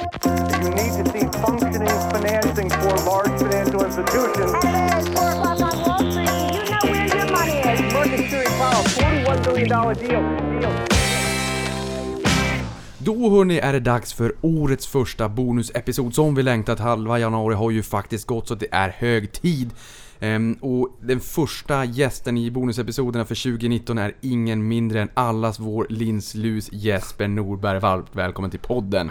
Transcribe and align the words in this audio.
You 0.00 0.70
need 0.70 0.92
to 0.98 1.04
see 1.12 1.26
functioning 1.44 1.98
financing 2.14 2.70
for 2.70 2.94
large 3.10 3.34
financial 3.42 3.84
institutions. 3.84 4.52
It's 4.64 5.08
four 5.08 5.28
o'clock 5.30 5.60
on 5.60 5.74
Wall 5.84 5.98
Street. 6.10 6.30
You 6.56 6.70
know 6.70 6.84
where 6.92 7.06
your 7.16 7.26
money 7.36 7.58
is. 7.72 7.92
Market 7.92 8.30
Series 8.30 8.54
Powell, 8.60 8.84
$41 8.84 9.54
billion 9.54 9.68
deal. 9.68 10.60
deal. 10.60 10.72
Då 12.98 13.30
hörni 13.30 13.58
är 13.58 13.72
det 13.72 13.80
dags 13.80 14.12
för 14.12 14.34
årets 14.40 14.86
första 14.86 15.28
bonusepisod 15.28 16.14
som 16.14 16.34
vi 16.34 16.42
längtat. 16.42 16.78
Halva 16.78 17.18
januari 17.18 17.54
har 17.54 17.70
ju 17.70 17.82
faktiskt 17.82 18.26
gått 18.26 18.48
så 18.48 18.54
det 18.54 18.68
är 18.70 18.88
hög 18.88 19.32
tid. 19.32 19.70
Ehm, 20.20 20.54
och 20.60 20.88
den 21.00 21.20
första 21.20 21.84
gästen 21.84 22.38
i 22.38 22.50
bonusepisoderna 22.50 23.24
för 23.24 23.34
2019 23.34 23.98
är 23.98 24.14
ingen 24.20 24.68
mindre 24.68 25.02
än 25.02 25.08
allas 25.14 25.58
vår 25.58 25.86
linslus 25.90 26.68
Jesper 26.72 27.28
Norberg. 27.28 27.78
Varmt 27.78 28.08
välkommen 28.12 28.50
till 28.50 28.60
podden. 28.60 29.10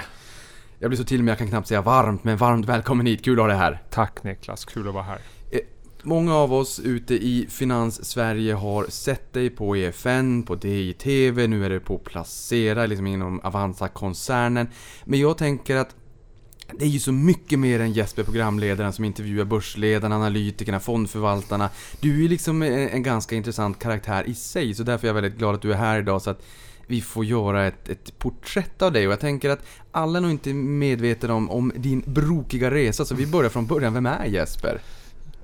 Jag 0.82 0.89
blir 0.89 0.98
så 0.98 1.04
till 1.04 1.23
med, 1.23 1.32
jag 1.32 1.38
kan 1.38 1.48
knappt 1.48 1.68
säga 1.68 1.82
varmt, 1.82 2.23
men 2.23 2.38
varmt 2.38 2.65
välkommen 2.65 3.06
hit. 3.06 3.24
Kul 3.24 3.39
att 3.39 3.43
ha 3.43 3.47
dig 3.47 3.57
här. 3.57 3.83
Tack 3.89 4.24
Niklas, 4.24 4.65
kul 4.65 4.87
att 4.87 4.93
vara 4.93 5.04
här. 5.04 5.20
Eh, 5.51 5.60
Många 6.04 6.36
av 6.36 6.54
oss 6.54 6.79
ute 6.79 7.14
i 7.14 7.47
Finans-Sverige 7.50 8.54
har 8.54 8.86
sett 8.89 9.34
dig 9.34 9.50
på 9.50 9.78
EFN, 9.78 10.43
på 10.43 10.56
DI-TV, 10.56 11.47
nu 11.47 11.65
är 11.65 11.70
det 11.70 11.79
på 11.79 11.97
Placera, 11.97 12.86
liksom 12.86 13.07
inom 13.07 13.39
Avanza-koncernen. 13.43 14.68
Men 15.06 15.20
jag 15.20 15.37
tänker 15.37 15.75
att 15.75 15.96
det 16.73 16.86
är 16.86 16.89
ju 16.89 17.00
så 17.00 17.11
mycket 17.11 17.59
mer 17.59 17.79
än 17.79 17.93
Jesper, 17.93 18.23
programledaren, 18.23 18.93
som 18.93 19.06
intervjuar 19.06 19.46
börsledarna, 19.46 20.15
analytikerna, 20.15 20.79
fondförvaltarna. 20.79 21.70
Du 22.00 22.25
är 22.25 22.29
liksom 22.29 22.61
en, 22.61 22.89
en 22.89 23.04
ganska 23.04 23.36
intressant 23.36 23.79
karaktär 23.79 24.23
i 24.28 24.36
sig, 24.36 24.73
så 24.73 24.84
därför 24.84 25.07
är 25.07 25.09
jag 25.09 25.21
väldigt 25.21 25.37
glad 25.37 25.56
att 25.56 25.61
du 25.61 25.73
är 25.73 25.78
här 25.78 26.00
idag 26.00 26.21
så 26.21 26.29
att 26.29 26.42
vi 26.89 27.02
får 27.02 27.25
göra 27.25 27.68
ett, 27.68 27.89
ett 27.89 28.20
porträtt 28.20 28.82
av 28.82 28.92
dig 28.92 29.07
och 29.07 29.14
jag 29.14 29.20
tänker 29.20 29.50
att 29.50 29.66
alla 29.92 30.18
är 30.18 30.21
nog 30.21 30.32
inte 30.32 30.54
medvetna 30.54 31.34
om, 31.34 31.50
om 31.50 31.71
din 31.75 32.03
brokiga 32.06 32.72
resa, 32.72 33.06
så 33.06 33.16
vi 33.16 33.28
börjar 33.28 33.50
från 33.50 33.66
början. 33.66 33.94
Vem 33.94 34.06
är 34.06 34.25
Jesper? 34.25 34.82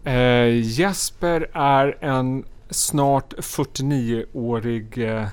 Eh, 0.03 0.59
Jesper 0.61 1.49
är 1.53 1.97
en 2.03 2.43
snart 2.69 3.33
49-årig 3.33 4.97
eh, 4.97 5.27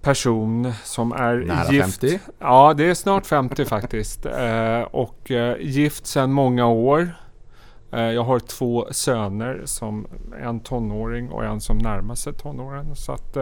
person 0.00 0.72
som 0.84 1.12
är 1.12 1.36
Nära 1.36 1.72
gift. 1.72 2.00
50. 2.00 2.20
Ja, 2.38 2.74
det 2.76 2.84
är 2.84 2.94
snart 2.94 3.26
50 3.26 3.64
faktiskt. 3.64 4.26
Eh, 4.26 4.80
och 4.80 5.30
eh, 5.30 5.56
gift 5.60 6.06
sedan 6.06 6.32
många 6.32 6.66
år. 6.66 7.10
Eh, 7.92 8.00
jag 8.00 8.24
har 8.24 8.38
två 8.38 8.88
söner, 8.90 9.62
som 9.64 10.06
en 10.42 10.60
tonåring 10.60 11.30
och 11.30 11.44
en 11.44 11.60
som 11.60 11.78
närmar 11.78 12.14
sig 12.14 12.32
tonåren. 12.32 12.96
Så 12.96 13.12
att, 13.12 13.36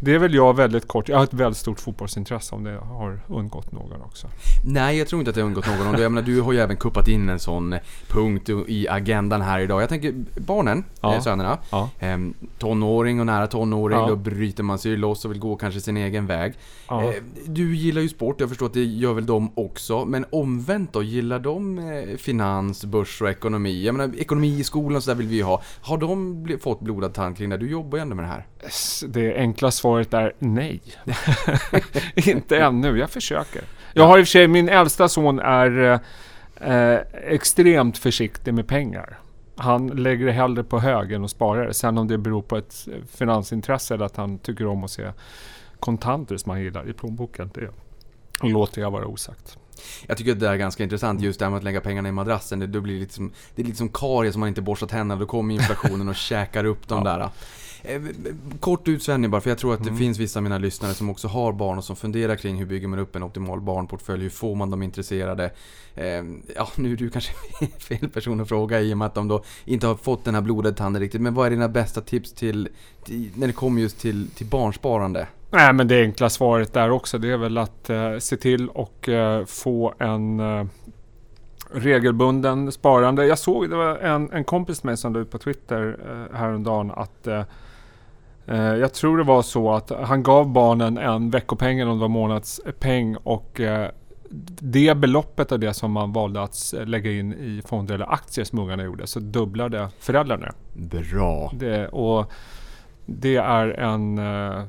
det 0.00 0.14
är 0.14 0.18
väl 0.18 0.34
jag 0.34 0.56
väldigt 0.56 0.88
kort. 0.88 1.08
Jag 1.08 1.16
har 1.16 1.24
ett 1.24 1.34
väldigt 1.34 1.58
stort 1.58 1.80
fotbollsintresse 1.80 2.54
om 2.54 2.64
det 2.64 2.78
har 2.78 3.20
undgått 3.28 3.72
någon 3.72 4.02
också. 4.02 4.26
Nej, 4.64 4.98
jag 4.98 5.08
tror 5.08 5.20
inte 5.20 5.28
att 5.28 5.34
det 5.34 5.40
har 5.40 5.46
undgått 5.46 5.66
någon. 5.66 6.00
Jag 6.00 6.12
menar, 6.12 6.26
du 6.26 6.40
har 6.40 6.52
ju 6.52 6.58
även 6.58 6.76
kuppat 6.76 7.08
in 7.08 7.28
en 7.28 7.38
sån 7.38 7.74
punkt 8.08 8.48
i 8.66 8.88
agendan 8.88 9.40
här 9.40 9.60
idag. 9.60 9.82
Jag 9.82 9.88
tänker, 9.88 10.14
barnen, 10.40 10.84
Ja. 11.00 11.14
eh, 11.14 11.20
sönerna, 11.20 11.58
Ja. 11.70 11.90
ehm, 11.98 12.34
tonåring 12.58 13.20
och 13.20 13.26
nära 13.26 13.46
tonåring, 13.46 13.98
Ja. 13.98 14.06
då 14.06 14.16
bryter 14.16 14.62
man 14.62 14.78
sig 14.78 14.96
loss 14.96 15.24
och 15.24 15.30
vill 15.30 15.38
gå 15.38 15.56
kanske 15.56 15.80
sin 15.80 15.96
egen 15.96 16.26
väg. 16.26 16.54
Ja. 16.88 17.04
Eh, 17.04 17.14
du 17.46 17.76
gillar 17.76 18.02
ju 18.02 18.08
sport, 18.08 18.40
jag 18.40 18.48
förstår 18.48 18.66
att 18.66 18.74
det 18.74 18.84
gör 18.84 19.12
väl 19.12 19.26
de 19.26 19.50
också. 19.54 20.04
Men 20.04 20.24
omvänt 20.32 20.92
då, 20.92 21.02
gillar 21.02 21.38
de 21.38 21.78
eh, 21.78 22.16
finans, 22.16 22.84
börs 22.84 23.22
och 23.22 23.28
ekonomi? 23.30 23.84
Jag 23.84 23.94
menar, 23.94 24.14
ekonomi 24.18 24.58
i 24.58 24.64
skolan 24.64 25.02
så 25.02 25.10
där 25.10 25.16
vill 25.16 25.26
vi 25.28 25.36
ju 25.36 25.42
ha. 25.42 25.62
Har 25.80 25.98
de 25.98 26.48
fått 26.62 26.80
blodad 26.80 27.14
tand 27.14 27.36
kring 27.36 27.50
det? 27.50 27.56
Du 27.56 27.70
jobbar 27.70 27.98
ju 27.98 28.02
ändå 28.02 28.14
med 28.16 28.24
det 28.24 28.28
här. 28.28 28.46
Det 29.08 29.36
enkla 29.36 29.70
svaret 29.70 29.87
är 29.96 30.32
nej. 30.38 30.80
inte 32.14 32.58
ännu, 32.58 32.98
jag 32.98 33.10
försöker. 33.10 33.62
Jag 33.92 34.06
har 34.06 34.18
i 34.18 34.22
och 34.22 34.26
för 34.26 34.30
sig, 34.30 34.48
min 34.48 34.68
äldsta 34.68 35.08
son 35.08 35.38
är 35.38 36.00
eh, 36.60 36.98
extremt 37.12 37.98
försiktig 37.98 38.54
med 38.54 38.68
pengar. 38.68 39.18
Han 39.56 39.86
lägger 39.86 40.26
det 40.26 40.32
hellre 40.32 40.64
på 40.64 40.78
hög 40.78 41.12
än 41.12 41.24
att 41.24 41.30
spara 41.30 41.66
det. 41.66 41.74
Sen 41.74 41.98
om 41.98 42.08
det 42.08 42.18
beror 42.18 42.42
på 42.42 42.56
ett 42.56 42.88
eh, 42.92 43.04
finansintresse 43.16 43.94
eller 43.94 44.04
att 44.06 44.16
han 44.16 44.38
tycker 44.38 44.66
om 44.66 44.84
att 44.84 44.90
se 44.90 45.12
kontanter 45.80 46.36
som 46.36 46.50
han 46.50 46.60
gillar 46.62 46.88
i 46.88 46.92
plånboken. 46.92 47.50
Det 47.54 47.70
låter 48.48 48.80
jag 48.80 48.90
vara 48.90 49.06
osagt. 49.06 49.58
Jag 50.06 50.16
tycker 50.16 50.32
att 50.32 50.40
det 50.40 50.48
är 50.48 50.56
ganska 50.56 50.82
intressant 50.82 51.20
just 51.20 51.38
det 51.38 51.44
här 51.44 51.50
med 51.50 51.58
att 51.58 51.64
lägga 51.64 51.80
pengarna 51.80 52.08
i 52.08 52.12
madrassen. 52.12 52.58
Det, 52.58 52.66
blir 52.66 52.94
det, 52.94 53.00
lite 53.00 53.14
som, 53.14 53.32
det 53.54 53.62
är 53.62 53.66
lite 53.66 53.78
som 53.78 53.88
karies 53.88 54.32
som 54.32 54.40
man 54.40 54.48
inte 54.48 54.62
borstar 54.62 54.86
tänderna. 54.86 55.20
Då 55.20 55.26
kommer 55.26 55.54
inflationen 55.54 56.08
och 56.08 56.14
käkar 56.16 56.64
upp 56.64 56.88
de 56.88 57.04
där. 57.04 57.28
Eh, 57.82 58.02
Kort 58.60 58.88
utsvängning 58.88 59.30
bara, 59.30 59.40
för 59.40 59.50
jag 59.50 59.58
tror 59.58 59.74
att 59.74 59.84
det 59.84 59.94
finns 59.94 60.18
vissa 60.18 60.38
av 60.38 60.42
mina 60.42 60.58
lyssnare 60.58 60.94
som 60.94 61.10
också 61.10 61.28
har 61.28 61.52
barn 61.52 61.78
och 61.78 61.84
som 61.84 61.96
funderar 61.96 62.36
kring 62.36 62.56
hur 62.56 62.66
bygger 62.66 62.88
man 62.88 62.98
upp 62.98 63.16
en 63.16 63.22
optimal 63.22 63.60
barnportfölj, 63.60 64.22
hur 64.22 64.30
får 64.30 64.54
man 64.54 64.70
dem 64.70 64.82
intresserade? 64.82 65.50
Eh, 65.94 66.24
Ja, 66.56 66.68
nu 66.76 66.92
är 66.92 66.96
du 66.96 67.10
kanske 67.10 67.32
fel 67.78 68.08
person 68.08 68.40
att 68.40 68.48
fråga 68.48 68.80
i 68.80 68.94
och 68.94 68.98
med 68.98 69.06
att 69.06 69.14
de 69.14 69.28
då 69.28 69.42
inte 69.64 69.86
har 69.86 69.94
fått 69.94 70.24
den 70.24 70.34
här 70.34 70.42
blodade 70.42 70.76
tanden 70.76 71.02
riktigt. 71.02 71.20
Men 71.20 71.34
vad 71.34 71.46
är 71.46 71.50
dina 71.50 71.68
bästa 71.68 72.00
tips 72.00 72.32
till, 72.32 72.68
till 73.04 73.30
när 73.34 73.46
det 73.46 73.52
kommer 73.52 73.82
just 73.82 73.98
till, 74.00 74.28
till 74.30 74.46
barnsparande? 74.46 75.26
Nej, 75.50 75.72
men 75.72 75.88
det 75.88 76.02
enkla 76.02 76.30
svaret 76.30 76.72
där 76.72 76.90
också, 76.90 77.18
det 77.18 77.30
är 77.30 77.36
väl 77.36 77.58
att 77.58 77.90
eh, 77.90 78.18
se 78.18 78.36
till 78.36 78.68
och 78.68 79.08
eh, 79.08 79.44
få 79.44 79.94
en 79.98 80.40
eh, 80.40 80.66
regelbunden 81.72 82.72
sparande. 82.72 83.26
Jag 83.26 83.38
såg, 83.38 83.70
det 83.70 83.76
var 83.76 83.96
en, 83.96 84.30
en 84.32 84.44
kompis 84.44 84.84
med 84.84 84.98
som 84.98 85.12
la 85.14 85.20
ut 85.20 85.30
på 85.30 85.38
Twitter 85.38 85.98
eh, 86.08 86.36
häromdagen 86.38 86.90
att 86.90 87.26
jag 88.56 88.92
tror 88.94 89.18
det 89.18 89.24
var 89.24 89.42
så 89.42 89.72
att 89.72 89.90
han 89.90 90.22
gav 90.22 90.52
barnen 90.52 90.98
en 90.98 91.30
veckopeng 91.30 91.78
eller 91.78 91.90
om 91.90 91.98
det 91.98 92.02
var 92.02 92.08
månadspeng 92.08 93.16
och 93.16 93.60
eh, 93.60 93.90
det 94.60 94.96
beloppet 94.96 95.52
av 95.52 95.58
det 95.58 95.74
som 95.74 95.92
man 95.92 96.12
valde 96.12 96.42
att 96.42 96.74
lägga 96.86 97.12
in 97.12 97.32
i 97.32 97.62
fonder 97.66 97.94
eller 97.94 98.12
aktier 98.12 98.44
som 98.44 98.58
ungarna 98.58 98.82
gjorde 98.84 99.06
så 99.06 99.20
dubblade 99.20 99.88
föräldrarna 99.98 100.52
Bra! 100.74 101.52
det. 101.54 101.88
Och 101.88 102.32
det 103.06 103.36
är 103.36 103.68
en 103.68 104.18
eh, 104.18 104.62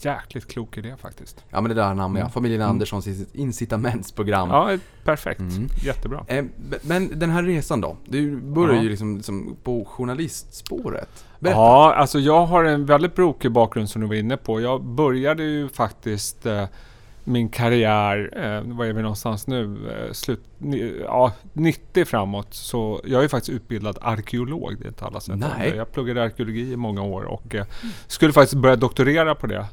jäkligt 0.00 0.48
klok 0.52 0.76
idé 0.78 0.94
faktiskt. 0.98 1.44
Ja 1.50 1.60
men 1.60 1.68
det 1.68 1.74
där 1.74 1.82
anammar 1.82 2.18
jag. 2.20 2.24
Mm. 2.24 2.32
Familjen 2.32 2.60
Mm. 2.60 2.70
Anderssons 2.70 3.06
incit- 3.08 3.30
incitamentsprogram. 3.36 4.48
Ja, 4.48 4.76
perfekt. 5.04 5.40
Mm. 5.40 5.66
Jättebra. 5.84 6.24
Eh, 6.28 6.44
Men 6.82 7.18
den 7.18 7.30
här 7.30 7.42
resan 7.42 7.80
då? 7.80 7.96
Du 8.06 8.36
börjar 8.36 8.74
Ja. 8.76 8.82
ju 8.82 8.88
liksom, 8.88 9.16
liksom 9.16 9.56
på 9.62 9.84
journalistspåret. 9.84 11.24
Berätta. 11.42 11.58
Ja, 11.58 11.94
alltså 11.94 12.18
jag 12.18 12.46
har 12.46 12.64
en 12.64 12.86
väldigt 12.86 13.14
brokig 13.14 13.52
bakgrund 13.52 13.90
som 13.90 14.00
du 14.02 14.08
var 14.08 14.14
inne 14.14 14.36
på. 14.36 14.60
Jag 14.60 14.84
började 14.84 15.42
ju 15.42 15.68
faktiskt 15.68 16.46
eh, 16.46 16.64
min 17.24 17.48
karriär, 17.48 18.30
eh, 18.36 18.74
vad 18.76 18.88
är 18.88 18.92
vi 18.92 19.02
någonstans 19.02 19.46
nu? 19.46 19.90
Eh, 19.90 20.12
slut, 20.12 20.40
ni, 20.58 21.02
ja, 21.04 21.32
90 21.52 22.04
framåt. 22.04 22.54
Så 22.54 23.00
jag 23.04 23.24
är 23.24 23.28
faktiskt 23.28 23.56
utbildad 23.56 23.98
arkeolog. 24.00 24.76
Det 24.78 24.84
är 24.84 24.88
inte 24.88 25.04
alla 25.04 25.20
som 25.20 25.38
Nej. 25.38 25.72
Jag 25.76 25.92
pluggade 25.92 26.22
arkeologi 26.22 26.72
i 26.72 26.76
många 26.76 27.02
år 27.02 27.22
och 27.22 27.54
eh, 27.54 27.66
skulle 28.06 28.32
faktiskt 28.32 28.62
börja 28.62 28.76
doktorera 28.76 29.34
på 29.34 29.46
det. 29.46 29.66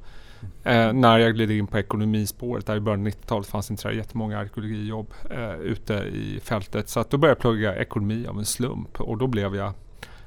Eh, 0.63 0.94
när 0.94 1.18
jag 1.18 1.36
gled 1.36 1.51
in 1.51 1.68
på 1.68 1.78
ekonomispåret. 1.80 2.66
Där 2.66 2.75
i 2.75 2.80
början 2.80 3.01
av 3.01 3.07
90-talet 3.07 3.47
fanns 3.47 3.69
inte 3.69 3.81
så 3.81 3.91
jättemånga 3.91 4.40
arkeologijobb 4.40 5.13
eh, 5.31 5.56
ute 5.56 5.94
i 5.94 6.40
fältet. 6.44 6.90
Så 6.90 7.00
att 7.00 7.09
då 7.09 7.18
började 7.18 7.38
jag 7.38 7.41
plugga 7.41 7.75
ekonomi 7.75 8.28
av 8.28 8.40
en 8.40 8.46
slump 8.46 9.01
och 9.01 9.18
då 9.18 9.28
blev 9.28 9.56
jag 9.56 9.74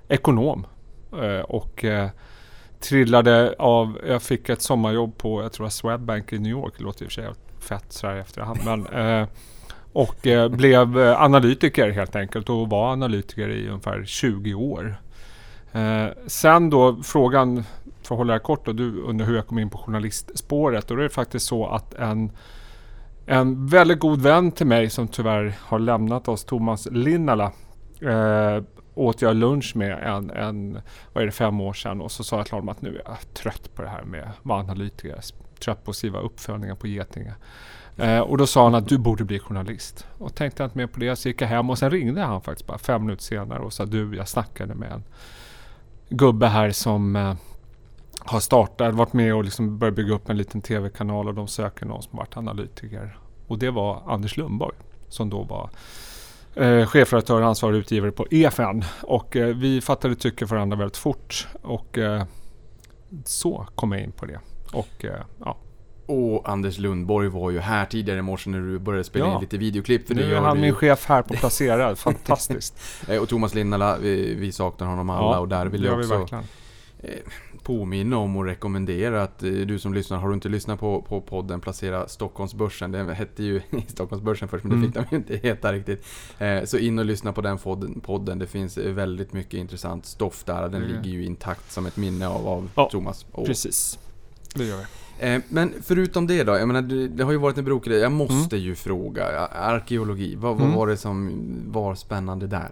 ekonom. 0.09 0.67
Eh, 1.21 1.41
och 1.41 1.84
eh, 1.84 2.09
trillade 2.81 3.55
av, 3.59 3.99
jag 4.06 4.23
fick 4.23 4.49
ett 4.49 4.62
sommarjobb 4.62 5.19
på, 5.19 5.43
jag 5.43 5.53
tror 5.53 5.69
Swedbank 5.69 6.33
i 6.33 6.39
New 6.39 6.53
York, 6.53 6.75
det 6.78 6.84
låter 6.84 7.05
i 7.05 7.09
och 7.09 7.12
för 7.12 7.23
sig 7.23 7.31
fett 7.61 7.93
sådär 7.93 8.17
i 8.17 8.21
efterhand. 8.21 8.59
Men, 8.65 8.87
eh, 8.87 9.28
och 9.93 10.27
blev 10.50 10.99
analytiker 10.99 11.91
helt 11.91 12.17
enkelt 12.17 12.49
och 12.49 12.69
var 12.71 12.93
analytiker 12.93 13.49
i 13.49 13.69
ungefär 13.69 14.05
20 14.05 14.55
år. 14.55 14.97
Sen 16.27 16.71
då 16.71 17.03
frågan, 17.03 17.65
för 18.03 18.15
att 18.15 18.19
hålla 18.19 18.33
det 18.33 18.39
kort, 18.39 18.69
och 18.69 18.75
du 18.75 19.03
undrar 19.03 19.27
hur 19.27 19.37
jag 19.37 19.47
kom 19.47 19.59
in 19.59 19.71
på 19.71 19.79
journalistspåret. 19.79 20.91
Och 20.91 20.97
det 20.97 21.05
är 21.05 21.09
faktiskt 21.09 21.47
så 21.47 21.67
att 21.67 21.94
en, 21.94 22.31
en 23.27 23.67
väldigt 23.67 23.99
god 23.99 24.21
vän 24.21 24.53
till 24.53 24.67
mig 24.67 24.91
som 24.91 25.09
tyvärr 25.09 25.55
har 25.61 25.79
lämnat 25.79 26.29
oss, 26.29 26.44
Thomas 26.44 26.88
Linnala, 26.91 27.53
eh, 28.00 28.62
åt 28.94 29.23
jag 29.23 29.37
lunch 29.37 29.77
med 29.77 29.99
en, 30.03 30.31
en, 30.31 30.81
vad 31.12 31.23
är 31.23 31.27
det, 31.27 31.33
fem 31.33 31.61
år 31.61 31.73
sedan. 31.73 32.00
Och 32.00 32.12
så 32.12 32.25
sa 32.25 32.37
jag 32.37 32.47
till 32.47 32.55
honom 32.55 32.69
att 32.69 32.83
nu 32.83 32.97
är 32.97 33.03
jag 33.05 33.35
trött 33.35 33.75
på 33.75 33.83
det 33.83 33.89
här 33.89 34.03
med 34.03 34.23
att 34.23 34.37
vara 34.43 34.61
analytiker. 34.61 35.21
Trött 35.59 35.85
på 35.85 35.91
att 35.91 35.97
skriva 35.97 36.21
uppföljningar 36.21 36.75
på 36.75 36.87
Getinge. 36.87 37.35
Eh, 37.97 38.21
och 38.21 38.39
då 38.39 38.47
sa 38.47 38.65
han 38.65 38.75
att 38.75 38.89
du 38.89 38.99
borde 38.99 39.25
bli 39.25 39.39
journalist. 39.39 40.06
Och 40.19 40.35
tänkte 40.35 40.62
jag 40.62 40.67
inte 40.67 40.79
mer 40.79 40.87
på 40.87 41.00
det 41.00 41.17
så 41.17 41.29
gick 41.29 41.43
jag 41.43 41.49
hem 41.49 41.71
och 41.71 41.79
sen 41.79 41.91
ringde 41.91 42.23
han 42.23 42.41
faktiskt 42.41 42.67
bara 42.67 42.79
fem 42.79 43.03
minuter 43.03 43.23
senare 43.23 43.59
och 43.59 43.73
sa 43.73 43.85
du, 43.85 44.17
jag 44.17 44.29
snackade 44.29 44.75
med 44.75 44.93
en 44.93 45.05
gubbe 46.09 46.47
här 46.47 46.71
som 46.71 47.17
eh, 47.17 47.35
har 48.21 48.41
startat, 48.41 48.95
varit 48.95 49.12
med 49.12 49.35
och 49.35 49.45
liksom 49.45 49.79
börjat 49.79 49.97
bygga 49.97 50.15
upp 50.15 50.29
en 50.29 50.37
liten 50.37 50.61
tv-kanal 50.61 51.29
och 51.29 51.35
de 51.35 51.49
söker 51.49 51.87
någon 51.87 52.03
som 52.03 52.17
varit 52.17 52.37
analytiker. 52.37 53.19
Och 53.47 53.59
det 53.59 53.71
var 53.71 54.03
Anders 54.06 54.37
Lundborg 54.37 54.77
som 55.09 55.31
då 55.31 55.43
var 55.43 55.71
eh, 56.54 56.87
chefredaktör 56.87 57.40
och 57.40 57.46
ansvarig 57.49 57.76
utgivare 57.78 58.12
på 58.12 58.26
EFN. 58.31 58.84
Och 59.02 59.37
eh, 59.37 59.56
vi 59.56 59.81
fattade 59.81 60.14
tycke 60.14 60.46
för 60.46 60.54
varandra 60.56 60.76
väldigt 60.76 60.96
fort. 60.96 61.49
Och 61.62 61.99
eh, 61.99 62.22
så 63.25 63.66
kom 63.75 63.93
jag 63.93 64.00
in 64.02 64.12
på 64.12 64.26
det. 64.26 64.40
Och 64.72 65.04
eh, 65.04 65.20
ja, 65.44 65.56
Och 66.06 66.49
Anders 66.49 66.78
Lundborg 66.78 67.28
var 67.28 67.50
ju 67.50 67.58
här 67.60 67.84
tidigare 67.84 68.19
i 68.19 68.22
morse 68.22 68.50
när 68.50 68.60
du 68.60 68.78
började 68.78 69.04
spela 69.04 69.25
Ja. 69.26 69.34
in 69.34 69.40
lite 69.40 69.58
videoklipp. 69.58 70.08
För 70.08 70.14
det 70.14 70.26
Nu 70.26 70.34
är 70.34 70.40
han 70.40 70.56
du 70.56 70.62
min 70.62 70.75
chef 70.75 71.06
här 71.06 71.22
på 71.22 71.34
Placera. 71.34 71.96
Fantastiskt. 71.96 72.75
Eh, 73.08 73.22
Och 73.22 73.28
Thomas 73.28 73.54
Linnala, 73.54 73.99
vi, 73.99 74.34
vi 74.34 74.52
saknar 74.52 74.87
honom 74.87 75.10
alla 75.10 75.40
och 75.40 75.49
där 75.49 75.66
vill 75.66 75.84
jag 75.84 75.96
vi 75.96 76.02
också 76.04 76.19
verkligen. 76.19 76.44
Påminna 77.62 78.17
om 78.17 78.37
och 78.37 78.44
rekommendera 78.44 79.23
att 79.23 79.43
eh, 79.43 79.50
du 79.50 79.79
som 79.79 79.94
lyssnar, 79.94 80.19
har 80.19 80.29
du 80.29 80.35
inte 80.35 80.49
lyssnat 80.49 80.81
på, 80.81 81.03
på 81.03 81.20
podden 81.20 81.61
Placera 81.61 82.09
Stockholmsbörsen, 82.09 82.93
den 82.93 83.09
hette 83.09 83.43
ju 83.43 83.61
Stockholmsbörsen 83.88 84.49
först 84.49 84.64
men 84.64 84.70
det 84.70 84.76
Mm. 84.76 84.93
fick 84.93 85.11
de 85.11 85.17
ju 85.17 85.23
inte 85.37 85.49
heta 85.49 85.73
riktigt. 85.73 86.06
Eh, 86.38 86.64
så 86.64 86.79
in 86.79 86.99
och 86.99 87.05
lyssna 87.05 87.32
på 87.32 87.41
den 87.41 87.59
podden, 88.03 88.38
det 88.38 88.47
finns 88.47 88.79
eh, 88.79 88.93
väldigt 88.93 89.32
mycket 89.32 89.55
intressant 89.55 90.06
stoff 90.06 90.44
där, 90.44 90.62
den 90.69 90.81
Det- 90.81 90.87
ligger 90.88 91.11
ju 91.19 91.25
intakt 91.25 91.73
som 91.73 91.87
ett 91.87 91.97
minne 91.97 92.29
av, 92.29 92.49
av 92.49 92.70
Ja, 92.75 92.88
Thomas. 92.93 93.26
Och, 93.32 93.47
Precis. 93.47 93.99
Det 94.55 94.64
gör 94.64 94.76
vi. 94.76 95.41
men 95.49 95.73
förutom 95.82 96.26
det 96.26 96.44
då, 96.44 96.53
jag 96.53 96.69
menar 96.69 96.82
det, 96.82 97.25
har 97.25 97.32
ju 97.32 97.38
varit 97.38 97.59
en 97.59 97.64
brokare, 97.64 97.94
jag 97.97 98.12
måste 98.12 98.56
ju 98.56 98.75
fråga, 98.75 99.25
arkeologi, 99.47 100.35
vad, 100.37 100.53
vad 100.56 100.62
Mm. 100.67 100.76
var 100.76 100.87
det 100.87 100.97
som 100.97 101.32
var 101.67 101.94
spännande 101.94 102.47
där? 102.47 102.70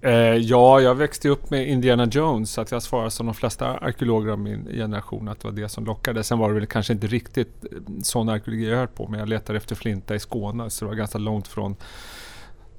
Eh, 0.00 0.12
ja, 0.36 0.80
jag 0.80 0.94
växte 0.94 1.28
upp 1.28 1.50
med 1.50 1.68
Indiana 1.68 2.04
Jones 2.04 2.50
så 2.50 2.60
att 2.60 2.70
jag 2.70 2.82
svarar 2.82 3.08
som 3.08 3.26
de 3.26 3.34
flesta 3.34 3.66
arkeologer 3.66 4.32
av 4.32 4.38
min 4.38 4.64
generation 4.64 5.28
att 5.28 5.40
det 5.40 5.48
var 5.48 5.52
det 5.52 5.68
som 5.68 5.84
lockade. 5.84 6.24
Sen 6.24 6.38
var 6.38 6.48
det 6.48 6.54
väl 6.54 6.66
kanske 6.66 6.92
inte 6.92 7.06
riktigt 7.06 7.64
eh, 7.64 7.78
sån 8.02 8.28
arkeologi 8.28 8.70
jag 8.70 8.76
höll 8.76 8.88
på 8.88 9.08
med. 9.08 9.20
Jag 9.20 9.28
letade 9.28 9.56
efter 9.56 9.74
flinta 9.74 10.14
i 10.14 10.18
Skåne 10.18 10.70
så 10.70 10.84
det 10.84 10.88
var 10.88 10.96
ganska 10.96 11.18
långt 11.18 11.48
från 11.48 11.76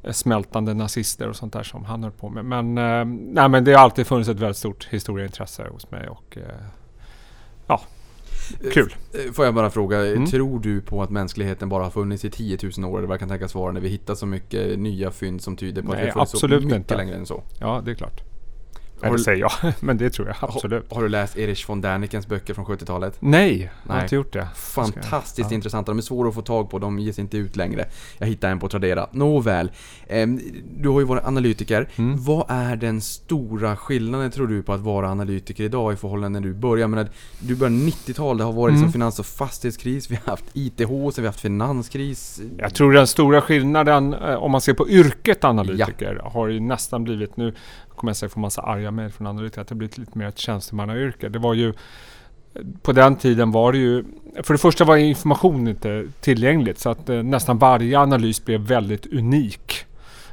eh, 0.03 0.11
smältande 0.11 0.73
nazister 0.73 1.29
och 1.29 1.35
sånt 1.35 1.53
där 1.53 1.63
som 1.63 1.85
han 1.85 2.03
höll 2.03 2.11
på 2.11 2.29
med. 2.29 2.45
Men, 2.45 2.77
eh, 2.77 3.05
nej, 3.33 3.49
men 3.49 3.63
det 3.63 3.73
har 3.73 3.83
alltid 3.83 4.07
funnits 4.07 4.29
ett 4.29 4.39
väldigt 4.39 4.57
stort 4.57 4.87
historieintresse 4.89 5.67
hos 5.71 5.91
mig 5.91 6.07
och 6.07 6.37
eh, 6.37 6.65
ja, 7.67 7.81
kul. 8.73 8.95
Eh, 9.13 9.31
Får 9.31 9.45
jag 9.45 9.53
bara 9.55 9.69
fråga, 9.69 10.05
Mm. 10.07 10.25
tror 10.25 10.59
du 10.59 10.81
på 10.81 11.03
att 11.03 11.09
mänskligheten 11.09 11.69
bara 11.69 11.83
har 11.83 11.91
funnits 11.91 12.25
i 12.25 12.29
10 12.29 12.57
000 12.77 12.91
år? 12.93 13.01
Det 13.01 13.07
verkar 13.07 13.27
tänkas 13.27 13.55
vara 13.55 13.71
när 13.71 13.81
vi 13.81 13.89
hittar 13.89 14.15
så 14.15 14.25
mycket 14.25 14.79
nya 14.79 15.11
fynd 15.11 15.41
som 15.41 15.55
tyder 15.55 15.81
på 15.81 15.91
att 15.91 15.97
Nej, 15.97 16.05
vi 16.05 16.11
funnits 16.11 16.39
så 16.39 16.47
mycket 16.47 16.71
inte. 16.77 16.97
längre 16.97 17.15
än 17.15 17.25
så. 17.25 17.43
Ja, 17.59 17.81
det 17.85 17.91
är 17.91 17.95
klart. 17.95 18.21
Eller 19.01 19.17
du- 19.17 19.23
säger 19.23 19.39
jag, 19.39 19.51
men 19.79 19.97
det 19.97 20.09
tror 20.09 20.27
jag 20.27 20.35
absolut. 20.41 20.85
Har, 20.89 20.95
har 20.95 21.03
du 21.03 21.09
läst 21.09 21.37
Erich 21.37 21.69
von 21.69 21.81
Dernikens 21.81 22.27
böcker 22.27 22.53
från 22.53 22.65
70-talet? 22.65 23.15
Nej, 23.19 23.59
jag 23.61 23.69
Nej. 23.83 23.95
har 23.97 24.03
inte 24.03 24.15
gjort 24.15 24.33
det. 24.33 24.47
Fantastiskt 24.55 25.51
Ja. 25.51 25.55
intressanta, 25.55 25.91
de 25.91 25.97
är 25.97 26.01
svåra 26.01 26.29
att 26.29 26.35
få 26.35 26.41
tag 26.41 26.69
på, 26.69 26.79
de 26.79 26.99
ges 26.99 27.19
inte 27.19 27.37
ut 27.37 27.55
längre. 27.55 27.85
Jag 28.17 28.27
hittade 28.27 28.51
en 28.51 28.59
på 28.59 28.69
Tradera. 28.69 29.07
Nåväl, 29.11 29.71
ehm, 30.07 30.39
du 30.77 30.89
har 30.89 30.99
ju 30.99 31.05
varit 31.05 31.23
analytiker. 31.25 31.89
Mm. 31.95 32.23
Vad 32.23 32.45
är 32.49 32.75
den 32.75 33.01
stora 33.01 33.75
skillnaden 33.75 34.31
tror 34.31 34.47
du 34.47 34.63
på 34.63 34.73
att 34.73 34.81
vara 34.81 35.09
analytiker 35.09 35.63
idag 35.63 35.93
i 35.93 35.95
förhållande 35.95 36.39
när 36.39 36.47
du 36.47 36.53
började? 36.53 36.81
Jag 36.81 36.89
menar, 36.89 37.07
du 37.39 37.55
började 37.55 37.75
90-tal, 37.75 38.37
det 38.37 38.43
har 38.43 38.53
varit 38.53 38.71
liksom 38.73 38.83
Mm. 38.83 38.91
finans 38.93 39.19
och 39.19 39.25
fastighetskris, 39.25 40.11
vi 40.11 40.15
har 40.25 40.31
haft 40.31 40.45
ITH, 40.53 40.77
sen 40.77 41.11
vi 41.15 41.21
har 41.21 41.25
haft 41.25 41.39
finanskris. 41.39 42.41
Jag 42.57 42.73
tror 42.75 42.93
den 42.93 43.07
stora 43.07 43.41
skillnaden 43.41 44.13
eh, 44.13 44.33
om 44.35 44.51
man 44.51 44.61
ser 44.61 44.73
på 44.73 44.89
yrket 44.89 45.43
analytiker 45.43 46.21
har 46.23 46.47
ju 46.47 46.59
nästan 46.59 47.03
blivit 47.03 47.37
nu 47.37 47.55
kommer 47.99 48.09
jag 48.09 48.17
säkert 48.17 48.33
få 48.33 48.39
massa 48.39 48.61
arga 48.61 48.91
mejl 48.91 49.11
från 49.11 49.27
andra 49.27 49.61
att 49.61 49.67
det 49.67 49.75
blivit 49.75 49.97
lite 49.97 50.17
mer 50.17 50.27
ett 50.27 50.37
tjänstemannayrke. 50.37 51.29
Det 51.29 51.39
var 51.39 51.53
ju 51.53 51.73
på 52.81 52.91
den 52.91 53.15
tiden 53.15 53.51
var 53.51 53.71
det 53.71 53.77
ju 53.77 54.03
för 54.43 54.53
det 54.53 54.57
första 54.57 54.85
var 54.85 54.97
information 54.97 55.67
inte 55.67 56.07
tillgängligt 56.21 56.79
så 56.79 56.89
att 56.89 57.09
eh, 57.09 57.23
nästan 57.23 57.57
varje 57.57 57.99
analys 57.99 58.45
blev 58.45 58.61
väldigt 58.61 59.13
unik. 59.13 59.85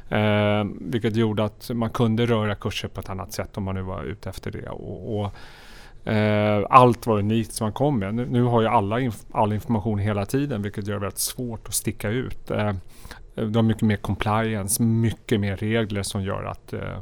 Eh, 0.09 0.63
vilket 0.81 1.15
gjorde 1.15 1.43
att 1.43 1.69
man 1.73 1.89
kunde 1.89 2.25
röra 2.25 2.55
kurser 2.55 2.87
på 2.87 2.99
ett 2.99 3.09
annat 3.09 3.33
sätt 3.33 3.57
om 3.57 3.63
man 3.63 3.75
nu 3.75 3.81
var 3.81 4.03
ute 4.03 4.29
efter 4.29 4.51
det. 4.51 4.69
Och, 4.69 5.19
och, 5.19 6.11
eh, 6.11 6.65
allt 6.69 7.07
var 7.07 7.19
unikt 7.19 7.53
som 7.53 7.65
man 7.65 7.73
kom 7.73 7.99
med. 7.99 8.15
Nu, 8.15 8.27
nu 8.29 8.43
har 8.43 8.61
ju 8.61 8.67
alla 8.67 8.99
inf- 8.99 9.25
all 9.31 9.53
information 9.53 9.99
hela 9.99 10.25
tiden 10.25 10.61
vilket 10.61 10.87
gör 10.87 10.95
det 10.95 11.01
väldigt 11.01 11.19
svårt 11.19 11.67
att 11.67 11.73
sticka 11.73 12.09
ut. 12.09 12.51
Eh, 12.51 12.73
de 13.35 13.55
har 13.55 13.63
mycket 13.63 13.83
mer 13.83 13.97
compliance, 13.97 14.83
mycket 14.83 15.39
mer 15.39 15.55
regler 15.55 16.03
som 16.03 16.23
gör 16.23 16.43
att 16.43 16.73
eh, 16.73 16.99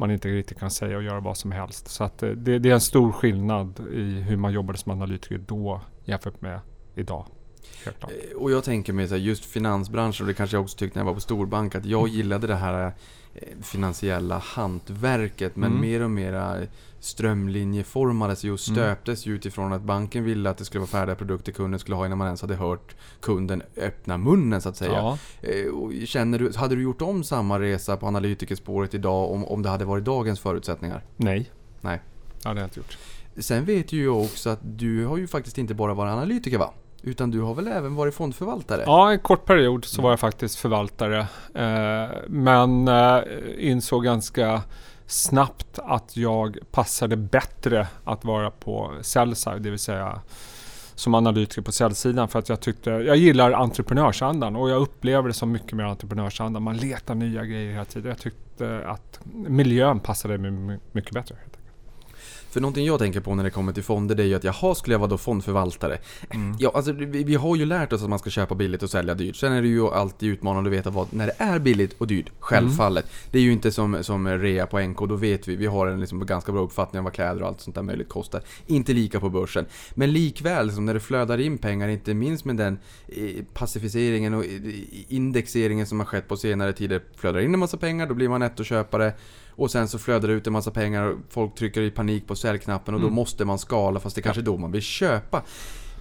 man 0.00 0.10
inte 0.10 0.28
riktigt 0.28 0.58
kan 0.58 0.70
säga 0.70 0.96
och 0.96 1.02
göra 1.02 1.20
vad 1.20 1.36
som 1.36 1.52
helst. 1.52 1.88
Så 1.88 2.04
att, 2.04 2.22
eh, 2.22 2.30
det, 2.30 2.58
det 2.58 2.70
är 2.70 2.74
en 2.74 2.80
stor 2.80 3.12
skillnad 3.12 3.80
i 3.92 4.20
hur 4.20 4.36
man 4.36 4.52
jobbade 4.52 4.78
som 4.78 4.92
analytiker 4.92 5.38
då 5.38 5.80
jämfört 6.04 6.40
med 6.40 6.60
idag. 6.94 7.26
Eh, 7.86 8.36
Och 8.36 8.50
jag 8.50 8.64
tänker 8.64 8.92
mig 8.92 9.08
så 9.08 9.14
här, 9.14 9.22
just 9.22 9.44
finansbranschen, 9.44 10.24
och 10.24 10.28
det 10.28 10.34
kanske 10.34 10.56
jag 10.56 10.62
också 10.62 10.76
tyckte 10.78 10.98
när 10.98 11.00
jag 11.00 11.06
var 11.06 11.14
på 11.14 11.20
storbank, 11.20 11.74
att 11.74 11.84
jag 11.84 12.08
gillade 12.08 12.46
det 12.46 12.54
här 12.54 12.92
eh, 13.34 13.42
finansiella 13.62 14.38
hantverket, 14.38 15.56
men 15.56 15.70
Mm. 15.70 15.80
mer 15.80 16.02
och 16.02 16.10
mer 16.10 16.68
strömlinjeformades 17.00 18.44
ju 18.44 18.52
och 18.52 18.60
Mm. 18.68 18.76
stöptes 18.76 19.26
ju 19.26 19.34
utifrån 19.34 19.72
att 19.72 19.82
banken 19.82 20.24
ville 20.24 20.50
att 20.50 20.58
det 20.58 20.64
skulle 20.64 20.80
vara 20.80 20.88
färdiga 20.90 21.14
produkter 21.16 21.52
kunden 21.52 21.80
skulle 21.80 21.96
ha 21.96 22.06
innan 22.06 22.18
man 22.18 22.26
ens 22.26 22.42
hade 22.42 22.54
hört 22.54 22.94
kunden 23.20 23.62
öppna 23.76 24.18
munnen 24.18 24.60
så 24.60 24.68
att 24.68 24.76
säga. 24.76 24.92
Ja. 24.92 25.18
Eh, 25.42 26.04
känner 26.06 26.38
du, 26.38 26.52
hade 26.56 26.74
du 26.76 26.82
gjort 26.82 27.02
om 27.02 27.24
samma 27.24 27.60
resa 27.60 27.96
på 27.96 28.06
analytikerspåret 28.06 28.94
idag 28.94 29.30
om, 29.30 29.44
om 29.44 29.62
det 29.62 29.68
hade 29.68 29.84
varit 29.84 30.04
dagens 30.04 30.40
förutsättningar? 30.40 31.04
Nej. 31.16 31.50
Nej. 31.80 32.00
Det 32.42 32.48
hade 32.48 32.60
jag 32.60 32.66
inte 32.66 32.80
gjort. 32.80 32.98
Sen 33.38 33.64
vet 33.64 33.92
ju 33.92 34.04
jag 34.04 34.20
också 34.20 34.50
att 34.50 34.58
du 34.62 35.04
har 35.06 35.16
ju 35.16 35.26
faktiskt 35.26 35.58
inte 35.58 35.74
bara 35.74 35.94
varit 35.94 36.10
analytiker 36.10 36.58
va? 36.58 36.74
Utan 37.02 37.30
du 37.30 37.40
har 37.40 37.54
väl 37.54 37.68
även 37.68 37.94
varit 37.94 38.14
fondförvaltare? 38.14 38.82
Ja, 38.86 39.12
en 39.12 39.18
kort 39.18 39.44
period 39.44 39.84
så 39.84 40.02
var 40.02 40.10
jag 40.10 40.20
faktiskt 40.20 40.58
förvaltare. 40.58 41.18
Eh, 41.54 42.10
men 42.28 42.88
eh, 42.88 43.22
insåg 43.58 44.04
ganska 44.04 44.62
snabbt 45.06 45.78
att 45.78 46.16
jag 46.16 46.58
passade 46.70 47.16
bättre 47.16 47.86
att 48.04 48.24
vara 48.24 48.50
på 48.50 48.92
sell-side, 49.00 49.62
det 49.62 49.70
vill 49.70 49.78
säga 49.78 50.20
som 51.00 51.14
analytiker 51.14 51.62
på 51.62 51.72
säljsidan 51.72 52.28
för 52.28 52.38
att 52.38 52.48
jag 52.48 52.60
tyckte, 52.60 52.90
jag 52.90 53.16
gillar 53.16 53.52
entreprenörsandan 53.52 54.56
och 54.56 54.70
jag 54.70 54.82
upplever 54.82 55.28
det 55.28 55.34
som 55.34 55.52
mycket 55.52 55.72
mer 55.72 55.84
entreprenörsandan. 55.84 56.62
Man 56.62 56.76
letar 56.76 57.14
nya 57.14 57.44
grejer 57.44 57.72
hela 57.72 57.84
tiden. 57.84 58.08
Jag 58.08 58.18
tyckte 58.18 58.84
att 58.86 59.20
miljön 59.32 60.00
passade 60.00 60.38
mig 60.38 60.78
mycket 60.92 61.14
bättre. 61.14 61.36
För 62.50 62.60
någonting 62.60 62.86
jag 62.86 62.98
tänker 62.98 63.20
på 63.20 63.34
när 63.34 63.44
det 63.44 63.50
kommer 63.50 63.72
till 63.72 63.82
fonder 63.82 64.14
det 64.14 64.22
är 64.22 64.26
ju 64.26 64.34
att 64.34 64.44
jaha, 64.44 64.74
skulle 64.74 64.94
jag 64.94 64.98
vara 64.98 65.10
då 65.10 65.18
fondförvaltare? 65.18 65.98
Ja, 66.58 66.72
alltså 66.74 66.92
vi, 66.92 67.24
vi 67.24 67.34
har 67.34 67.56
ju 67.56 67.64
lärt 67.64 67.92
oss 67.92 68.02
att 68.02 68.08
man 68.08 68.18
ska 68.18 68.30
köpa 68.30 68.54
billigt 68.54 68.82
och 68.82 68.90
sälja 68.90 69.14
dyrt. 69.14 69.36
Sen 69.36 69.52
är 69.52 69.62
det 69.62 69.68
ju 69.68 69.88
alltid 69.88 70.28
utmanande 70.28 70.70
att 70.70 70.76
veta 70.76 70.90
vad, 70.90 71.12
när 71.12 71.26
det 71.26 71.34
är 71.38 71.58
billigt 71.58 71.94
och 71.98 72.06
dyrt, 72.06 72.30
självfallet. 72.38 73.10
Det 73.30 73.38
är 73.38 73.42
ju 73.42 73.52
inte 73.52 73.72
som, 73.72 74.04
som 74.04 74.28
rea 74.28 74.66
på 74.66 74.80
NK, 74.80 74.98
då 74.98 75.16
vet 75.16 75.48
vi, 75.48 75.56
vi 75.56 75.66
har 75.66 75.86
en 75.86 76.00
liksom 76.00 76.26
ganska 76.26 76.52
bra 76.52 76.62
uppfattning 76.62 76.98
om 76.98 77.04
vad 77.04 77.12
kläder 77.12 77.42
och 77.42 77.48
allt 77.48 77.60
sånt 77.60 77.74
där 77.74 77.82
möjligt 77.82 78.08
kostar. 78.08 78.42
Inte 78.66 78.92
lika 78.92 79.20
på 79.20 79.30
börsen. 79.30 79.66
Men 79.94 80.12
likväl, 80.12 80.72
som 80.72 80.84
när 80.84 80.94
det 80.94 81.00
flödar 81.00 81.38
in 81.38 81.58
pengar, 81.58 81.88
inte 81.88 82.14
minst 82.14 82.44
med 82.44 82.56
den 82.56 82.78
eh, 83.08 83.44
pacificeringen 83.54 84.34
och 84.34 84.44
eh, 84.44 84.50
indexeringen 85.08 85.86
som 85.86 86.00
har 86.00 86.06
skett 86.06 86.28
på 86.28 86.36
senare 86.36 86.72
tider, 86.72 87.02
flödar 87.16 87.40
in 87.40 87.54
en 87.54 87.60
massa 87.60 87.76
pengar, 87.76 88.06
då 88.06 88.14
blir 88.14 88.28
man 88.28 88.40
nettoköpare. 88.40 89.12
Och 89.50 89.70
sen 89.70 89.88
så 89.88 89.98
flödar 89.98 90.28
det 90.28 90.34
ut 90.34 90.46
en 90.46 90.52
massa 90.52 90.70
pengar 90.70 91.02
och 91.04 91.18
folk 91.30 91.54
trycker 91.54 91.80
i 91.82 91.90
panik 91.90 92.26
på 92.26 92.34
säljknappen 92.36 92.94
och 92.94 93.00
då 93.00 93.06
Mm. 93.06 93.14
måste 93.14 93.44
man 93.44 93.58
skala 93.58 94.00
fast 94.00 94.16
det 94.16 94.22
kanske 94.22 94.42
är 94.42 94.44
då 94.44 94.56
man 94.56 94.72
vill 94.72 94.82
köpa. 94.82 95.36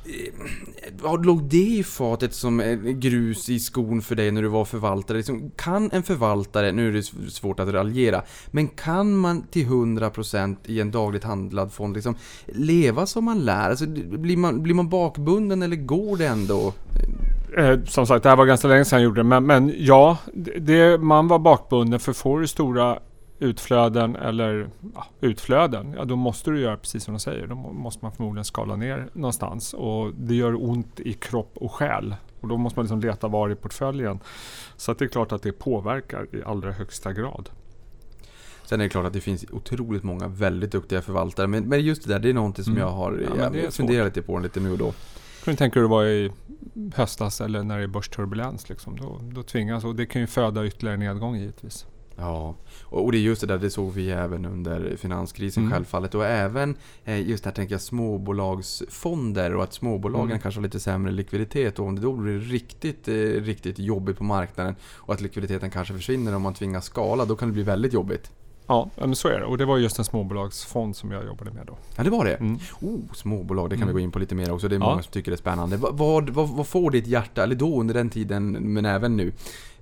Eh, 0.06 0.34
Vad 1.02 1.26
låg 1.26 1.44
det 1.44 1.58
i 1.58 1.84
fatet 1.84 2.34
som 2.34 2.60
eh, 2.60 2.76
grus 2.78 3.50
i 3.50 3.60
skon 3.60 4.02
för 4.02 4.16
dig 4.16 4.32
när 4.32 4.42
du 4.42 4.48
var 4.48 4.66
förvaltare? 4.66 5.18
Liksom, 5.18 5.52
kan 5.56 5.90
en 5.92 6.04
förvaltare, 6.04 6.72
nu 6.72 6.88
är 6.88 6.92
det 6.94 7.04
svårt 7.32 7.60
att 7.60 7.70
raljera, 7.70 8.22
men 8.52 8.68
kan 8.68 9.18
man 9.18 9.42
till 9.44 9.66
100% 9.68 10.56
i 10.66 10.80
en 10.82 10.92
dagligt 10.92 11.24
handlad 11.24 11.74
fond 11.74 11.96
liksom 11.96 12.16
leva 12.46 13.06
som 13.06 13.26
man 13.26 13.40
lär? 13.40 13.70
Alltså, 13.70 13.86
blir, 13.88 14.38
man, 14.38 14.64
blir 14.64 14.74
man 14.74 14.90
bakbunden 14.90 15.62
eller 15.62 15.76
går 15.76 16.18
det 16.18 16.28
ändå? 16.28 16.74
Eh, 17.58 17.80
som 17.86 18.08
sagt, 18.08 18.24
det 18.24 18.30
här 18.30 18.36
var 18.36 18.46
ganska 18.46 18.68
länge 18.68 18.86
sedan 18.86 19.00
jag 19.00 19.04
gjorde 19.06 19.20
det. 19.20 19.24
Men, 19.28 19.46
men 19.46 19.74
ja, 19.78 20.18
det, 20.60 20.98
man 21.02 21.28
var 21.28 21.40
bakbunden 21.40 22.00
för 22.00 22.14
får 22.14 22.40
du 22.40 22.48
stora 22.48 23.00
utflöden 23.40 24.16
eller 24.16 24.70
ja, 24.96 25.06
utflöden, 25.22 25.94
ja 25.98 26.06
då 26.06 26.16
måste 26.16 26.52
du 26.52 26.60
göra 26.62 26.78
precis 26.78 27.04
som 27.04 27.14
de 27.14 27.20
säger. 27.20 27.48
Då 27.48 27.56
må- 27.56 27.74
måste 27.74 28.06
man 28.06 28.12
förmodligen 28.12 28.46
skala 28.46 28.76
ner 28.76 29.10
någonstans 29.14 29.74
och 29.74 30.14
det 30.14 30.36
gör 30.36 30.70
ont 30.70 31.00
i 31.00 31.14
kropp 31.14 31.52
och 31.56 31.72
själ. 31.72 32.16
Och 32.42 32.48
då 32.48 32.58
måste 32.58 32.80
man 32.80 32.84
liksom 32.86 33.00
leta 33.02 33.28
var 33.28 33.50
i 33.50 33.56
portföljen. 33.56 34.20
Så 34.76 34.92
att 34.92 35.00
det 35.00 35.06
är 35.06 35.10
klart 35.10 35.32
att 35.32 35.42
det 35.44 35.52
påverkar 35.52 36.28
i 36.36 36.44
allra 36.44 36.72
högsta 36.72 37.14
grad. 37.14 37.50
Sen 38.66 38.80
är 38.80 38.84
det 38.84 38.90
klart 38.90 39.06
att 39.06 39.14
det 39.14 39.22
finns 39.22 39.46
otroligt 39.52 40.04
många 40.04 40.28
väldigt 40.28 40.72
duktiga 40.72 41.02
förvaltare, 41.02 41.48
men, 41.48 41.64
men 41.64 41.82
just 41.82 42.08
det 42.08 42.14
där, 42.14 42.20
det 42.20 42.30
är 42.30 42.34
någonting 42.34 42.64
som 42.64 42.74
Mm. 42.74 42.82
jag 42.88 42.92
har 42.94 43.24
Ja, 43.38 43.56
jag 43.64 43.74
funderat 43.74 44.06
lite 44.06 44.22
på 44.22 44.40
lite 44.40 44.60
nu 44.60 44.72
och 44.72 44.78
då. 44.78 44.92
Kan 45.44 45.54
du 45.54 45.56
tänka 45.56 45.80
dig 45.80 45.84
att 45.86 45.90
vara 45.90 46.10
i 46.10 46.32
höstas 46.96 47.42
eller 47.42 47.64
när 47.64 47.78
det 47.78 47.84
är 47.84 47.88
börsturbulens 47.88 48.70
liksom. 48.70 48.96
Då, 48.98 49.20
då 49.22 49.44
tvingas, 49.44 49.84
och 49.86 49.96
det 49.96 50.06
kan 50.06 50.22
ju 50.22 50.28
föda 50.28 50.66
ytterligare 50.66 50.98
nedgång 50.98 51.36
givetvis. 51.36 51.86
Ja, 52.20 52.56
och 52.84 53.12
det 53.12 53.18
är 53.18 53.20
just 53.20 53.42
det 53.42 53.48
där, 53.48 53.58
det 53.58 53.70
såg 53.70 53.92
vi 53.94 54.12
även 54.12 54.46
under 54.46 54.96
finanskrisen 54.98 55.64
Mm. 55.64 55.74
självfallet. 55.74 56.16
Och 56.16 56.26
även 56.26 56.76
eh, 57.06 57.30
just 57.30 57.46
här 57.46 57.52
tänker 57.52 57.74
jag 57.74 57.82
småbolagsfonder 57.82 59.56
och 59.56 59.64
att 59.64 59.74
småbolagen 59.74 60.30
Mm. 60.30 60.40
kanske 60.40 60.60
har 60.60 60.64
lite 60.64 60.80
sämre 60.80 61.12
likviditet 61.12 61.80
och 61.80 61.86
om 61.86 61.96
det 61.96 62.02
då 62.02 62.14
blir 62.14 62.40
riktigt, 62.40 63.08
eh, 63.08 63.14
riktigt 63.42 63.80
jobbigt 63.80 64.18
på 64.18 64.24
marknaden 64.24 64.76
och 64.96 65.14
att 65.14 65.22
likviditeten 65.22 65.70
kanske 65.70 65.94
försvinner 65.94 66.36
om 66.36 66.42
man 66.42 66.54
tvingas 66.54 66.86
skala, 66.86 67.26
då 67.26 67.36
kan 67.36 67.48
det 67.48 67.54
bli 67.54 67.64
väldigt 67.64 67.94
jobbigt. 67.94 68.32
Ja, 68.70 68.90
men 68.96 69.16
så 69.16 69.28
är 69.28 69.40
det. 69.40 69.46
Och 69.46 69.58
det 69.58 69.66
var 69.66 69.78
just 69.78 70.00
en 70.00 70.06
småbolagsfond 70.06 70.96
som 70.96 71.12
jag 71.12 71.26
jobbade 71.26 71.52
med 71.52 71.66
då. 71.68 71.78
Ja, 71.96 72.04
det 72.04 72.10
var 72.10 72.26
det. 72.26 72.36
Mm. 72.36 72.60
Oh, 72.82 73.00
småbolag, 73.14 73.70
det 73.70 73.76
kan 73.76 73.84
Mm. 73.84 73.96
vi 73.96 74.02
gå 74.02 74.04
in 74.04 74.12
på 74.12 74.20
lite 74.20 74.36
mer 74.36 74.52
också. 74.52 74.68
Det 74.68 74.76
är 74.76 74.80
Ja. 74.80 74.86
många 74.90 75.04
som 75.04 75.12
tycker 75.12 75.32
det 75.32 75.36
är 75.36 75.38
spännande. 75.38 75.78
Vad, 75.78 76.30
vad, 76.30 76.30
vad, 76.50 76.68
får 76.68 76.92
ditt 76.92 77.08
hjärta, 77.08 77.44
eller 77.44 77.56
då 77.56 77.80
under 77.80 77.94
den 77.94 78.10
tiden, 78.10 78.52
men 78.52 78.86
även 78.86 79.18
nu. 79.18 79.32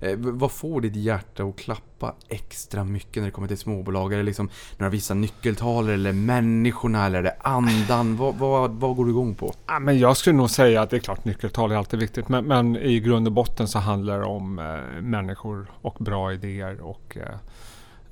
Eh, 0.00 0.16
vad 0.18 0.52
får 0.52 0.80
ditt 0.80 0.96
hjärta 0.96 1.42
att 1.42 1.56
klappa 1.56 2.14
extra 2.28 2.84
mycket 2.84 3.16
när 3.16 3.24
det 3.24 3.30
kommer 3.30 3.48
till 3.48 3.58
småbolag? 3.58 4.12
Är 4.12 4.16
det 4.16 4.22
liksom 4.22 4.48
några 4.78 4.90
vissa 4.90 5.14
nyckeltal, 5.14 5.88
eller 5.88 6.12
människorna, 6.12 7.06
eller 7.06 7.18
är 7.18 7.22
det 7.22 7.36
andan? 7.40 8.16
vad, 8.16 8.34
vad, 8.34 8.70
vad 8.70 8.96
går 8.96 9.04
du 9.04 9.10
igång 9.10 9.34
på? 9.34 9.52
Ja, 9.66 9.78
men 9.78 9.98
jag 9.98 10.16
skulle 10.16 10.36
nog 10.36 10.50
säga 10.50 10.82
att 10.82 10.90
det 10.90 10.96
är 10.96 11.00
klart 11.00 11.24
nyckeltal 11.24 11.72
är 11.72 11.76
alltid 11.76 12.00
viktigt. 12.00 12.28
Men, 12.28 12.44
men 12.44 12.76
i 12.76 13.00
grund 13.00 13.26
och 13.26 13.32
botten 13.32 13.68
så 13.68 13.78
handlar 13.78 14.18
det 14.18 14.26
om 14.26 14.58
eh, 14.58 15.02
människor 15.02 15.66
och 15.82 15.96
bra 16.00 16.32
idéer. 16.32 16.80
Och, 16.80 17.16
eh, 17.16 17.34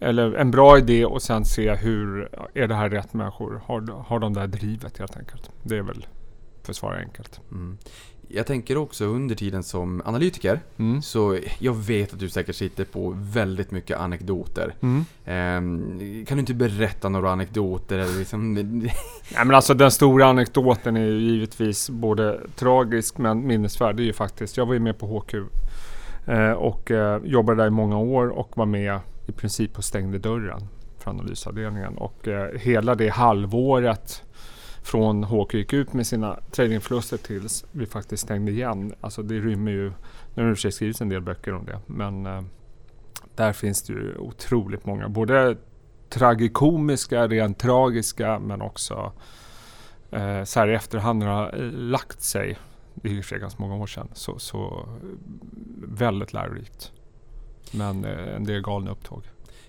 eller 0.01 0.33
en 0.35 0.51
bra 0.51 0.79
idé 0.79 1.05
och 1.05 1.23
sen 1.23 1.45
se 1.45 1.75
hur, 1.75 2.29
är 2.55 2.69
det 2.69 2.75
här 2.75 2.89
rätt 2.91 3.15
människor? 3.15 3.61
Har, 3.67 4.05
har 4.07 4.19
de 4.19 4.35
där 4.35 4.47
drivet 4.47 4.99
helt 4.99 5.17
enkelt? 5.17 5.51
Det 5.63 5.77
är 5.77 5.83
väl, 5.83 6.07
för 6.63 6.73
att 6.73 6.77
svara 6.77 6.99
enkelt. 6.99 7.41
Mm. 7.51 7.79
Jag 8.29 8.47
tänker 8.47 8.77
också 8.77 9.05
under 9.05 9.35
tiden 9.35 9.63
som 9.63 10.03
analytiker, 10.05 10.61
Mm. 10.79 11.03
så 11.03 11.39
jag 11.59 11.75
vet 11.75 12.13
att 12.13 12.19
du 12.19 12.29
säkert 12.29 12.57
sitter 12.57 12.85
på 12.85 13.15
väldigt 13.17 13.71
mycket 13.71 13.99
anekdoter. 13.99 14.75
Mm. 14.81 15.05
Ehm, 15.25 16.25
kan 16.27 16.37
du 16.37 16.41
inte 16.41 16.55
berätta 16.55 17.09
några 17.09 17.31
anekdoter? 17.31 17.99
Eller 17.99 18.19
liksom, 18.19 18.55
Nej, 18.55 18.91
men 19.37 19.55
alltså 19.55 19.75
den 19.75 19.91
stora 19.91 20.27
anekdoten 20.27 20.97
är 20.97 21.05
ju 21.07 21.21
givetvis 21.21 21.91
både 21.91 22.41
tragisk 22.57 23.19
men 23.19 23.47
minnesvärd. 23.47 23.97
Det 23.97 24.03
är 24.03 24.05
ju 24.07 24.13
faktiskt, 24.13 24.57
jag 24.57 24.67
var 24.67 24.75
ju 24.75 24.81
med 24.81 24.99
på 24.99 25.07
HQ 25.19 25.35
eh, 26.27 26.51
och 26.53 26.91
eh, 26.91 27.21
jobbade 27.25 27.63
där 27.63 27.67
i 27.67 27.71
många 27.71 27.99
år 27.99 28.29
och 28.29 28.51
var 28.57 28.67
med 28.67 29.01
i 29.27 29.33
princip 29.33 29.79
och 29.79 29.85
stängde 29.85 30.19
dörren 30.19 30.69
för 30.99 31.11
analysavdelningen. 31.11 31.99
Och 31.99 32.29
eh, 32.29 32.59
hela 32.59 32.95
det 32.95 33.09
halvåret 33.09 34.23
från 34.83 35.25
HQ 35.25 35.55
gick 35.55 35.73
ut 35.73 35.93
med 35.93 36.07
sina 36.07 36.41
tradingförluster 36.51 37.17
tills 37.17 37.65
vi 37.73 37.87
faktiskt 37.87 38.23
stängde 38.23 38.53
igen. 38.53 38.95
Alltså 39.01 39.23
det 39.23 39.35
rymmer 39.35 39.71
ju, 39.71 39.93
nu 40.35 40.43
har 40.43 40.45
det 40.45 40.51
i 40.51 40.53
och 40.53 40.57
för 40.57 40.61
sig 40.61 40.73
skrivits 40.73 41.01
en 41.01 41.09
del 41.09 41.23
böcker 41.23 41.55
om 41.55 41.65
det, 41.65 41.79
men 41.87 42.27
eh, 42.27 42.43
där 43.35 43.53
finns 43.53 43.83
det 43.83 43.93
ju 43.93 44.17
otroligt 44.17 44.87
många, 44.87 45.09
både 45.09 45.57
tragikomiska, 46.09 47.29
rent 47.29 47.59
tragiska 47.59 48.39
men 48.39 48.63
också 48.63 49.13
eh, 50.11 50.45
så 50.45 50.61
här 50.61 50.69
i 50.69 50.75
efterhand 50.75 51.19
när 51.19 51.27
det 51.27 51.33
har 51.33 51.55
eh, 51.59 51.71
lagt 51.73 52.23
sig, 52.23 52.59
det 52.95 53.09
är 53.09 53.13
ju 53.13 53.19
i 53.19 53.21
och 53.21 53.25
för 53.25 53.29
sig 53.29 53.39
ganska 53.39 53.63
många 53.63 53.77
år 53.77 53.87
sedan, 53.87 54.09
så, 54.13 54.39
så 54.39 54.89
väldigt 55.83 56.33
lärorikt. 56.33 56.93
Men 57.77 58.05
eh, 58.05 58.37
en 58.37 58.45
del 58.45 58.63
galna 58.63 58.91
upptåg. 58.91 59.23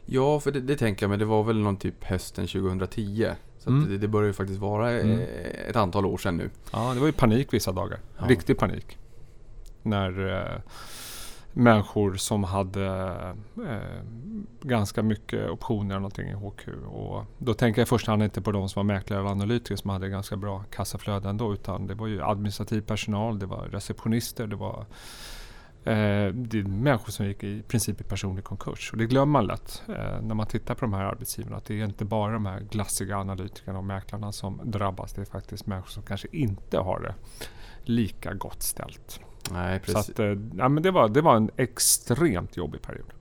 Ja, 0.06 0.40
för 0.40 0.52
det, 0.52 0.60
det 0.62 0.76
tänker 0.76 1.04
jag, 1.04 1.10
men 1.10 1.20
det 1.20 1.26
var 1.26 1.44
väl 1.44 1.60
någon 1.60 1.78
typ 1.78 2.04
hösten 2.04 2.48
2010. 2.48 3.28
Så 3.60 3.70
Mm. 3.70 3.90
det, 3.90 3.98
det 3.98 4.08
börjar 4.08 4.28
ju 4.28 4.34
faktiskt 4.34 4.60
vara 4.60 4.92
eh, 4.94 5.06
Mm. 5.06 5.20
ett 5.70 5.76
antal 5.76 6.06
år 6.06 6.18
sedan 6.18 6.38
nu. 6.38 6.50
Ja, 6.72 6.94
det 6.94 7.00
var 7.00 7.08
ju 7.08 7.14
panik 7.14 7.54
vissa 7.54 7.72
dagar. 7.72 8.00
Ja. 8.20 8.26
Riktig 8.28 8.58
panik. 8.58 8.98
När 9.84 10.36
eh, 10.36 10.62
människor 11.54 12.16
som 12.16 12.44
hade 12.44 12.86
eh, 13.68 14.04
ganska 14.62 15.04
mycket 15.04 15.50
optioner 15.50 15.90
eller 15.90 16.00
någonting 16.00 16.30
i 16.30 16.34
HQ. 16.34 16.68
Och 16.88 17.24
då 17.38 17.54
tänker 17.54 17.82
jag 17.82 17.86
i 17.86 17.90
första 17.90 18.12
hand 18.12 18.24
inte 18.24 18.42
på 18.42 18.52
de 18.52 18.70
som 18.70 18.80
var 18.80 18.94
mäklare 18.94 19.22
och 19.22 19.30
analytiker 19.30 19.76
som 19.76 19.90
hade 19.90 20.10
ganska 20.10 20.36
bra 20.38 20.64
kassaflöde 20.72 21.30
ändå. 21.30 21.54
Utan 21.54 21.88
det 21.88 21.94
var 21.94 22.08
ju 22.08 22.24
administrativ 22.24 22.82
personal, 22.82 23.40
det 23.40 23.46
var 23.46 23.68
receptionister, 23.72 24.48
det 24.48 24.56
var 24.56 24.86
det 26.34 26.60
är 26.60 26.64
människor 26.64 27.12
som 27.12 27.26
gick 27.26 27.44
i 27.44 27.62
princip 27.62 28.02
i 28.02 28.04
personlig 28.04 28.44
konkurs. 28.44 28.92
Och 28.92 28.98
det 28.98 29.06
glömmer 29.06 29.32
man 29.32 29.48
lätt 29.48 29.84
eh, 29.88 30.22
när 30.22 30.36
man 30.36 30.48
tittar 30.48 30.76
på 30.76 30.82
de 30.82 30.94
här 30.94 31.04
arbetsgivarna. 31.04 31.58
Att 31.58 31.66
det 31.66 31.82
är 31.82 31.86
inte 31.86 32.06
bara 32.06 32.34
de 32.34 32.46
här 32.46 32.60
glassiga 32.60 33.18
analytikerna 33.18 33.78
och 33.78 33.84
mäklarna 33.86 34.32
som 34.32 34.62
drabbas. 34.64 35.14
Det 35.14 35.22
är 35.22 35.26
faktiskt 35.26 35.68
människor 35.68 35.90
som 35.90 36.04
kanske 36.04 36.28
inte 36.32 36.78
har 36.78 37.00
det 37.00 37.16
lika 37.84 38.34
gott 38.34 38.64
ställt. 38.64 39.20
Nej, 39.52 39.80
Så 39.86 39.94
precis. 39.94 40.10
att, 40.10 40.20
eh, 40.20 40.38
ja, 40.58 40.70
men 40.70 40.84
det, 40.84 40.92
var, 40.92 41.10
det 41.10 41.22
var 41.22 41.36
en 41.36 41.50
extremt 41.58 42.58
jobbig 42.58 42.82
period. 42.82 43.14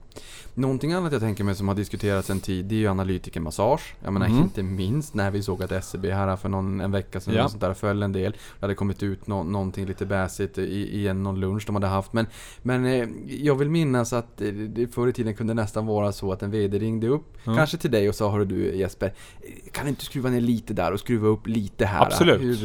Någonting 0.53 0.93
annat 0.93 1.11
jag 1.11 1.21
tänker 1.21 1.43
mig 1.43 1.55
som 1.55 1.67
har 1.67 1.75
diskuterats 1.75 2.29
en 2.29 2.39
tid, 2.39 2.65
det 2.65 2.75
är 2.75 2.79
ju 2.79 2.87
analytikermassage. 2.87 3.95
Jag 4.03 4.13
menar 4.13 4.27
Mhm. 4.27 4.37
inte 4.37 4.63
minst 4.63 5.13
när 5.13 5.31
vi 5.31 5.43
såg 5.43 5.63
att 5.63 5.71
SCB 5.71 6.11
här 6.11 6.35
för 6.35 6.49
någon, 6.49 6.81
en 6.81 6.91
vecka 6.91 7.19
sedan 7.19 7.33
Ja. 7.33 7.49
sånt 7.49 7.61
där 7.61 7.73
föll 7.73 8.03
en 8.03 8.11
del. 8.11 8.31
Det 8.31 8.61
hade 8.61 8.75
kommit 8.75 9.03
ut 9.03 9.27
nå, 9.27 9.43
någonting 9.43 9.85
lite 9.85 10.05
bäsigt 10.05 10.57
i, 10.57 10.61
i 11.01 11.07
en, 11.07 11.23
någon 11.23 11.39
lunch 11.39 11.63
de 11.65 11.75
hade 11.75 11.87
haft. 11.87 12.13
Men, 12.13 12.27
men 12.61 12.85
eh, 12.85 13.07
jag 13.27 13.55
vill 13.55 13.69
minnas 13.69 14.13
att 14.13 14.41
eh, 14.41 14.47
det 14.47 14.87
förr 14.87 15.07
i 15.07 15.13
tiden 15.13 15.35
kunde 15.35 15.53
nästan 15.53 15.85
vara 15.85 16.11
så 16.11 16.31
att 16.31 16.43
en 16.43 16.51
VD 16.51 16.79
ringde 16.79 17.07
upp, 17.07 17.37
Ja. 17.43 17.55
kanske 17.55 17.77
till 17.77 17.91
dig 17.91 18.09
och 18.09 18.15
sa 18.15 18.31
Hörru 18.31 18.45
du 18.45 18.75
Jesper, 18.75 19.05
eh, 19.41 19.71
kan 19.71 19.83
du 19.85 19.89
inte 19.89 20.05
skruva 20.05 20.29
ner 20.29 20.41
lite 20.41 20.73
där 20.73 20.91
och 20.93 20.99
skruva 20.99 21.27
upp 21.27 21.47
lite 21.47 21.85
här? 21.85 22.05
Absolut. 22.05 22.41
Hur, 22.41 22.55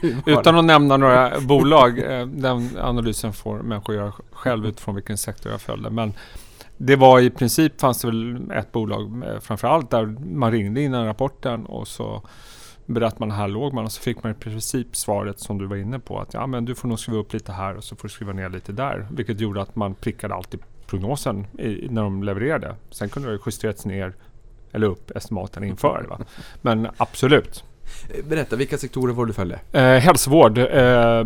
hur? 0.00 0.16
Utan 0.38 0.56
att 0.58 0.64
nämna 0.64 0.96
några 0.96 1.40
bolag, 1.40 1.96
den 2.32 2.68
analysen 2.80 3.32
får 3.32 3.58
människor 3.62 3.94
göra 3.94 4.12
själv 4.32 4.66
utifrån 4.66 4.94
vilken 4.94 5.18
sektor 5.18 5.52
jag 5.52 5.60
följde. 5.60 5.90
Men 5.90 6.12
det 6.82 6.96
var 6.96 7.20
i 7.20 7.30
princip, 7.30 7.80
fanns 7.80 8.00
det 8.00 8.08
väl 8.08 8.50
ett 8.50 8.72
bolag 8.72 9.22
framför 9.22 9.40
framförallt 9.40 9.90
där 9.90 10.06
man 10.34 10.52
ringde 10.52 10.80
innan 10.80 11.06
rapporten 11.06 11.66
och 11.66 11.88
så 11.88 12.22
berättade 12.86 13.20
man 13.26 13.30
här 13.30 13.48
låg 13.48 13.72
man 13.72 13.84
och 13.84 13.92
så 13.92 14.02
fick 14.02 14.22
man 14.22 14.32
i 14.32 14.34
princip 14.34 14.96
svaret 14.96 15.40
som 15.40 15.58
du 15.58 15.66
var 15.66 15.76
inne 15.76 15.98
på 15.98 16.20
att 16.20 16.34
ja 16.34 16.46
men 16.46 16.64
du 16.64 16.74
får 16.74 16.88
nog 16.88 16.98
skriva 16.98 17.18
upp 17.18 17.32
lite 17.32 17.52
här 17.52 17.76
och 17.76 17.84
så 17.84 17.96
får 17.96 18.08
du 18.08 18.12
skriva 18.12 18.32
ner 18.32 18.48
lite 18.48 18.72
där. 18.72 19.06
Vilket 19.10 19.40
gjorde 19.40 19.62
att 19.62 19.76
man 19.76 19.94
prickade 19.94 20.34
alltid 20.34 20.60
prognosen 20.86 21.46
i, 21.58 21.88
när 21.90 22.02
de 22.02 22.22
levererade. 22.22 22.76
Sen 22.90 23.08
kunde 23.08 23.32
det 23.32 23.38
justerats 23.46 23.86
ner 23.86 24.14
eller 24.72 24.86
upp 24.86 25.10
estimaten 25.10 25.64
inför. 25.64 26.06
Va? 26.08 26.18
Men 26.62 26.88
absolut, 26.96 27.64
Berätta, 28.28 28.56
vilka 28.56 28.78
sektorer 28.78 29.12
var 29.12 29.26
du 29.26 29.32
följde? 29.32 29.60
Eh, 29.72 29.82
hälsovård. 29.82 30.58
Eh, 30.58 31.24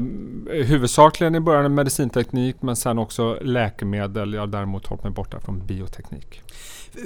huvudsakligen 0.65 1.35
i 1.35 1.41
början 1.41 1.75
medicinteknik 1.75 2.57
men 2.61 2.77
sen 2.77 2.99
också 2.99 3.39
läkemedel. 3.43 4.33
Jag 4.35 4.41
har 4.43 4.47
däremot 4.47 4.87
hållit 4.87 5.03
mig 5.05 5.13
borta 5.13 5.41
från 5.41 5.67
bioteknik. 5.67 6.43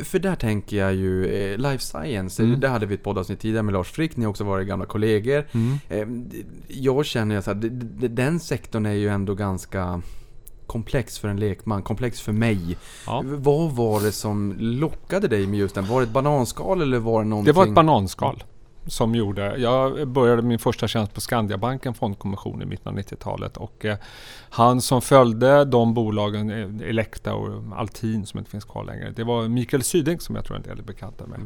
För 0.04 0.18
där 0.18 0.34
tänker 0.34 0.76
jag 0.76 0.94
ju 0.94 1.26
eh, 1.52 1.58
Life 1.58 1.84
Science, 1.84 2.42
Mm. 2.42 2.60
där 2.60 2.68
hade 2.68 2.86
vi 2.86 2.94
ett 2.94 3.02
poddavsnitt 3.02 3.40
tidigare 3.40 3.62
med 3.62 3.72
Lars 3.74 3.90
Frick, 3.90 4.16
ni 4.16 4.24
har 4.24 4.30
också 4.30 4.44
varit 4.44 4.68
gamla 4.68 4.86
kollegor. 4.86 5.44
Eh, 5.88 6.06
d- 6.06 6.36
Jag 6.68 7.06
känner 7.06 7.54
d- 7.54 8.08
den 8.08 8.40
sektorn 8.40 8.86
är 8.86 8.92
ju 8.92 9.08
ändå 9.08 9.34
ganska 9.34 10.02
komplex 10.66 11.18
för 11.18 11.28
en 11.28 11.40
lekman, 11.40 11.82
komplex 11.82 12.20
för 12.20 12.32
mig. 12.32 12.76
Ja. 13.06 13.22
Vad 13.26 13.72
var 13.72 14.00
det 14.00 14.12
som 14.12 14.54
lockade 14.58 15.28
dig 15.28 15.46
med 15.46 15.58
just 15.58 15.74
den? 15.74 15.86
Var 15.86 16.00
det 16.00 16.06
ett 16.06 16.12
bananskal 16.12 16.82
eller 16.82 16.98
var 16.98 17.22
det 17.22 17.28
någonting? 17.28 17.52
Det 17.52 17.56
var 17.56 17.66
ett 17.66 17.74
bananskal 17.74 18.42
som 18.88 19.14
gjorde... 19.14 19.56
Jag 19.56 20.08
började 20.08 20.42
min 20.42 20.58
första 20.58 20.88
tjänst 20.88 21.14
på 21.14 21.20
Skandiabanken 21.20 21.94
fondkommission 21.94 22.62
i 22.62 22.64
mitten 22.64 22.92
av 22.92 22.98
90-talet 22.98 23.56
och 23.56 23.84
eh, 23.84 23.96
han 24.50 24.80
som 24.80 25.02
följde 25.02 25.64
de 25.64 25.94
bolagen, 25.94 26.50
eh, 26.50 26.88
Elekta 26.88 27.34
och 27.34 27.78
Altin 27.78 28.26
som 28.26 28.38
inte 28.38 28.50
finns 28.50 28.64
kvar 28.64 28.84
längre, 28.84 29.12
det 29.16 29.24
var 29.24 29.48
Mikael 29.48 29.82
Syding 29.82 30.20
som 30.20 30.36
jag 30.36 30.44
tror 30.44 30.56
en 30.56 30.62
del 30.62 30.78
är 30.78 30.82
bekanta 30.82 31.26
med. 31.26 31.40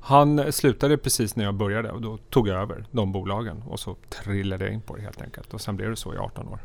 Han 0.00 0.52
slutade 0.52 0.96
precis 0.96 1.36
när 1.36 1.44
jag 1.44 1.54
började 1.54 1.90
och 1.90 2.02
då 2.02 2.18
tog 2.30 2.48
jag 2.48 2.62
över 2.62 2.84
de 2.90 3.12
bolagen 3.12 3.62
och 3.68 3.80
så 3.80 3.96
trillade 4.24 4.64
jag 4.64 4.74
in 4.74 4.80
på 4.80 4.96
det 4.96 5.02
helt 5.02 5.22
enkelt 5.22 5.54
och 5.54 5.60
sen 5.60 5.76
blev 5.76 5.90
det 5.90 5.96
så 5.96 6.14
i 6.14 6.16
18 6.16 6.48
år. 6.48 6.60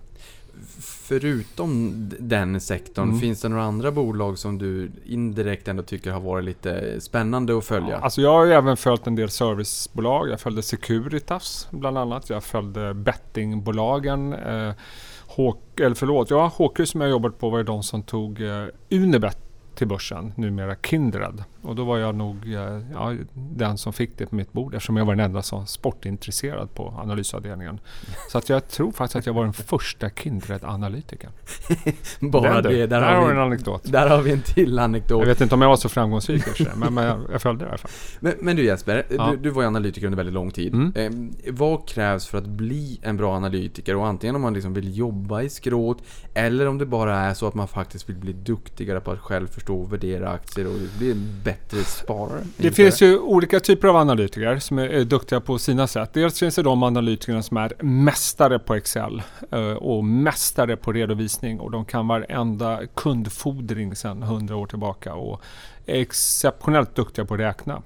Förutom 0.79 1.93
den 2.19 2.61
sektorn, 2.61 3.07
Mm. 3.09 3.19
finns 3.19 3.41
det 3.41 3.49
några 3.49 3.63
andra 3.63 3.91
bolag 3.91 4.37
som 4.37 4.57
du 4.57 4.91
indirekt 5.05 5.67
ändå 5.67 5.83
tycker 5.83 6.11
har 6.11 6.19
varit 6.21 6.45
lite 6.45 7.01
spännande 7.01 7.57
att 7.57 7.65
följa? 7.65 7.89
Ja, 7.89 7.97
alltså 7.97 8.21
jag 8.21 8.33
har 8.33 8.45
ju 8.45 8.51
även 8.51 8.77
följt 8.77 9.07
en 9.07 9.15
del 9.15 9.29
servicebolag. 9.29 10.29
Jag 10.29 10.39
följde 10.39 10.61
Securitas 10.61 11.67
bland 11.71 11.97
annat. 11.97 12.29
Jag 12.29 12.43
följde 12.43 12.93
bettingbolagen. 12.93 14.33
Eh, 14.33 14.73
Hawk, 15.37 15.79
eller 15.79 15.95
förlåt, 15.95 16.29
ja, 16.29 16.47
HQ 16.57 16.85
som 16.87 17.01
jag 17.01 17.09
jobbat 17.09 17.39
på 17.39 17.49
var 17.49 17.63
de 17.63 17.83
som 17.83 18.03
tog 18.03 18.41
eh, 18.41 18.65
Unibet 18.89 19.37
till 19.75 19.87
börsen, 19.87 20.33
numera 20.35 20.75
Kindred. 20.75 21.43
Och 21.61 21.75
då 21.75 21.83
var 21.83 21.97
jag 21.97 22.15
nog 22.15 22.53
eh, 22.53 22.79
ja, 22.93 23.13
den 23.33 23.77
som 23.77 23.93
fick 23.93 24.17
det 24.17 24.25
på 24.25 24.35
mitt 24.35 24.53
bord 24.53 24.75
eftersom 24.75 24.97
jag 24.97 25.05
var 25.05 25.15
den 25.15 25.25
enda 25.25 25.41
som 25.41 25.67
sportintresserad 25.67 26.73
på 26.73 26.93
analysavdelningen. 26.97 27.79
Så 28.29 28.37
att 28.37 28.49
jag 28.49 28.67
tror 28.67 28.91
faktiskt 28.91 29.15
att 29.15 29.25
jag 29.25 29.33
var 29.33 29.43
den 29.43 29.53
första 29.53 30.09
Kindred-analytikern. 30.09 31.31
Bara 32.31 32.61
Den 32.61 32.71
det, 32.73 32.87
där, 32.87 33.01
Där 33.01 33.15
har 33.15 33.25
vi 33.25 33.31
en 33.31 33.39
anekdot. 33.39 33.81
Där 33.83 34.09
har 34.09 34.21
vi 34.21 34.31
en 34.31 34.41
till 34.41 34.79
anekdot. 34.79 35.19
Jag 35.19 35.27
vet 35.27 35.41
inte 35.41 35.55
om 35.55 35.61
jag 35.61 35.69
var 35.69 35.75
så 35.75 35.89
framgångsrik 35.89 36.43
men, 36.75 36.93
men 36.93 37.03
jag, 37.03 37.19
jag 37.31 37.41
följde 37.41 37.65
det 37.65 37.67
i 37.67 37.69
alla 37.69 37.77
fall. 37.77 37.91
Men, 38.19 38.33
men 38.39 38.55
du 38.55 38.65
Jesper, 38.65 39.05
Ja. 39.09 39.31
du, 39.31 39.37
du 39.37 39.49
var 39.49 39.61
ju 39.61 39.67
analytiker 39.67 40.07
under 40.07 40.17
väldigt 40.17 40.33
lång 40.33 40.51
tid. 40.51 40.73
Mm. 40.73 40.93
Eh, 40.95 41.53
vad 41.53 41.87
krävs 41.87 42.27
för 42.27 42.37
att 42.37 42.47
bli 42.47 42.99
en 43.03 43.17
bra 43.17 43.35
analytiker? 43.35 43.95
Och 43.95 44.07
antingen 44.07 44.35
om 44.35 44.41
man 44.41 44.53
liksom 44.53 44.73
vill 44.73 44.97
jobba 44.97 45.41
i 45.41 45.49
skrået 45.49 45.97
eller 46.33 46.67
om 46.67 46.77
det 46.77 46.85
bara 46.85 47.17
är 47.19 47.33
så 47.33 47.47
att 47.47 47.53
man 47.53 47.67
faktiskt 47.67 48.09
vill 48.09 48.15
bli 48.17 48.33
duktigare 48.33 48.99
på 48.99 49.11
att 49.11 49.19
själv 49.19 49.47
förstå 49.47 49.81
och 49.81 49.93
värdera 49.93 50.29
aktier 50.29 50.67
och 50.67 50.73
bli 50.97 51.11
en 51.11 51.41
bättre 51.51 51.83
sparare. 51.83 52.43
Det 52.57 52.71
finns 52.71 53.01
ju 53.01 53.19
olika 53.19 53.59
typer 53.59 53.87
av 53.87 53.95
analytiker 53.95 54.59
som 54.59 54.79
är, 54.79 54.87
är 54.87 55.03
duktiga 55.03 55.39
på 55.39 55.59
sina 55.59 55.87
sätt. 55.87 56.09
Dels 56.13 56.39
finns 56.39 56.55
det 56.55 56.61
de 56.61 56.83
analytikerna 56.83 57.43
som 57.43 57.57
är 57.57 57.73
mästare 57.83 58.59
på 58.59 58.75
Excel 58.75 59.21
eh, 59.51 59.59
och 59.61 60.05
mästare 60.05 60.77
på 60.77 60.91
redovisning 60.91 61.59
och 61.59 61.71
de 61.71 61.85
kan 61.85 62.07
varenda 62.07 62.79
kundfordring 62.95 63.95
sedan 63.95 64.23
100 64.23 64.55
år 64.55 64.65
tillbaka 64.65 65.13
och 65.13 65.41
är 65.85 66.01
exceptionellt 66.01 66.95
duktiga 66.95 67.25
på 67.25 67.33
att 67.33 67.39
räkna. 67.39 67.81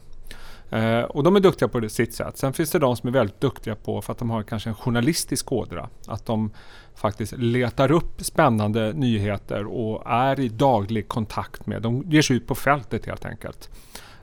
Eh, 0.70 1.02
och 1.02 1.24
de 1.24 1.36
är 1.36 1.40
duktiga 1.40 1.68
på 1.68 1.90
sitt 1.90 2.14
sätt. 2.14 2.38
Sen 2.38 2.54
finns 2.54 2.72
det 2.72 2.80
de 2.80 2.96
som 2.96 3.10
är 3.10 3.14
väldigt 3.14 3.42
duktiga 3.42 3.76
på, 3.76 4.02
för 4.02 4.12
att 4.12 4.20
de 4.20 4.30
har 4.30 4.44
kanske 4.44 4.70
en 4.70 4.76
journalistisk 4.76 5.52
ådra, 5.52 5.90
att 6.08 6.26
de 6.26 6.52
faktiskt 6.96 7.34
letar 7.38 7.92
upp 7.92 8.22
spännande 8.22 8.94
nyheter 8.94 9.66
och 9.66 10.04
är 10.06 10.40
i 10.40 10.50
daglig 10.50 11.08
kontakt 11.08 11.66
med. 11.66 11.82
De 11.82 12.04
ger 12.08 12.22
sig 12.22 12.36
ut 12.36 12.48
på 12.48 12.56
fältet 12.56 13.06
helt 13.06 13.26
enkelt. 13.26 13.70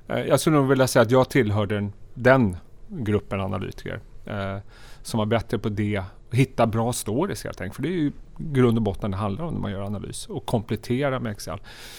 Eh, 0.09 0.21
jag 0.21 0.41
skulle 0.41 0.57
nog 0.57 0.69
vilja 0.69 0.87
säga 0.87 1.03
att 1.03 1.11
jag 1.11 1.31
tillhör 1.31 1.67
den, 1.67 1.93
den 2.15 2.57
gruppen 2.89 3.41
analytiker 3.41 4.01
eh, 4.27 4.57
som 5.03 5.19
var 5.19 5.27
bättre 5.27 5.59
på 5.59 5.69
det. 5.69 6.03
Hitta 6.31 6.67
bra 6.67 6.93
stories 6.93 7.45
helt 7.45 7.61
enkelt. 7.61 7.77
För 7.77 7.83
det 7.83 7.89
är 7.89 8.01
ju 8.01 8.13
grund 8.39 8.79
och 8.79 8.83
botten 8.83 9.11
det 9.11 9.17
handlar 9.17 9.45
om 9.45 9.55
när 9.55 9.61
man 9.61 9.71
gör 9.71 9.83
analys. 9.83 10.27
Och 10.27 10.47
komplettera 10.47 11.21
med 11.21 11.33
Excel. 11.33 11.59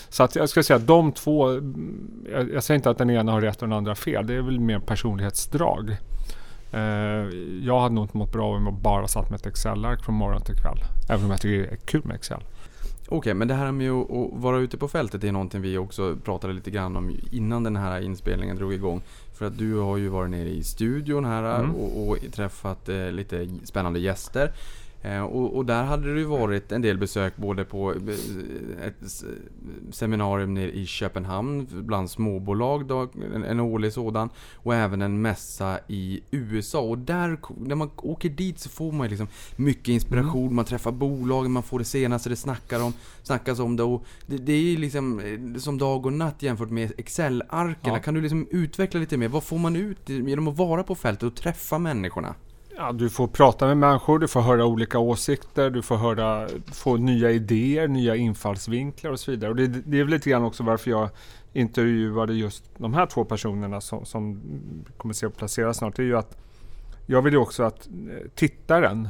Så 0.10 0.24
att 0.24 0.36
jag 0.36 0.50
skulle 0.50 0.64
säga 0.64 0.78
att 0.78 0.88
de 0.88 1.12
två, 1.12 1.54
jag, 2.32 2.54
jag 2.54 2.64
säger 2.64 2.76
inte 2.76 2.90
att 2.90 2.98
den 2.98 3.10
ena 3.10 3.32
har 3.32 3.42
rätt 3.42 3.62
och 3.62 3.68
den 3.68 3.78
andra 3.78 3.90
har 3.90 3.96
fel. 3.96 4.28
Det 4.28 4.34
är 4.34 4.42
väl 4.42 4.60
mer 4.60 4.80
personlighetsdrag. 4.80 5.98
Eh, 6.72 6.80
jag 7.64 7.80
hade 7.80 7.96
nog 7.96 8.04
inte 8.04 8.18
mått 8.18 8.32
bra 8.32 8.56
om 8.56 8.66
jag 8.66 8.74
bara 8.74 9.08
satt 9.08 9.30
med 9.30 9.40
ett 9.40 9.46
Excel-ark 9.46 10.04
från 10.04 10.16
morgon 10.16 10.42
till 10.42 10.56
kväll. 10.56 10.78
Även 11.10 11.26
om 11.26 11.32
jag 11.32 11.42
tycker 11.42 11.64
det 11.64 11.76
är 11.76 11.76
kul 11.76 12.02
med 12.06 12.16
Excel. 12.16 12.44
Okej, 13.10 13.34
men 13.34 13.48
det 13.48 13.54
här 13.54 13.72
med 13.72 13.92
att 13.92 14.12
att 14.12 14.30
vara 14.34 14.58
ute 14.58 14.78
på 14.78 14.88
fältet 14.88 15.24
är 15.24 15.32
någonting 15.32 15.62
vi 15.62 15.78
också 15.78 16.16
pratade 16.24 16.54
lite 16.54 16.72
grann 16.72 16.96
om 16.96 17.16
innan 17.32 17.64
den 17.64 17.76
här 17.76 18.02
inspelningen 18.02 18.56
drog 18.56 18.74
igång. 18.74 19.02
För 19.34 19.46
att 19.46 19.58
du 19.58 19.78
har 19.78 19.98
ju 19.98 20.08
varit 20.08 20.32
nere 20.32 20.50
i 20.50 20.64
studion 20.64 21.26
här 21.26 21.60
Mm. 21.60 21.76
och, 21.76 22.10
och 22.10 22.18
träffat 22.32 22.90
eh, 22.90 23.12
lite 23.12 23.48
spännande 23.64 24.00
gäster. 24.00 24.52
Eh, 25.06 25.22
och, 25.22 25.56
och 25.56 25.66
där 25.66 25.84
hade 25.84 26.14
det 26.14 26.20
ju 26.20 26.26
varit 26.26 26.72
en 26.72 26.82
del 26.82 26.98
besök 26.98 27.36
både 27.38 27.66
på 27.66 27.92
eh, 27.94 28.88
ett 28.88 29.24
seminarium 29.92 30.54
nere 30.54 30.72
i 30.72 30.86
Köpenhamn 30.86 31.68
bland 31.72 32.10
småbolag, 32.12 32.86
då, 32.88 33.10
en, 33.36 33.44
en 33.44 33.60
årlig 33.60 33.94
sådan. 33.94 34.30
Och 34.54 34.76
även 34.76 35.02
en 35.02 35.22
mässa 35.22 35.80
i 35.88 36.22
USA. 36.32 36.80
Och 36.82 36.98
där, 36.98 37.38
när 37.58 37.76
man 37.76 37.90
åker 37.98 38.30
dit 38.30 38.60
så 38.60 38.70
får 38.70 38.92
man 38.92 39.08
liksom 39.08 39.28
mycket 39.56 39.88
inspiration, 39.88 40.44
Mm. 40.44 40.56
man 40.56 40.66
träffar 40.66 40.92
bolagen, 40.92 41.52
man 41.52 41.64
får 41.64 41.80
det 41.80 41.86
senaste 41.86 42.30
det 42.30 42.36
snackar 42.36 42.84
om, 42.84 42.94
snackas 43.24 43.60
om 43.60 43.76
det. 43.76 43.84
Och 43.84 44.06
det, 44.28 44.38
det 44.38 44.54
är 44.54 44.78
liksom 44.78 45.20
eh, 45.20 45.60
som 45.60 45.78
dag 45.78 46.06
och 46.06 46.14
natt 46.14 46.42
jämfört 46.44 46.70
med 46.70 46.92
Excel-arken. 46.98 47.94
Ja. 47.94 48.00
Kan 48.00 48.14
du 48.14 48.22
liksom 48.22 48.48
utveckla 48.52 49.00
lite 49.00 49.18
mer? 49.18 49.28
Vad 49.28 49.44
får 49.44 49.58
man 49.58 49.76
ut 49.76 50.10
genom 50.10 50.48
att 50.48 50.58
vara 50.58 50.84
på 50.84 50.96
fältet 50.96 51.24
och 51.24 51.36
träffa 51.36 51.78
människorna? 51.80 52.36
Ja, 52.78 52.92
du 52.92 53.10
får 53.10 53.28
prata 53.28 53.68
med 53.68 53.78
människor, 53.78 54.20
du 54.20 54.28
får 54.28 54.42
höra 54.42 54.66
olika 54.66 55.00
åsikter, 55.00 55.70
du 55.70 55.82
får 55.82 55.96
höra, 55.96 56.48
få 56.74 56.98
nya 56.98 57.32
idéer, 57.32 57.88
nya 57.88 58.16
infallsvinklar 58.16 59.12
och 59.12 59.20
så 59.20 59.32
vidare. 59.32 59.50
Och 59.50 59.56
det, 59.56 59.68
det 59.68 60.00
är 60.00 60.04
väl 60.04 60.14
lite 60.14 60.30
grann 60.30 60.44
också 60.44 60.64
varför 60.64 60.92
jag 60.92 61.10
intervjuade 61.54 62.34
just 62.34 62.64
de 62.78 62.94
här 62.94 63.06
två 63.06 63.26
personerna 63.26 63.82
som, 63.82 64.06
som 64.06 64.42
kommer 64.98 65.14
se 65.14 65.26
att 65.26 65.38
placera 65.38 65.74
snart. 65.74 65.96
Det 65.96 66.02
är 66.02 66.06
ju 66.06 66.18
att 66.18 66.38
jag 67.06 67.22
vill 67.22 67.34
ju 67.34 67.40
också 67.40 67.64
att 67.64 67.88
eh, 67.88 68.30
tittaren, 68.36 69.04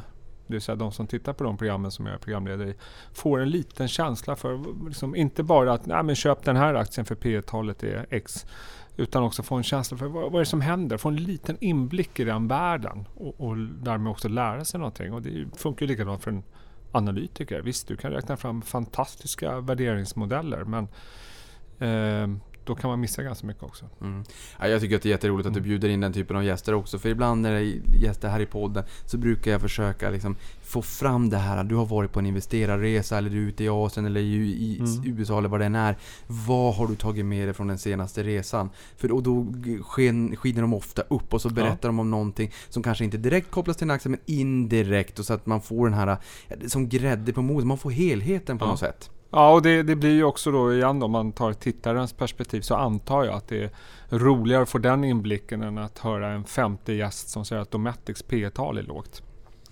det 0.48 0.54
vill 0.54 0.62
säga 0.62 0.76
de 0.76 0.92
som 0.92 1.08
tittar 1.08 1.34
på 1.34 1.44
de 1.44 1.58
programmen 1.58 1.92
som 1.92 2.06
jag 2.06 2.16
är 2.16 2.20
programledare 2.20 2.70
i, 2.70 2.76
får 3.14 3.40
en 3.40 3.50
liten 3.50 3.88
känsla 3.88 4.36
för, 4.36 4.86
liksom, 4.88 5.16
inte 5.16 5.44
bara 5.44 5.74
att 5.74 5.86
Nej, 5.86 6.04
men 6.04 6.16
köp 6.16 6.44
den 6.44 6.56
här 6.56 6.74
aktien 6.74 7.06
för 7.06 7.16
P 7.16 7.42
talet 7.42 7.84
är 7.84 8.06
X, 8.10 8.46
utan 8.98 9.24
också 9.24 9.44
få 9.44 9.56
en 9.56 9.64
känsla 9.64 9.98
för 9.98 10.06
vad, 10.06 10.24
vad 10.24 10.36
är 10.36 10.40
det 10.40 10.46
som 10.46 10.62
händer? 10.62 10.98
Få 10.98 11.10
en 11.10 11.16
liten 11.16 11.58
inblick 11.62 12.20
i 12.20 12.24
den 12.24 12.48
världen 12.48 13.08
och, 13.16 13.42
och 13.42 13.58
därmed 13.58 14.12
också 14.12 14.30
lära 14.30 14.66
sig 14.66 14.80
någonting. 14.80 15.14
Och 15.14 15.22
det 15.22 15.58
funkar 15.58 15.86
ju 15.86 15.92
likadant 15.92 16.24
för 16.24 16.32
en 16.32 16.44
analytiker. 16.92 17.62
Visst, 17.62 17.88
du 17.88 17.98
kan 17.98 18.12
räkna 18.12 18.38
fram 18.38 18.62
fantastiska 18.62 19.60
värderingsmodeller 19.60 20.64
men 20.64 20.88
eh, 21.80 22.38
då 22.66 22.76
kan 22.76 22.90
man 22.90 23.00
missa 23.00 23.24
ganska 23.24 23.48
mycket 23.48 23.64
också. 23.64 23.86
Mm. 24.02 24.24
Ja, 24.60 24.68
jag 24.68 24.82
tycker 24.82 24.96
att 24.96 25.02
det 25.02 25.10
är 25.10 25.12
jätteroligt 25.12 25.48
att 25.48 25.54
du 25.54 25.62
bjuder 25.62 25.90
in 25.90 26.00
den 26.00 26.14
typen 26.14 26.36
av 26.38 26.44
gäster 26.44 26.74
också. 26.74 27.00
För 27.00 27.10
ibland 27.10 27.42
när 27.42 27.52
det 27.52 27.58
är 27.60 27.82
gäster 28.04 28.30
här 28.30 28.40
i 28.40 28.46
podden 28.46 28.84
så 29.06 29.18
brukar 29.18 29.52
jag 29.52 29.62
försöka 29.62 30.10
liksom 30.10 30.36
få 30.62 30.82
fram 30.82 31.30
det 31.30 31.38
här. 31.38 31.64
Du 31.64 31.76
har 31.76 31.86
varit 31.86 32.12
på 32.12 32.20
en 32.20 32.26
investerarresa 32.26 33.18
eller 33.18 33.30
du 33.30 33.38
är 33.44 33.48
ute 33.48 33.64
i 33.64 33.70
Asien 33.70 34.06
eller 34.06 34.22
i, 34.22 34.80
Mm. 34.80 35.20
USA 35.20 35.38
eller 35.38 35.50
vad 35.50 35.60
det 35.60 35.66
än 35.66 35.76
är. 35.76 35.98
Vad 36.28 36.76
har 36.76 36.88
du 36.88 36.96
tagit 36.96 37.26
med 37.26 37.48
dig 37.48 37.54
från 37.54 37.68
den 37.68 37.78
senaste 37.78 38.24
resan? 38.24 38.70
För 38.98 39.12
och 39.12 39.24
då 39.24 39.46
sken, 39.82 40.36
skiner 40.36 40.62
de 40.62 40.74
ofta 40.74 41.02
upp 41.02 41.34
och 41.34 41.42
så 41.42 41.50
berättar 41.50 41.90
de 41.90 42.00
om 42.00 42.12
någonting 42.12 42.52
som 42.70 42.84
kanske 42.84 43.04
inte 43.04 43.18
direkt 43.18 43.52
kopplas 43.52 43.78
till 43.78 43.86
en 43.88 43.92
aktie 43.92 44.10
men 44.12 44.20
indirekt. 44.26 45.20
Och 45.20 45.26
så 45.26 45.34
att 45.34 45.46
man 45.46 45.62
får 45.62 45.86
den 45.86 45.94
här, 45.98 46.18
ja, 46.48 46.56
som 46.68 46.90
grädde 46.90 47.34
på 47.34 47.42
modet, 47.42 47.68
man 47.68 47.78
får 47.78 47.92
helheten 47.92 48.58
på 48.58 48.66
Ja. 48.66 48.70
något 48.70 48.80
sätt. 48.80 49.10
Ja, 49.36 49.54
och 49.54 49.62
det, 49.62 49.84
det 49.84 49.96
blir 49.96 50.12
ju 50.12 50.24
också 50.24 50.52
då 50.52 50.74
igen 50.74 51.00
då, 51.00 51.06
om 51.06 51.12
man 51.12 51.32
tar 51.32 51.54
tittarens 51.54 52.14
perspektiv 52.14 52.62
så 52.62 52.76
antar 52.76 53.24
jag 53.24 53.34
att 53.34 53.48
det 53.48 53.64
är 53.64 53.72
roligare 54.10 54.64
att 54.64 54.70
få 54.70 54.78
den 54.78 55.04
inblicken 55.04 55.62
än 55.62 55.78
att 55.78 56.00
höra 56.00 56.28
en 56.28 56.44
femte 56.44 56.94
gäst 56.94 57.30
som 57.30 57.46
säger 57.46 57.62
att 57.62 57.72
Dometics 57.72 58.24
P 58.24 58.50
tal 58.50 58.78
är 58.78 58.84
lågt. 58.84 59.24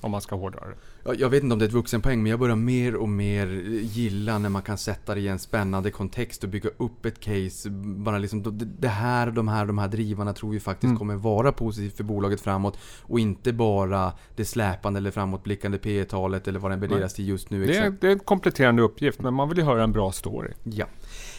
Om 0.02 0.12
man 0.12 0.21
ska 0.21 0.36
hårdra 0.36 0.60
det. 0.60 0.76
Ja, 1.06 1.14
Jag 1.14 1.30
vet 1.30 1.44
inte 1.44 1.54
om 1.54 1.60
det 1.60 1.66
är 1.66 1.68
ett 1.68 1.74
vuxenpoäng, 1.74 2.24
men 2.24 2.30
jag 2.30 2.40
börjar 2.40 2.56
mer 2.56 2.96
och 2.96 3.10
mer 3.10 3.48
gilla 3.82 4.38
när 4.38 4.50
man 4.50 4.62
kan 4.62 4.78
sätta 4.78 5.16
det 5.16 5.22
i 5.22 5.28
en 5.28 5.40
spännande 5.40 5.92
kontext 5.92 6.44
och 6.44 6.50
bygga 6.50 6.70
upp 6.78 7.06
ett 7.06 7.20
case. 7.20 7.70
Bara 7.70 8.18
liksom, 8.18 8.60
det- 8.80 8.88
här, 8.88 9.32
de 9.32 9.48
här, 9.48 9.66
de 9.66 9.78
här 9.78 9.88
drivarna 9.88 10.34
tror 10.34 10.52
vi 10.52 10.60
faktiskt 10.60 10.84
Mm. 10.84 10.98
kommer 10.98 11.16
vara 11.16 11.52
positivt 11.52 11.98
för 11.98 12.04
bolaget 12.04 12.42
framåt. 12.42 12.78
Och 13.02 13.20
inte 13.20 13.54
bara 13.54 14.14
det 14.36 14.46
släpande 14.46 14.98
eller 14.98 15.12
framåtblickande 15.12 15.78
P 15.78 16.04
talet 16.06 16.48
eller 16.48 16.60
vad 16.60 16.72
den 16.72 16.80
värderas 16.80 17.14
till 17.14 17.28
just 17.28 17.50
nu. 17.50 17.66
Det 17.66 17.78
är, 17.78 17.82
exakt. 17.84 18.02
det 18.02 18.08
är 18.08 18.12
en 18.12 18.20
kompletterande 18.20 18.82
uppgift, 18.82 19.22
men 19.22 19.34
man 19.34 19.50
vill 19.50 19.58
ju 19.58 19.64
höra 19.64 19.84
en 19.84 19.92
bra 19.92 20.12
story. 20.12 20.52
Ja. 20.64 20.86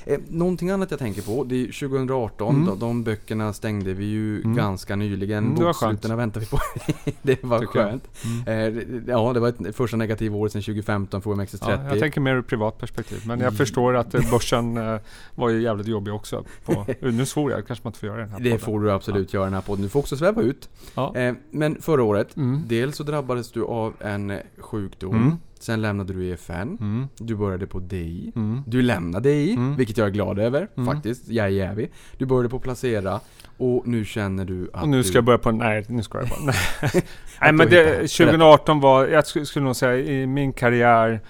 Eh, 0.07 0.19
någonting 0.29 0.71
annat 0.71 0.91
jag 0.91 1.01
tänker 1.01 1.23
på, 1.23 1.45
det 1.45 1.55
är 1.63 1.67
2018, 1.67 2.55
Mm. 2.55 2.67
de, 2.67 2.79
de 2.79 3.03
böckerna 3.05 3.53
stängde 3.53 3.95
vi 3.95 4.05
ju 4.05 4.41
Mm. 4.43 4.57
ganska 4.57 4.97
nyligen. 4.97 5.45
Mm, 5.45 5.59
det 5.59 5.65
var 5.65 5.73
skönt. 5.73 6.05
Väntar 6.05 6.41
vi 6.41 6.47
på. 6.47 6.59
det 7.23 7.45
var 7.45 7.59
Tycker 7.59 7.73
skönt. 7.73 8.09
Mm. 8.47 8.77
Eh, 8.77 8.85
ja, 9.07 9.33
det 9.33 9.41
var 9.41 9.49
ett 9.49 9.77
första 9.77 9.97
negativa 9.97 10.37
året 10.37 10.53
sedan 10.53 10.63
2015 10.63 11.23
för 11.23 11.31
OMXS30. 11.31 11.59
Ja, 11.71 11.85
jag 11.91 11.99
tänker 11.99 12.21
mer 12.21 12.35
ur 12.35 12.43
privat 12.43 12.79
perspektiv, 12.79 13.23
men 13.27 13.39
jag 13.39 13.47
Mm. 13.49 13.57
förstår 13.57 13.97
att 13.97 14.15
eh, 14.15 14.21
börsen 14.31 14.77
eh, 14.77 14.97
var 15.35 15.49
ju 15.49 15.63
jävligt 15.63 15.87
jobbig 15.87 16.15
också. 16.15 16.45
På, 16.65 16.87
nu 17.01 17.27
svor 17.27 17.51
jag, 17.53 17.67
kanske 17.67 17.85
man 17.85 17.91
inte 17.91 17.99
får 18.01 18.09
göra 18.09 18.21
den 18.21 18.29
här 18.31 18.39
Det 18.41 18.45
podden. 18.51 18.59
får 18.65 18.81
du 18.81 18.93
absolut 18.93 19.35
göra 19.35 19.45
i 19.45 19.47
den 19.47 19.55
här 19.55 19.61
podden. 19.61 19.83
Du 19.83 19.89
får 19.89 20.01
också 20.01 20.17
sväva 20.17 20.43
ut. 20.43 20.69
Ja. 20.95 21.15
Men 21.51 21.83
förra 21.83 22.03
året, 22.03 22.37
Mm. 22.37 22.61
dels 22.69 22.97
så 22.97 23.03
drabbades 23.03 23.53
du 23.53 23.65
av 23.65 23.95
en 24.01 24.33
sjukdom. 24.59 25.39
Sen 25.63 25.83
lämnade 25.83 26.13
du 26.13 26.27
EFN. 26.29 26.53
Mm. 26.81 27.09
Du 27.19 27.37
började 27.37 27.67
på 27.67 27.79
DI. 27.79 28.33
Mm. 28.37 28.63
Du 28.67 28.83
lämnade 28.83 29.29
DI, 29.29 29.53
Mm. 29.55 29.77
vilket 29.77 29.97
jag 29.99 30.07
är 30.07 30.11
glad 30.11 30.39
över. 30.39 30.69
Mm. 30.77 30.95
Faktiskt. 30.95 31.29
Jag 31.29 31.47
är 31.47 31.51
jävig. 31.51 31.93
Du 32.17 32.27
började 32.27 32.49
på 32.49 32.59
Placera. 32.61 33.21
Och 33.59 33.87
nu 33.89 34.05
känner 34.05 34.45
du 34.45 34.71
att 34.73 34.83
Och 34.83 34.89
nu 34.89 34.97
du... 34.97 35.05
ska 35.05 35.17
jag 35.17 35.25
börja 35.25 35.39
på, 35.39 35.51
nej 35.51 35.85
nu 35.89 36.03
ska 36.03 36.19
jag 36.19 36.29
bara. 36.29 36.41
Nej, 36.83 37.05
nej 37.41 37.53
men 37.53 37.69
du 37.69 37.77
det, 37.77 37.85
hittar- 37.85 38.25
2018 38.27 38.81
var, 38.81 39.07
jag 39.07 39.27
skulle, 39.27 39.47
skulle 39.47 39.65
nog 39.65 39.77
säga 39.77 39.97
i 40.23 40.27
min 40.27 40.53
karriär 40.53 41.21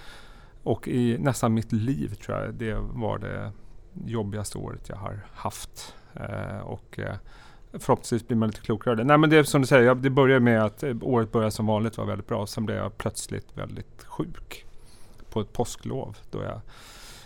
och 0.63 0.89
i 0.89 1.17
nästan 1.19 1.55
mitt 1.55 1.73
liv 1.73 2.15
tror 2.15 2.39
jag, 2.39 2.55
det 2.55 2.75
var 2.81 3.19
det 3.19 3.53
jobbigaste 4.07 4.59
året 4.59 4.89
jag 4.89 4.97
har 4.97 5.21
haft. 5.35 5.95
Eh, 6.15 6.59
och 6.59 6.99
eh, 6.99 7.15
förhoppningsvis 7.73 8.29
blir 8.29 8.37
man 8.37 8.49
lite 8.49 8.61
klokare 8.61 8.91
av 8.91 8.97
det. 8.97 9.05
Nej 9.05 9.19
men 9.19 9.31
det 9.31 9.37
är 9.37 9.43
som 9.43 9.61
du 9.61 9.67
säger, 9.67 9.95
det 9.95 10.11
började 10.11 10.41
med 10.41 10.65
att 10.65 10.83
eh, 10.83 10.97
året 11.01 11.33
började 11.33 11.51
som 11.51 11.67
vanligt 11.67 11.99
var 11.99 12.05
väldigt 12.05 12.27
bra. 12.27 12.47
Sen 12.47 12.67
blev 12.67 12.77
jag 12.77 12.99
plötsligt 12.99 13.47
väldigt 13.55 14.05
sjuk 14.05 14.65
på 15.31 15.41
ett 15.41 15.53
påsklov 15.53 16.17
då 16.31 16.43
jag 16.43 16.61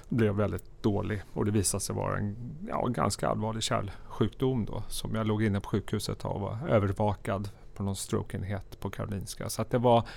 blev 0.08 0.34
väldigt 0.34 0.82
dålig 0.82 1.22
och 1.32 1.44
det 1.44 1.50
visade 1.50 1.80
sig 1.80 1.94
vara 1.94 2.18
en 2.18 2.36
ja, 2.68 2.86
ganska 2.86 3.28
allvarlig 3.28 3.62
kärlsjukdom 3.62 4.64
då 4.64 4.82
som 4.88 5.14
jag 5.14 5.26
låg 5.26 5.42
inne 5.42 5.60
på 5.60 5.68
sjukhuset 5.68 6.24
och 6.24 6.40
var 6.40 6.58
övervakad 6.68 7.48
på 7.74 7.82
någon 7.82 7.96
strokeenhet 7.96 8.80
på 8.80 8.90
Karolinska. 8.90 9.48
Så 9.48 9.62
att 9.62 9.70
det 9.70 9.78
var 9.78 10.08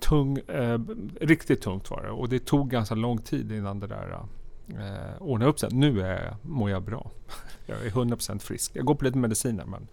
tung, 0.00 0.38
eh, 0.38 0.78
riktigt 1.20 1.62
tungt 1.62 1.90
var 1.90 2.02
det 2.02 2.10
och 2.10 2.28
det 2.28 2.38
tog 2.38 2.70
ganska 2.70 2.94
lång 2.94 3.18
tid 3.18 3.52
innan 3.52 3.80
det 3.80 3.86
där 3.86 4.10
eh, 4.10 4.24
eh, 4.76 5.22
ordnade 5.22 5.50
upp 5.50 5.58
sig. 5.58 5.68
Nu 5.72 6.00
är, 6.00 6.24
jag- 6.24 6.36
mår 6.50 6.70
jag 6.70 6.82
bra. 6.82 7.10
Jag 7.66 7.86
är 7.86 7.90
100% 7.90 8.38
frisk. 8.38 8.72
Jag 8.74 8.84
går 8.84 8.94
på 8.94 9.04
lite 9.04 9.18
mediciner 9.18 9.64
men 9.64 9.88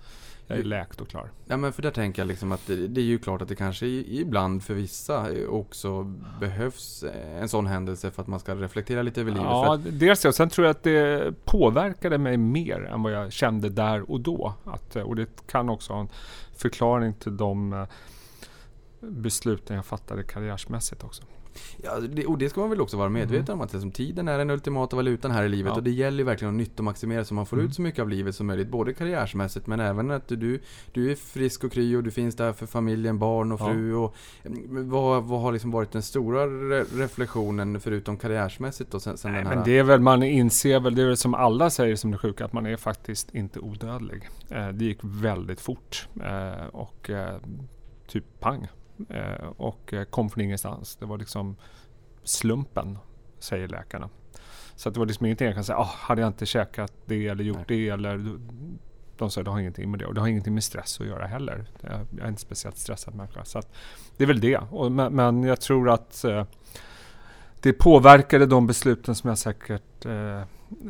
jag 0.48 0.60
är 0.60 0.63
läkt 0.63 1.02
och 1.02 1.08
klar. 1.08 1.30
Ja 1.46 1.58
men 1.58 1.74
för 1.74 1.82
där 1.82 1.92
tänker 1.92 2.22
jag 2.22 2.28
liksom 2.28 2.52
att 2.52 2.68
det, 2.68 2.88
det 2.88 3.02
är 3.02 3.06
ju 3.06 3.20
klart 3.20 3.42
att 3.42 3.48
det 3.48 3.56
kanske 3.56 3.86
ibland 3.88 4.63
för 4.63 4.74
vissa 4.74 5.28
också 5.50 6.04
behövs 6.40 7.04
eh, 7.04 7.42
en 7.42 7.50
sån 7.50 7.68
händelse 7.68 8.12
för 8.12 8.22
att 8.22 8.28
man 8.28 8.40
ska 8.40 8.56
reflektera 8.56 9.02
lite 9.02 9.22
över 9.22 9.32
livet. 9.32 9.46
Ja, 9.46 9.74
att, 9.74 10.00
dels 10.00 10.22
det. 10.22 10.34
Sen 10.34 10.50
tror 10.50 10.68
jag 10.68 10.72
att 10.72 10.84
det 10.84 11.34
påverkade 11.46 12.18
mig 12.18 12.38
mer 12.38 12.84
än 12.84 13.04
vad 13.04 13.12
jag 13.12 13.32
kände 13.32 13.70
där 13.70 14.12
och 14.12 14.22
då. 14.22 14.54
Att, 14.63 14.96
eh, 14.96 15.04
och 15.04 15.16
det 15.16 15.48
kan 15.48 15.70
också 15.70 15.94
ha 15.94 16.00
en 16.00 16.10
förklaring 16.56 17.13
till 17.13 17.38
de 17.38 17.74
eh, 17.74 17.86
besluten 19.00 19.76
jag 19.76 19.86
fattade 19.86 20.24
karriärsmässigt 20.24 21.04
också. 21.04 21.24
Ja, 21.84 22.00
det, 22.00 22.26
och 22.26 22.38
det 22.38 22.50
ska 22.50 22.60
man 22.62 22.70
väl 22.70 22.82
också 22.82 22.98
vara 22.98 23.10
medveten 23.10 23.54
om 23.56 23.62
att 23.62 23.74
liksom, 23.74 23.91
tiden 23.91 24.28
är 24.28 24.38
den 24.38 24.50
ultimata 24.50 24.96
valutan 24.96 25.32
här 25.32 25.43
i 25.43 25.50
livet 25.50 25.62
Mm. 25.62 25.72
Ja. 25.72 25.78
och 25.78 25.84
det 25.84 25.91
gäller 25.91 26.17
ju 26.17 26.24
verkligen 26.24 26.54
att 26.54 26.58
nyttomaximera 26.58 27.26
så 27.26 27.34
man 27.34 27.46
får 27.46 27.58
Mm. 27.58 27.67
ut 27.70 27.76
så 27.76 27.82
mycket 27.82 28.02
av 28.02 28.10
livet 28.10 28.36
som 28.36 28.48
möjligt. 28.48 28.67
Både 28.70 28.93
karriärsmässigt 28.93 29.67
men 29.67 29.80
även 29.80 30.12
att 30.12 30.28
du, 30.28 30.60
du 30.91 31.12
är 31.12 31.15
frisk 31.15 31.63
och 31.63 31.72
kry 31.72 31.96
och 31.96 32.04
du 32.04 32.12
finns 32.12 32.36
där 32.36 32.54
för 32.54 32.65
familjen, 32.65 33.20
barn 33.20 33.52
och 33.52 33.62
Ja. 33.62 33.65
fru. 33.74 33.93
Och, 33.96 34.15
mm, 34.43 34.89
vad, 34.89 35.24
vad 35.24 35.41
har 35.41 35.52
liksom 35.52 35.72
varit 35.72 35.91
den 35.91 36.02
stora 36.02 36.46
re 36.48 36.84
reflektionen 36.96 37.80
förutom 37.80 38.17
karriärsmässigt 38.17 38.91
då 38.91 39.00
sen, 39.00 39.17
sen 39.17 39.32
Nej, 39.32 39.39
den 39.41 39.48
här... 39.48 39.56
men 39.56 39.65
det 39.65 39.78
är 39.78 39.84
väl, 39.84 40.00
man 40.00 40.24
inser 40.24 40.80
väl, 40.80 40.96
det 40.96 41.02
är 41.02 41.06
väl 41.08 41.17
som 41.17 41.34
alla 41.34 41.70
säger 41.70 41.96
som 41.96 42.13
är 42.13 42.17
sjuka, 42.17 42.46
att 42.46 42.54
man 42.54 42.65
är 42.65 42.78
faktiskt 42.78 43.36
inte 43.36 43.60
odödlig. 43.60 44.30
Eh, 44.50 44.67
det 44.70 44.86
gick 44.86 45.00
väldigt 45.02 45.62
fort 45.62 46.08
eh, 46.24 46.67
och 46.67 47.10
eh, 47.10 47.36
typ 48.08 48.39
pang. 48.39 48.67
Eh, 49.10 49.48
och 49.58 49.94
eh, 49.94 50.04
kom 50.04 50.30
från 50.30 50.44
ingenstans. 50.44 50.96
Det 50.96 51.06
var 51.06 51.18
liksom 51.18 51.56
slumpen, 52.24 52.98
säger 53.40 53.68
läkarna. 53.68 54.10
Så 54.76 54.90
att 54.90 54.94
det 54.94 55.00
var 55.00 55.08
liksom 55.08 55.26
ingenting 55.26 55.48
jag 55.48 55.56
kan 55.56 55.64
säga, 55.64 55.78
ah, 55.78 55.94
hade 55.98 56.22
jag 56.22 56.30
inte 56.30 56.46
käkat 56.46 56.94
det 57.06 57.28
eller 57.28 57.44
gjort 57.44 57.58
Nej. 57.58 57.66
det 57.68 57.90
eller 57.90 58.38
de 59.18 59.32
sa 59.32 59.44
det 59.44 59.50
har 59.50 59.60
ingenting 59.60 59.92
med 59.92 60.00
det 60.00 60.06
och 60.06 60.14
det 60.14 60.22
har 60.22 60.28
ingenting 60.28 60.54
med 60.54 60.64
stress 60.64 61.02
att 61.02 61.08
göra 61.08 61.28
heller. 61.28 61.66
Jag 61.82 62.06
är 62.22 62.28
inte 62.28 62.42
speciellt 62.42 62.78
stressad 62.78 63.16
människa. 63.16 63.46
Så 63.46 63.60
att 63.60 63.74
det 64.18 64.24
är 64.24 64.28
väl 64.28 64.40
det. 64.40 64.58
Och, 64.58 64.92
men, 64.92 65.16
men 65.16 65.44
jag 65.44 65.62
tror 65.62 65.90
att 65.90 66.24
eh, 66.24 66.46
det 67.62 67.74
påverkade 67.74 68.46
de 68.46 68.68
besluten 68.68 69.16
som 69.16 69.28
jag 69.28 69.38
säkert 69.38 70.06
eh, 70.06 70.42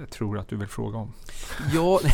tror 0.10 0.40
att 0.40 0.48
du 0.48 0.56
vill 0.56 0.68
fråga 0.68 0.98
om. 0.98 1.14
Ja, 1.74 2.00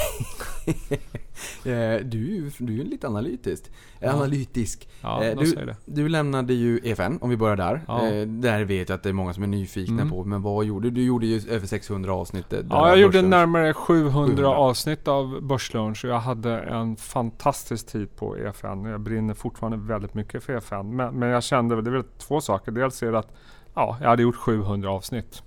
du, 1.64 1.72
är 1.72 2.36
ju- 2.36 2.52
du 2.60 2.80
är 2.82 2.84
lite 2.86 3.08
analytisk. 3.08 3.72
Ja. 4.00 4.12
Analytisk. 4.14 4.90
Ja, 5.02 5.24
Eh, 5.24 5.38
du-. 5.40 5.74
Du 5.86 6.10
lämnade 6.10 6.54
ju 6.54 6.80
EFN, 6.84 7.18
om 7.22 7.30
vi 7.30 7.38
börjar 7.38 7.56
där. 7.56 7.82
Ja. 7.88 8.08
Eh, 8.08 8.28
där 8.28 8.64
vet 8.64 8.90
jag 8.90 8.96
att 8.96 9.04
det 9.04 9.10
är 9.10 9.14
många 9.14 9.34
som 9.34 9.44
är 9.44 9.48
nyfikna 9.48 10.02
Mm. 10.02 10.10
på. 10.10 10.24
Men 10.24 10.42
vad 10.42 10.66
gjorde 10.66 10.88
du? 10.90 10.92
Du 10.92 11.04
gjorde 11.06 11.26
ju 11.26 11.50
över 11.52 11.68
600 11.68 12.14
avsnitt. 12.14 12.54
eh, 12.54 12.60
Ja, 12.70 12.88
jag 12.90 12.98
gjorde 13.00 13.12
Börslunch. 13.12 13.30
närmare 13.30 13.74
700, 13.74 14.12
700. 14.28 14.48
avsnitt 14.50 15.08
av 15.08 15.42
Börslunch 15.42 16.06
jag 16.06 16.20
hade 16.20 16.60
en 16.60 16.96
fantastisk 16.96 17.88
tid 17.88 18.16
på 18.16 18.38
EFN. 18.38 18.84
Jag 18.86 19.02
brinner 19.02 19.34
fortfarande 19.34 19.78
väldigt 19.78 20.14
mycket 20.14 20.44
för 20.44 20.54
EFN. 20.54 20.96
Men, 20.96 21.16
men 21.20 21.30
jag 21.30 21.44
kände 21.44 21.82
det 21.82 21.90
är 21.90 21.94
väl 21.94 22.04
två 22.18 22.42
saker. 22.42 22.72
Dels 22.72 23.04
är 23.04 23.12
det 23.12 23.20
att 23.20 23.32
ja, 23.74 23.98
jag 24.02 24.10
hade 24.10 24.24
gjort 24.24 24.36
700 24.36 24.92
avsnitt. 24.92 25.44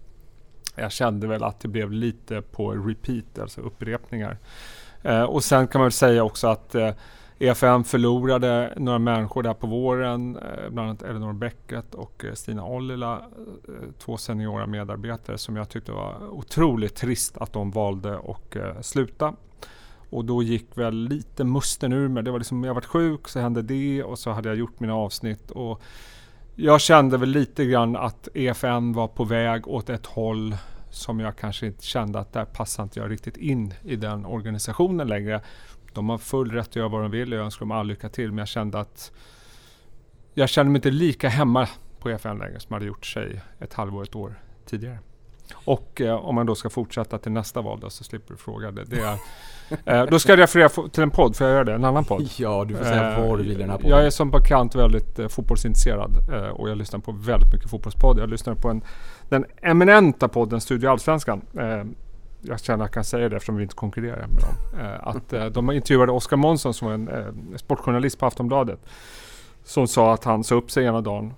Jag 0.79 0.93
kände 0.93 1.27
väl 1.27 1.43
att 1.45 1.61
det 1.61 1.69
blev 1.69 1.93
lite 1.93 2.43
på 2.43 2.71
repeat, 2.73 3.39
alltså 3.39 3.61
upprepningar. 3.61 4.39
Eh, 5.07 5.23
och 5.23 5.45
sen 5.45 5.67
kan 5.67 5.79
man 5.79 5.85
väl 5.85 5.93
säga 5.93 6.25
också 6.25 6.47
att 6.47 6.75
eh, 6.75 6.91
EFN 7.39 7.85
förlorade 7.85 8.73
några 8.77 8.99
människor 8.99 9.43
där 9.43 9.55
på 9.55 9.67
våren, 9.67 10.37
eh, 10.37 10.71
bland 10.71 10.89
annat 10.89 11.03
Elinor 11.03 11.33
Bäcket 11.33 11.95
och 11.95 12.25
eh, 12.25 12.33
Stina 12.33 12.65
Ollila, 12.65 13.15
eh, 13.69 13.75
två 13.99 14.17
seniora 14.17 14.67
medarbetare 14.67 15.39
som 15.39 15.57
jag 15.57 15.69
tyckte 15.69 15.93
var 15.93 16.29
otroligt 16.31 16.95
trist 16.95 17.39
att 17.39 17.53
de 17.53 17.71
valde 17.71 18.19
att 18.19 18.57
eh, 18.57 18.81
sluta. 18.81 19.35
Och 20.11 20.25
då 20.25 20.43
gick 20.43 20.79
väl 20.79 20.95
lite 20.95 21.45
musten 21.45 21.93
ur 21.93 22.09
mig. 22.09 22.23
Det 22.23 22.31
var 22.31 22.39
liksom, 22.39 22.65
jag 22.65 22.75
varit 22.75 22.85
sjuk, 22.85 23.29
så 23.29 23.41
hände 23.41 23.63
det 23.63 24.03
och 24.03 24.19
så 24.19 24.31
hade 24.31 24.49
jag 24.49 24.59
gjort 24.59 24.81
mina 24.81 24.95
avsnitt. 24.95 25.51
Och 25.51 25.83
jag 26.55 26.81
kände 26.81 27.17
väl 27.17 27.29
lite 27.29 27.65
grann 27.65 27.97
att 27.97 28.29
EFN 28.35 28.93
var 28.93 29.09
på 29.09 29.25
väg 29.25 29.69
åt 29.69 29.91
ett 29.91 30.07
håll 30.07 30.57
som 30.97 31.21
jag 31.21 31.37
kanske 31.37 31.67
inte 31.67 31.85
kände 31.85 32.19
att 32.19 32.33
där 32.33 32.45
passar 32.45 32.83
inte 32.83 33.01
jag 33.01 33.11
riktigt 33.11 33.37
in 33.37 33.75
i 33.85 33.97
den 33.97 34.27
organisationen 34.27 35.09
längre. 35.09 35.41
De 35.93 36.09
har 36.09 36.19
full 36.19 36.51
rätt 36.51 36.69
att 36.69 36.77
göra 36.77 36.89
vad 36.89 37.03
de 37.03 37.11
vill 37.11 37.33
och 37.33 37.39
jag 37.39 37.45
önskar 37.45 37.61
dem 37.61 37.71
all 37.71 37.87
lycka 37.87 38.09
till. 38.09 38.29
Men 38.29 38.39
jag 38.39 38.49
kände 38.49 38.81
att 38.81 39.13
jag 40.35 40.49
kände 40.49 40.73
mig 40.73 40.79
inte 40.79 40.91
lika 40.91 41.29
hemma 41.29 41.69
på 41.99 42.11
EFN 42.11 42.39
längre 42.39 42.61
som 42.61 42.69
jag 42.69 42.75
hade 42.75 42.87
gjort 42.87 43.07
sig 43.07 43.41
ett 43.59 43.75
halvår, 43.75 44.03
ett 44.03 44.15
år 44.15 44.43
tidigare. 44.67 44.99
Och 45.55 46.01
eh, 46.01 46.15
om 46.15 46.35
man 46.35 46.47
då 46.47 46.55
ska 46.55 46.71
fortsätta 46.71 47.19
till 47.19 47.33
nästa 47.33 47.61
val 47.61 47.81
då, 47.81 47.91
så 47.91 48.05
slipper 48.05 48.35
du 48.35 48.39
fråga 48.39 48.71
det. 48.71 48.85
det 48.85 49.01
är, 49.01 49.19
eh, 50.03 50.07
då 50.11 50.19
ska 50.19 50.33
jag 50.33 50.39
referera 50.39 50.69
till 50.69 51.03
en 51.03 51.11
podd, 51.11 51.37
får 51.37 51.47
jag 51.47 51.55
göra 51.55 51.65
det? 51.65 51.75
En 51.75 51.85
annan 51.85 52.05
podd? 52.05 52.29
Ja, 52.37 52.65
du 52.65 52.77
får 52.77 52.85
säga 52.85 53.13
Eh, 53.13 53.29
vad 53.29 53.39
du 53.39 53.43
vill 53.43 53.53
i 53.53 53.55
den 53.55 53.71
här 53.71 53.77
podden. 53.77 53.91
Jag 53.91 54.07
är 54.07 54.11
som 54.11 54.31
bekant 54.31 54.75
väldigt 54.75 55.19
eh, 55.19 55.29
fotbollsintresserad 55.29 56.11
eh, 56.33 56.49
och 56.49 56.71
jag 56.71 56.79
lyssnar 56.79 57.01
på 57.01 57.13
väldigt 57.13 57.53
mycket 57.53 57.71
fotbollspodd. 57.71 58.19
Jag 58.19 58.31
lyssnar 58.31 58.55
på 58.55 58.69
en, 58.69 58.83
den 59.29 59.45
eminenta 59.63 60.29
podden 60.29 60.61
Studio 60.61 60.89
Allsvenskan. 60.89 61.43
Eh, 61.59 61.85
jag 62.43 62.61
känner 62.61 62.85
att 62.85 62.89
jag 62.89 62.95
kan 62.95 63.05
säga 63.05 63.29
det 63.29 63.37
eftersom 63.37 63.57
vi 63.57 63.63
inte 63.63 63.75
konkurrerar 63.75 64.27
med 64.27 64.43
dem. 64.43 64.81
Eh, 64.81 65.09
att 65.09 65.55
de 65.55 65.71
intervjuade 65.71 66.13
Oskar 66.13 66.37
Månsson 66.37 66.75
som 66.75 66.89
var 66.89 66.95
en 66.95 67.35
sportjournalist 67.57 68.19
på 68.19 68.27
Aftonbladet. 68.27 68.79
Som 69.65 69.87
sa 69.87 70.15
att 70.15 70.25
han 70.25 70.45
sa 70.45 70.55
upp 70.55 70.71
sig 70.71 70.85
ena 70.85 71.01
dagen. 71.01 71.35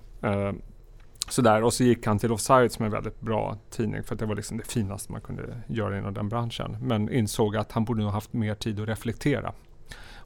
Sådär 1.27 1.63
och 1.63 1.73
så 1.73 1.83
gick 1.83 2.05
han 2.05 2.19
till 2.19 2.31
Offside 2.31 2.71
som 2.71 2.83
är 2.83 2.85
en 2.85 2.91
väldigt 2.91 3.21
bra 3.21 3.57
tidning 3.69 4.03
för 4.03 4.15
att 4.15 4.19
det 4.19 4.25
var 4.25 4.35
liksom 4.35 4.57
det 4.57 4.67
finaste 4.67 5.11
man 5.11 5.21
kunde 5.21 5.61
göra 5.67 5.97
inom 5.97 6.13
den 6.13 6.29
branschen. 6.29 6.77
Men 6.81 7.09
insåg 7.09 7.57
att 7.57 7.71
han 7.71 7.85
borde 7.85 8.01
nog 8.01 8.11
haft 8.11 8.33
mer 8.33 8.55
tid 8.55 8.79
att 8.79 8.87
reflektera. 8.87 9.53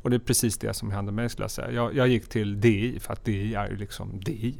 Och 0.03 0.10
det 0.10 0.15
är 0.15 0.19
precis 0.19 0.58
det 0.58 0.73
som 0.73 0.91
hände 0.91 1.12
mig 1.12 1.29
skulle 1.29 1.43
jag 1.43 1.51
säga. 1.51 1.71
Jag, 1.71 1.95
jag 1.95 2.08
gick 2.08 2.29
till 2.29 2.62
DI 2.62 2.99
för 2.99 3.13
att 3.13 3.25
DI 3.25 3.56
är 3.56 3.69
ju 3.69 3.75
liksom 3.75 4.19
DI. 4.19 4.56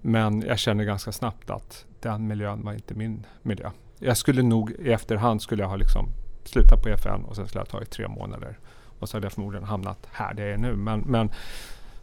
Men 0.00 0.42
jag 0.42 0.58
kände 0.58 0.84
ganska 0.84 1.12
snabbt 1.12 1.50
att 1.50 1.86
den 2.00 2.26
miljön 2.26 2.64
var 2.64 2.72
inte 2.72 2.94
min 2.94 3.26
miljö. 3.42 3.70
Jag 3.98 4.16
skulle 4.16 4.42
nog 4.42 4.70
i 4.70 4.92
efterhand 4.92 5.42
skulle 5.42 5.62
jag 5.62 5.68
ha 5.68 5.76
liksom 5.76 6.08
slutat 6.44 6.82
på 6.82 6.88
EFN 6.88 7.24
och 7.24 7.36
sen 7.36 7.48
skulle 7.48 7.60
jag 7.60 7.66
ha 7.66 7.70
tagit 7.70 7.90
tre 7.90 8.08
månader. 8.08 8.58
Och 8.98 9.08
så 9.08 9.16
hade 9.16 9.24
jag 9.24 9.32
förmodligen 9.32 9.66
hamnat 9.66 10.06
här 10.12 10.34
där 10.34 10.42
jag 10.42 10.52
är 10.52 10.58
nu. 10.58 10.76
Men, 10.76 11.00
men 11.00 11.30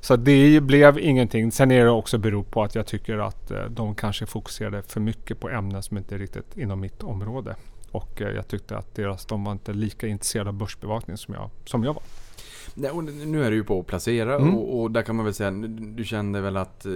så 0.03 0.15
det 0.15 0.63
blev 0.63 0.99
ingenting. 0.99 1.51
Sen 1.51 1.71
är 1.71 1.85
det 1.85 1.91
också 1.91 2.17
beror 2.17 2.43
på 2.43 2.63
att 2.63 2.75
jag 2.75 2.85
tycker 2.85 3.17
att 3.17 3.51
eh, 3.51 3.65
de 3.65 3.95
kanske 3.95 4.25
fokuserade 4.25 4.81
för 4.81 4.99
mycket 4.99 5.39
på 5.39 5.49
ämnen 5.49 5.83
som 5.83 5.97
inte 5.97 6.15
är 6.15 6.19
riktigt 6.19 6.57
inom 6.57 6.79
mitt 6.79 7.03
område. 7.03 7.55
Och 7.91 8.21
eh, 8.21 8.29
jag 8.29 8.47
tyckte 8.47 8.77
att 8.77 8.95
deras, 8.95 9.25
de 9.25 9.43
var 9.43 9.51
inte 9.51 9.73
lika 9.73 10.07
intresserade 10.07 10.49
av 10.49 10.53
börsbevakning 10.53 11.17
som 11.17 11.33
jag, 11.33 11.49
som 11.65 11.83
jag 11.83 11.93
var. 11.93 12.03
Nu 12.75 13.45
är 13.45 13.51
du 13.51 13.57
ju 13.57 13.63
på 13.63 13.79
att 13.79 13.87
placera 13.87 14.35
Mm. 14.35 14.55
och, 14.55 14.81
och 14.81 14.91
där 14.91 15.01
kan 15.01 15.15
man 15.15 15.25
väl 15.25 15.33
säga, 15.33 15.51
du 15.95 16.03
kände 16.05 16.41
väl 16.41 16.57
att, 16.57 16.85
eh, 16.85 16.91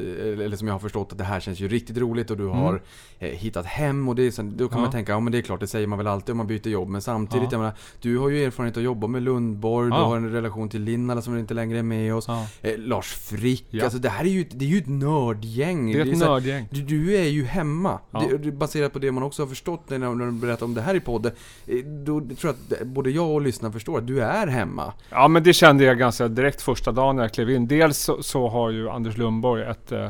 eller 0.45 0.55
som 0.57 0.67
jag 0.67 0.73
har 0.75 0.79
förstått 0.79 1.11
att 1.11 1.17
det 1.17 1.23
här 1.23 1.39
känns 1.39 1.59
ju 1.59 1.67
riktigt 1.67 1.97
roligt 1.97 2.31
och 2.31 2.37
du 2.37 2.45
har 2.45 2.69
Mm. 2.69 2.81
eh, 3.19 3.29
hittat 3.29 3.65
hem 3.65 4.09
och 4.09 4.15
det 4.15 4.23
är, 4.27 4.31
sen- 4.31 4.57
då 4.57 4.67
kan 4.69 4.77
Ja. 4.77 4.81
man 4.81 4.91
tänka, 4.91 5.11
ja 5.11 5.19
men 5.19 5.31
det 5.31 5.37
är 5.37 5.41
klart, 5.41 5.59
det 5.59 5.67
säger 5.67 5.87
man 5.87 5.97
väl 5.97 6.07
alltid 6.07 6.31
om 6.31 6.37
man 6.37 6.47
byter 6.47 6.67
jobb. 6.67 6.89
Men 6.89 7.01
samtidigt, 7.01 7.43
Ja. 7.43 7.49
jag 7.51 7.59
menar, 7.59 7.73
du 8.01 8.17
har 8.17 8.29
ju 8.29 8.43
erfarenhet 8.43 8.77
att 8.77 8.83
jobba 8.83 9.07
med 9.07 9.23
Lundborg, 9.23 9.89
du 9.89 9.95
Ja. 9.95 10.05
har 10.05 10.17
en 10.17 10.31
relation 10.31 10.69
till 10.69 10.81
Linnala 10.81 11.21
som 11.21 11.37
inte 11.37 11.53
längre 11.53 11.79
är 11.79 11.83
med 11.83 12.15
oss. 12.15 12.25
Ja. 12.27 12.47
Eh, 12.61 12.77
Lars 12.77 13.13
Frick, 13.13 13.65
Ja. 13.69 13.83
alltså 13.83 13.99
det 13.99 14.09
här 14.09 14.25
är 14.25 14.29
ju, 14.29 14.43
det 14.51 14.65
är 14.65 14.69
ju 14.69 14.77
ett 14.77 14.87
nördgäng. 14.87 15.91
Det 15.93 15.99
är 16.01 16.05
ett 16.11 16.17
så 16.17 16.23
här- 16.23 16.31
nördgäng. 16.31 16.67
du, 16.71 16.81
du 16.81 17.15
är 17.17 17.27
ju 17.27 17.43
hemma. 17.45 17.99
Det, 18.29 18.37
det, 18.37 18.51
baserat 18.51 18.93
på 18.93 18.99
det 18.99 19.11
man 19.11 19.23
också 19.23 19.41
har 19.41 19.47
förstått 19.47 19.89
när, 19.89 20.25
du 20.25 20.31
berättar 20.31 20.65
om 20.65 20.73
det 20.73 20.81
här 20.81 20.95
i 20.95 20.99
podden. 20.99 21.31
eh, 21.67 21.75
Då 22.05 22.19
tror 22.21 22.55
jag 22.69 22.81
att 22.81 22.87
både 22.87 23.09
jag 23.11 23.29
och 23.31 23.41
lyssnarna 23.41 23.73
förstår 23.73 23.97
att 23.97 24.07
du 24.07 24.21
är 24.21 24.47
hemma. 24.47 24.93
Ja 25.09 25.27
men 25.27 25.43
det 25.43 25.53
kände 25.67 25.84
jag 25.84 25.97
ganska 25.97 26.27
direkt 26.27 26.62
första 26.62 26.91
dagen 26.91 27.15
när 27.15 27.23
jag 27.23 27.34
klev 27.34 27.49
in. 27.49 27.67
Dels 27.67 27.97
så, 27.97 28.23
så 28.23 28.47
har 28.47 28.69
ju 28.69 28.89
Anders 28.89 29.17
Lundborg 29.17 29.63
ett 29.63 29.91
eh, 29.91 30.10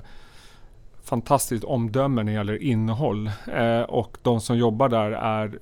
fantastiskt 1.04 1.64
omdöme 1.64 2.24
när 2.24 2.32
det 2.32 2.36
gäller 2.36 2.64
innehåll. 2.64 3.32
Eh, 3.54 3.82
och 3.82 4.18
de 4.22 4.42
som 4.42 4.58
jobbar 4.58 4.90
där 4.90 5.12
är 5.12 5.60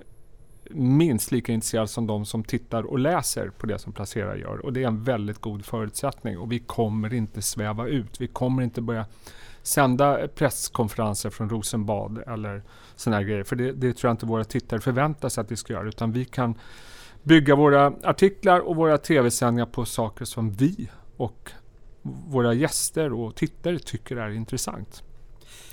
minst 0.70 1.32
lika 1.32 1.52
intresserade 1.52 1.88
som 1.88 2.08
de 2.08 2.26
som 2.26 2.44
tittar 2.44 2.84
och 2.84 3.00
läser 3.00 3.50
på 3.50 3.66
det 3.66 3.80
som 3.80 3.94
Placera 3.94 4.38
gör. 4.38 4.66
Och 4.66 4.74
det 4.74 4.84
är 4.84 4.88
en 4.88 5.04
väldigt 5.04 5.40
god 5.40 5.66
förutsättning. 5.66 6.38
Och 6.38 6.52
vi 6.52 6.60
kommer 6.60 7.14
inte 7.14 7.42
sväva 7.42 7.88
ut. 7.88 8.22
Vi 8.22 8.28
kommer 8.28 8.64
inte 8.64 8.82
börja 8.82 9.06
sända 9.64 10.28
presskonferenser 10.28 11.30
från 11.30 11.50
Rosenbad 11.50 12.24
eller 12.28 12.64
sådana 12.96 13.18
här 13.18 13.24
grejer. 13.24 13.44
För 13.44 13.56
det, 13.56 13.72
det 13.72 13.94
tror 13.94 14.10
jag 14.10 14.14
inte 14.14 14.26
våra 14.26 14.44
tittare 14.44 14.80
förväntar 14.80 15.30
sig 15.30 15.42
att 15.42 15.52
vi 15.52 15.56
ska 15.56 15.74
göra. 15.74 15.88
Utan 15.88 16.12
vi 16.12 16.26
kan 16.26 16.56
bygga 17.26 17.56
våra 17.56 17.94
artiklar 18.04 18.60
och 18.60 18.76
våra 18.76 18.98
tv-sändningar 18.98 19.66
på 19.66 19.86
saker 19.86 20.26
som 20.26 20.52
vi 20.52 20.90
och 21.18 21.52
våra 22.28 22.54
gäster 22.54 23.14
och 23.14 23.36
tittare 23.36 23.80
tycker 23.80 24.16
är 24.18 24.30
intressant. 24.30 25.04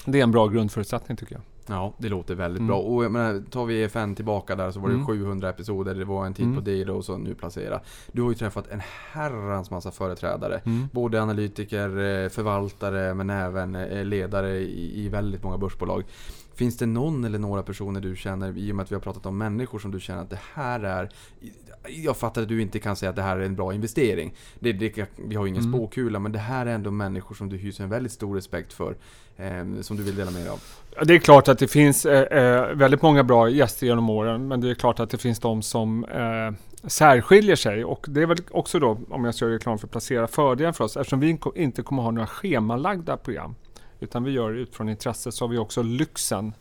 Det 0.06 0.18
är 0.18 0.22
en 0.22 0.30
bra 0.30 0.46
grundförutsättning 0.48 1.16
tycker 1.16 1.34
jag. 1.34 1.42
Ja, 1.66 1.94
det 1.98 2.08
låter 2.08 2.34
väldigt 2.34 2.58
Mm. 2.60 2.66
bra. 2.68 2.78
Och 2.78 3.04
jag 3.04 3.12
menar, 3.12 3.42
tar 3.50 3.64
vi 3.66 3.82
EFN 3.82 4.14
tillbaka 4.14 4.56
där 4.56 4.70
så 4.70 4.80
var 4.80 4.88
det 4.88 4.94
Mm. 4.94 5.06
700 5.06 5.48
episoder, 5.48 5.94
det 5.94 6.04
var 6.04 6.26
en 6.26 6.34
tid 6.34 6.46
Mm. 6.46 6.64
på 6.64 6.70
då 6.92 6.96
och 6.96 7.04
så 7.04 7.18
nu 7.18 7.34
placera. 7.34 7.80
Du 8.12 8.22
har 8.22 8.28
ju 8.28 8.34
träffat 8.34 8.68
en 8.70 8.80
herrans 9.12 9.70
massa 9.70 9.90
företrädare. 9.90 10.60
Mm. 10.64 10.88
Både 10.92 11.22
analytiker, 11.22 11.88
eh, 11.88 12.28
förvaltare 12.28 13.14
men 13.14 13.30
även 13.30 13.74
eh, 13.74 14.04
ledare 14.04 14.58
i, 14.58 15.04
i 15.04 15.08
väldigt 15.08 15.42
många 15.42 15.58
börsbolag. 15.58 16.04
Finns 16.54 16.76
det 16.76 16.86
någon 16.86 17.24
eller 17.24 17.38
några 17.38 17.62
personer 17.62 18.00
du 18.00 18.16
känner, 18.16 18.58
i 18.58 18.72
och 18.72 18.76
med 18.76 18.82
att 18.82 18.90
vi 18.90 18.94
har 18.94 19.00
pratat 19.02 19.26
om 19.26 19.38
människor, 19.38 19.78
som 19.78 19.90
du 19.90 20.00
känner 20.00 20.22
att 20.22 20.30
det 20.30 20.40
här 20.54 20.80
är... 20.80 21.08
Jag 21.88 22.16
fattar 22.16 22.42
att 22.42 22.48
du 22.48 22.62
inte 22.62 22.78
kan 22.78 22.96
säga 22.96 23.10
att 23.10 23.16
det 23.16 23.22
här 23.22 23.36
är 23.36 23.44
en 23.44 23.56
bra 23.56 23.74
investering. 23.74 24.34
Det, 24.60 24.72
det, 24.72 25.08
vi 25.28 25.34
har 25.34 25.44
ju 25.44 25.50
ingen 25.50 25.62
Mm. 25.62 25.72
spåkula, 25.72 26.18
men 26.18 26.32
det 26.32 26.38
här 26.38 26.66
är 26.66 26.74
ändå 26.74 26.90
människor 26.90 27.34
som 27.34 27.48
du 27.48 27.56
hyser 27.56 27.84
en 27.84 27.90
väldigt 27.90 28.12
stor 28.12 28.34
respekt 28.34 28.72
för. 28.72 28.96
Eh, 29.36 29.80
som 29.80 29.96
du 29.96 30.02
vill 30.02 30.16
dela 30.16 30.30
med 30.30 30.42
dig 30.42 30.48
av. 30.48 30.60
Det 31.06 31.14
är 31.14 31.18
klart 31.18 31.48
att 31.48 31.58
det 31.58 31.68
finns 31.68 32.06
eh, 32.06 32.38
eh, 32.38 32.74
väldigt 32.74 33.02
många 33.02 33.24
bra 33.24 33.48
gäster 33.48 33.86
genom 33.86 34.10
åren, 34.10 34.48
men 34.48 34.60
det 34.60 34.70
är 34.70 34.74
klart 34.74 35.00
att 35.00 35.10
det 35.10 35.18
finns 35.18 35.38
de 35.38 35.62
som 35.62 36.04
eh, 36.04 36.88
särskiljer 36.88 37.56
sig. 37.56 37.84
Och 37.84 38.06
det 38.08 38.22
är 38.22 38.26
väl 38.26 38.38
också 38.50 38.78
då, 38.78 38.98
om 39.10 39.24
jag 39.24 39.34
ska 39.34 39.44
göra 39.44 39.54
reklam 39.54 39.78
för 39.78 39.86
Placera, 39.86 40.26
fördelen 40.26 40.74
för 40.74 40.84
oss, 40.84 40.96
eftersom 40.96 41.20
vi 41.20 41.38
inte 41.54 41.82
kommer 41.82 42.02
ha 42.02 42.10
några 42.10 42.26
schemalagda 42.26 43.16
program. 43.16 43.54
Utan 44.02 44.24
vi 44.24 44.30
gör 44.30 44.52
det 44.52 44.58
utifrån 44.60 44.88
intresse 44.88 45.32
så 45.32 45.44
har 45.44 45.48
vi 45.48 45.58
också 45.58 45.82
lyxen 45.82 46.54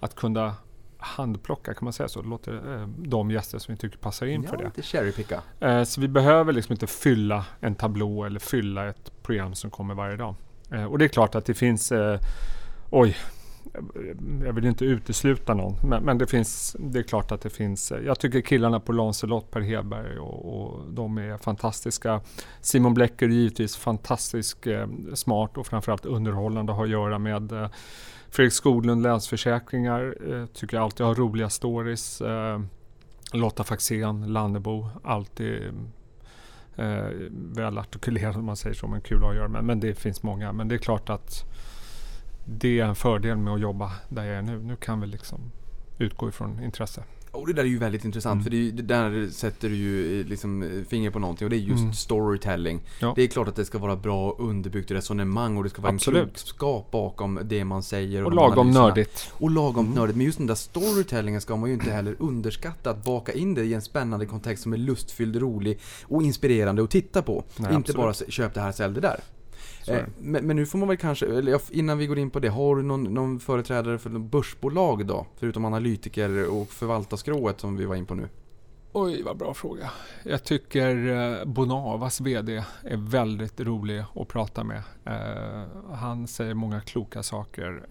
att 0.00 0.14
kunna 0.14 0.54
handplocka, 0.98 1.74
kan 1.74 1.84
man 1.84 1.92
säga 1.92 2.08
så? 2.08 2.22
Låter 2.22 2.80
eh, 2.80 2.86
de 2.88 3.30
gäster 3.30 3.58
som 3.58 3.74
vi 3.74 3.78
tycker 3.78 3.98
passar 3.98 4.26
in 4.26 4.42
för 4.42 4.52
Ja, 4.52 4.58
det. 4.58 4.64
lite 4.64 4.82
cherrypicka. 4.82 5.42
Eh, 5.60 5.82
så 5.84 6.00
vi 6.00 6.08
behöver 6.08 6.52
liksom 6.52 6.72
inte 6.72 6.86
fylla 6.86 7.44
en 7.60 7.74
tablå 7.74 8.24
eller 8.24 8.40
fylla 8.40 8.88
ett 8.88 9.12
program 9.22 9.54
som 9.54 9.70
kommer 9.70 9.94
varje 9.94 10.16
dag. 10.16 10.34
Eh, 10.70 10.84
och 10.84 10.98
det 10.98 11.04
är 11.04 11.08
klart 11.08 11.34
att 11.34 11.44
det 11.44 11.54
finns, 11.54 11.92
eh, 11.92 12.18
oj, 12.90 13.16
jag 14.44 14.52
vill 14.52 14.64
inte 14.64 14.84
utesluta 14.84 15.54
någon, 15.54 15.88
men, 15.88 16.02
men 16.02 16.18
det 16.18 16.26
finns, 16.26 16.76
det 16.78 16.98
är 16.98 17.02
klart 17.02 17.32
att 17.32 17.40
det 17.40 17.50
finns, 17.50 17.92
jag 18.04 18.18
tycker 18.18 18.40
killarna 18.40 18.80
på 18.80 18.92
Lancelot, 18.92 19.50
Per 19.50 19.60
Hedberg 19.60 20.18
och, 20.18 20.62
och 20.62 20.92
de 20.92 21.18
är 21.18 21.38
fantastiska. 21.38 22.20
Simon 22.60 22.94
Blecker 22.94 23.26
är 23.26 23.30
givetvis 23.30 23.76
fantastiskt 23.76 24.66
eh, 24.66 24.86
smart 25.14 25.56
och 25.56 25.66
framförallt 25.66 26.06
underhållande 26.06 26.72
har 26.72 26.84
att 26.84 26.90
göra 26.90 27.18
med 27.18 27.52
eh, 27.52 27.68
Fredrik 28.30 28.52
Skoglund, 28.52 29.02
Länsförsäkringar, 29.02 30.16
eh, 30.32 30.46
tycker 30.46 30.76
jag 30.76 30.84
alltid 30.84 31.06
har 31.06 31.14
roliga 31.14 31.50
stories. 31.50 32.20
Eh, 32.20 32.60
Lotta 33.32 33.64
Faxén, 33.64 34.32
Lannebo, 34.32 34.88
alltid 35.04 35.62
eh, 36.76 37.08
väl 37.30 37.78
artikulerad 37.78 38.36
om 38.36 38.44
man 38.44 38.56
säger 38.56 38.74
så, 38.74 38.86
men 38.86 39.00
kul 39.00 39.16
att 39.16 39.22
ha 39.22 39.30
att 39.30 39.36
göra 39.36 39.48
med. 39.48 39.64
Men 39.64 39.80
det 39.80 39.94
finns 39.94 40.22
många. 40.22 40.52
Men 40.52 40.68
det 40.68 40.74
är 40.74 40.78
klart 40.78 41.10
att 41.10 41.44
det 42.46 42.80
är 42.80 42.84
en 42.84 42.94
fördel 42.94 43.36
med 43.36 43.54
att 43.54 43.60
jobba 43.60 43.92
där 44.08 44.24
jag 44.24 44.36
är 44.36 44.42
nu. 44.42 44.58
Nu 44.62 44.76
kan 44.76 45.00
vi 45.00 45.06
liksom 45.06 45.40
utgå 45.98 46.28
ifrån 46.28 46.62
intresse. 46.62 47.02
Och 47.30 47.46
det 47.46 47.52
där 47.52 47.62
är 47.62 47.66
ju 47.66 47.78
väldigt 47.78 48.04
intressant 48.04 48.32
Mm. 48.32 48.42
för 48.44 48.50
det, 48.50 48.70
det 48.70 48.82
där 48.82 49.28
sätter 49.30 49.68
du 49.68 49.74
ju 49.76 50.20
eh, 50.20 50.26
liksom 50.26 50.62
eh, 50.62 50.68
finger 50.88 51.10
på 51.10 51.18
någonting 51.18 51.46
och 51.46 51.50
det 51.50 51.56
är 51.56 51.58
just 51.58 51.80
Mm. 51.82 51.92
storytelling. 51.92 52.80
Ja. 53.00 53.12
Det 53.16 53.22
är 53.22 53.26
klart 53.26 53.48
att 53.48 53.56
det 53.56 53.64
ska 53.64 53.78
vara 53.78 53.96
bra 53.96 54.36
underbyggt 54.38 54.90
resonemang 54.90 55.56
och 55.56 55.64
det 55.64 55.70
ska 55.70 55.82
vara 55.82 55.92
Absolut. 55.94 56.22
en 56.22 56.28
klokskap 56.28 56.90
bakom 56.90 57.40
det 57.44 57.64
man 57.64 57.82
säger. 57.82 58.24
Och 58.24 58.30
de 58.30 58.36
lagom 58.36 58.70
nördigt. 58.70 59.30
Och 59.32 59.50
lagom 59.50 59.84
Mm. 59.84 59.98
nördigt. 59.98 60.16
Men 60.16 60.26
just 60.26 60.38
den 60.38 60.46
där 60.46 60.54
storytellingen 60.54 61.40
ska 61.40 61.56
man 61.56 61.68
ju 61.68 61.74
inte 61.74 61.90
heller 61.90 62.16
underskatta. 62.18 62.90
Att 62.90 63.04
baka 63.04 63.32
in 63.32 63.54
det 63.54 63.64
i 63.64 63.74
en 63.74 63.82
spännande 63.82 64.26
kontext 64.26 64.62
som 64.62 64.72
är 64.72 64.76
lustfylld, 64.76 65.36
rolig 65.36 65.78
och 66.04 66.22
inspirerande 66.22 66.82
att 66.84 66.90
titta 66.90 67.22
på. 67.22 67.44
Nej, 67.56 67.74
inte 67.74 67.92
absolut. 67.92 67.96
bara 67.96 68.30
köp 68.30 68.54
det 68.54 68.60
här, 68.60 68.72
sälj 68.72 68.94
det 68.94 69.00
där. 69.00 69.20
Men, 70.18 70.46
men 70.46 70.56
nu 70.56 70.66
får 70.66 70.78
man 70.78 70.88
väl 70.88 70.96
kanske, 70.96 71.26
eller 71.26 71.60
innan 71.70 71.98
vi 71.98 72.06
går 72.06 72.18
in 72.18 72.30
på 72.30 72.40
det, 72.40 72.48
har 72.48 72.76
du 72.76 72.82
någon, 72.82 73.04
någon 73.04 73.40
företrädare 73.40 73.98
för 73.98 74.10
börsbolag 74.10 75.06
då? 75.06 75.26
Förutom 75.36 75.64
analytiker 75.64 76.48
och 76.48 76.68
förvaltarskrået 76.68 77.60
som 77.60 77.76
vi 77.76 77.84
var 77.84 77.96
in 77.96 78.06
på 78.06 78.14
nu. 78.14 78.28
Oj, 78.92 79.22
vad 79.22 79.36
bra 79.36 79.54
fråga. 79.54 79.90
Jag 80.22 80.44
tycker 80.44 81.08
eh, 81.08 81.44
Bonavas 81.44 82.20
VD 82.20 82.64
är 82.82 83.10
väldigt 83.10 83.60
rolig 83.60 84.04
att 84.14 84.28
prata 84.28 84.64
med. 84.64 84.82
Eh, 85.04 85.94
han 85.94 86.26
säger 86.26 86.54
många 86.54 86.80
kloka 86.80 87.22
saker. 87.22 87.86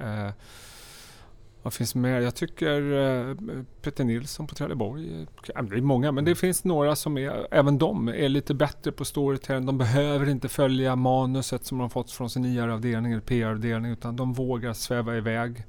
Vad 1.63 1.73
finns 1.73 1.95
mer? 1.95 2.21
Jag 2.21 2.35
tycker 2.35 2.91
eh, 2.91 3.35
Peter 3.81 4.03
Nilsson 4.03 4.47
på 4.47 4.55
Trelleborg. 4.55 5.21
eh, 5.55 5.63
Det 5.63 5.75
är 5.75 5.81
många, 5.81 6.11
men 6.11 6.25
det 6.25 6.35
finns 6.35 6.63
några 6.63 6.95
som 6.95 7.17
är, 7.17 7.47
även 7.51 7.77
de 7.77 8.07
är 8.07 8.29
lite 8.29 8.53
bättre 8.53 8.91
på 8.91 9.05
storytelling. 9.05 9.65
De 9.65 9.77
behöver 9.77 10.29
inte 10.29 10.49
följa 10.49 10.95
manuset 10.95 11.65
som 11.65 11.77
de 11.77 11.89
fått 11.89 12.11
från 12.11 12.29
sin 12.29 12.45
IR-avdelning 12.45 13.11
eller 13.11 13.21
PR-avdelning, 13.21 13.91
utan 13.91 14.15
de 14.15 14.33
vågar 14.33 14.73
sväva 14.73 15.17
iväg. 15.17 15.63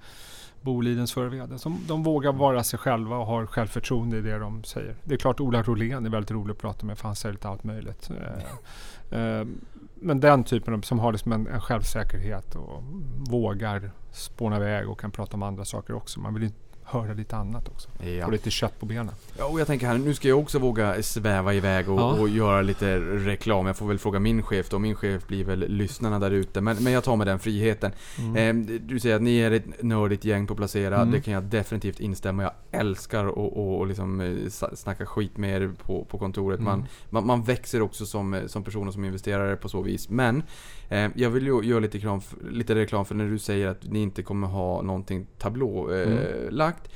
Bolidens 0.64 1.12
förre 1.12 1.28
VD. 1.28 1.58
Som 1.58 1.80
de 1.88 2.02
vågar 2.02 2.32
vara 2.32 2.64
sig 2.64 2.78
själva 2.78 3.16
och 3.16 3.26
har 3.26 3.46
självförtroende 3.46 4.18
i 4.18 4.20
det 4.20 4.38
de 4.38 4.64
säger. 4.64 4.96
Det 5.04 5.14
är 5.14 5.18
klart 5.18 5.40
Ola 5.40 5.62
Rolén 5.62 6.06
är 6.06 6.10
väldigt 6.10 6.30
rolig 6.30 6.52
att 6.52 6.58
prata 6.58 6.86
med 6.86 6.98
för 6.98 7.08
han 7.08 7.16
säger 7.16 7.32
lite 7.32 7.48
allt 7.48 7.64
möjligt. 7.64 8.10
Eh, 8.10 9.18
eh, 9.20 9.46
Men 9.94 10.20
den 10.20 10.44
typen 10.44 10.74
av, 10.74 10.80
som 10.80 10.98
har 10.98 11.12
liksom 11.12 11.32
en, 11.32 11.46
en 11.46 11.60
självsäkerhet 11.60 12.54
och 12.54 12.82
vågar 13.30 13.90
spåna 14.12 14.56
iväg 14.56 14.88
och 14.88 15.00
kan 15.00 15.10
prata 15.10 15.36
om 15.36 15.42
andra 15.42 15.64
saker 15.64 15.94
också. 15.94 16.20
Man 16.20 16.34
vill 16.34 16.42
ju 16.42 16.50
höra 16.84 17.12
lite 17.12 17.36
annat 17.36 17.68
också. 17.68 17.88
Ja. 18.18 18.26
Och 18.26 18.32
lite 18.32 18.50
kött 18.50 18.80
på 18.80 18.86
benen. 18.86 19.14
Ja, 19.38 19.44
och 19.44 19.60
jag 19.60 19.66
tänker 19.66 19.86
här, 19.86 19.98
nu 19.98 20.14
ska 20.14 20.28
jag 20.28 20.38
också 20.38 20.58
våga 20.58 21.02
sväva 21.02 21.54
iväg 21.54 21.88
och, 21.88 22.00
Ja. 22.00 22.20
och 22.20 22.28
göra 22.28 22.62
lite 22.62 22.98
reklam. 23.00 23.66
Jag 23.66 23.76
får 23.76 23.86
väl 23.86 23.98
fråga 23.98 24.18
min 24.18 24.42
chef 24.42 24.68
då. 24.68 24.78
Min 24.78 24.94
chef 24.94 25.26
blir 25.26 25.44
väl 25.44 25.64
lyssnarna 25.68 26.18
där 26.18 26.30
ute. 26.30 26.60
Men, 26.60 26.76
men 26.80 26.92
jag 26.92 27.04
tar 27.04 27.16
mig 27.16 27.26
den 27.26 27.38
friheten. 27.38 27.92
Eh, 28.36 28.54
du 28.80 29.00
säger 29.00 29.16
att 29.16 29.22
ni 29.22 29.38
är 29.38 29.50
ett 29.50 29.82
nördigt 29.82 30.24
gäng 30.24 30.46
på 30.46 30.54
Placera. 30.54 30.96
Mm. 30.96 31.10
Det 31.10 31.20
kan 31.20 31.34
jag 31.34 31.42
definitivt 31.42 32.00
instämma 32.00 32.42
Jag 32.42 32.52
älskar 32.80 33.24
att 33.26 33.32
och, 33.32 33.78
och 33.78 33.86
liksom 33.86 34.20
eh, 34.20 34.50
snacka 34.74 35.06
skit 35.06 35.36
med 35.36 35.62
er 35.62 35.70
på, 35.82 36.04
på 36.04 36.18
kontoret. 36.18 36.60
Man, 36.60 36.74
Mm. 36.74 36.86
man, 37.10 37.26
man 37.26 37.42
växer 37.42 37.82
också 37.82 38.06
som, 38.06 38.34
eh, 38.34 38.46
som 38.46 38.64
person 38.64 38.88
och 38.88 38.94
som 38.94 39.04
investerare 39.04 39.56
på 39.56 39.68
så 39.68 39.82
vis. 39.82 40.08
Men 40.08 40.42
eh, 40.88 41.08
jag 41.14 41.30
vill 41.30 41.46
ju 41.46 41.62
göra 41.62 41.80
lite 41.80 41.96
reklam, 41.98 42.20
för, 42.20 42.50
lite 42.50 42.74
reklam 42.74 43.04
för 43.04 43.14
när 43.14 43.28
du 43.30 43.38
säger 43.38 43.66
att 43.68 43.84
ni 43.84 44.02
inte 44.02 44.22
kommer 44.22 44.46
ha 44.46 44.82
någonting 44.82 45.26
tablålagt. 45.38 46.73
Eh, 46.73 46.73
lagt. 46.74 46.88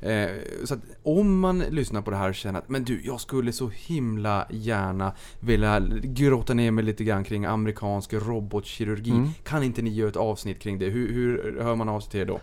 Eh, 0.00 0.28
så 0.64 0.76
om 1.02 1.40
man 1.40 1.58
lyssnar 1.58 2.02
på 2.02 2.10
det 2.10 2.16
här 2.16 2.28
och 2.28 2.34
känner 2.34 2.58
att 2.58 2.68
men 2.68 2.84
du, 2.84 3.00
jag 3.04 3.20
skulle 3.20 3.52
så 3.52 3.70
himla 3.74 4.46
gärna 4.50 5.12
vilja 5.40 5.80
grotta 6.02 6.54
ner 6.54 6.70
mig 6.70 6.84
lite 6.84 7.04
grann 7.04 7.24
kring 7.24 7.44
amerikansk 7.44 8.12
robotkirurgi. 8.12 9.10
Mm. 9.10 9.28
Kan 9.44 9.62
inte 9.62 9.82
ni 9.82 9.90
göra 9.90 10.08
ett 10.08 10.16
avsnitt 10.16 10.60
kring 10.60 10.78
det? 10.78 10.86
Hur, 10.86 11.12
hur 11.12 11.60
hör 11.60 11.74
man 11.74 11.88
av 11.88 12.00
sig 12.00 12.10
till 12.10 12.20
er 12.20 12.24
då? 12.24 12.40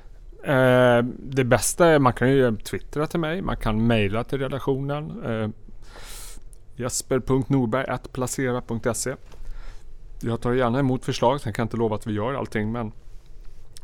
Eh, 0.52 1.04
det 1.20 1.44
bästa 1.44 1.88
är 1.88 2.00
man 2.00 2.14
kan 2.14 2.32
ju 2.32 2.58
twittra 2.58 3.08
till 3.08 3.20
mig. 3.20 3.42
Man 3.42 3.58
kan 3.58 3.88
mejla 3.88 4.24
till 4.24 4.40
redaktionen. 4.40 5.24
Eh, 5.26 5.50
Jesper.norberg.placera.se 6.76 9.16
Jag 10.22 10.42
tar 10.42 10.54
gärna 10.54 10.80
emot 10.80 11.06
förslag. 11.06 11.42
Sen 11.42 11.54
kan 11.54 11.64
jag 11.64 11.66
inte 11.66 11.78
lova 11.78 11.96
att 11.96 12.08
vi 12.08 12.14
gör 12.14 12.34
allting. 12.34 12.72
Men 12.72 12.92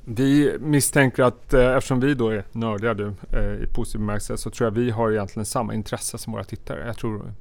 vi 0.09 0.57
misstänker 0.59 1.23
att 1.23 1.53
eh, 1.53 1.75
eftersom 1.75 1.99
vi 1.99 2.13
då 2.13 2.29
är 2.29 2.43
nördiga 2.51 2.93
du, 2.93 3.13
eh, 3.31 3.39
i 3.63 3.67
positiv 3.73 3.99
bemärkelse 4.01 4.37
så 4.37 4.49
tror 4.49 4.65
jag 4.67 4.71
vi 4.71 4.89
har 4.91 5.11
egentligen 5.11 5.45
samma 5.45 5.73
intresse 5.73 6.17
som 6.17 6.33
våra 6.33 6.43
tittare. 6.43 6.87
Jag 6.87 6.97
tror 6.97 7.33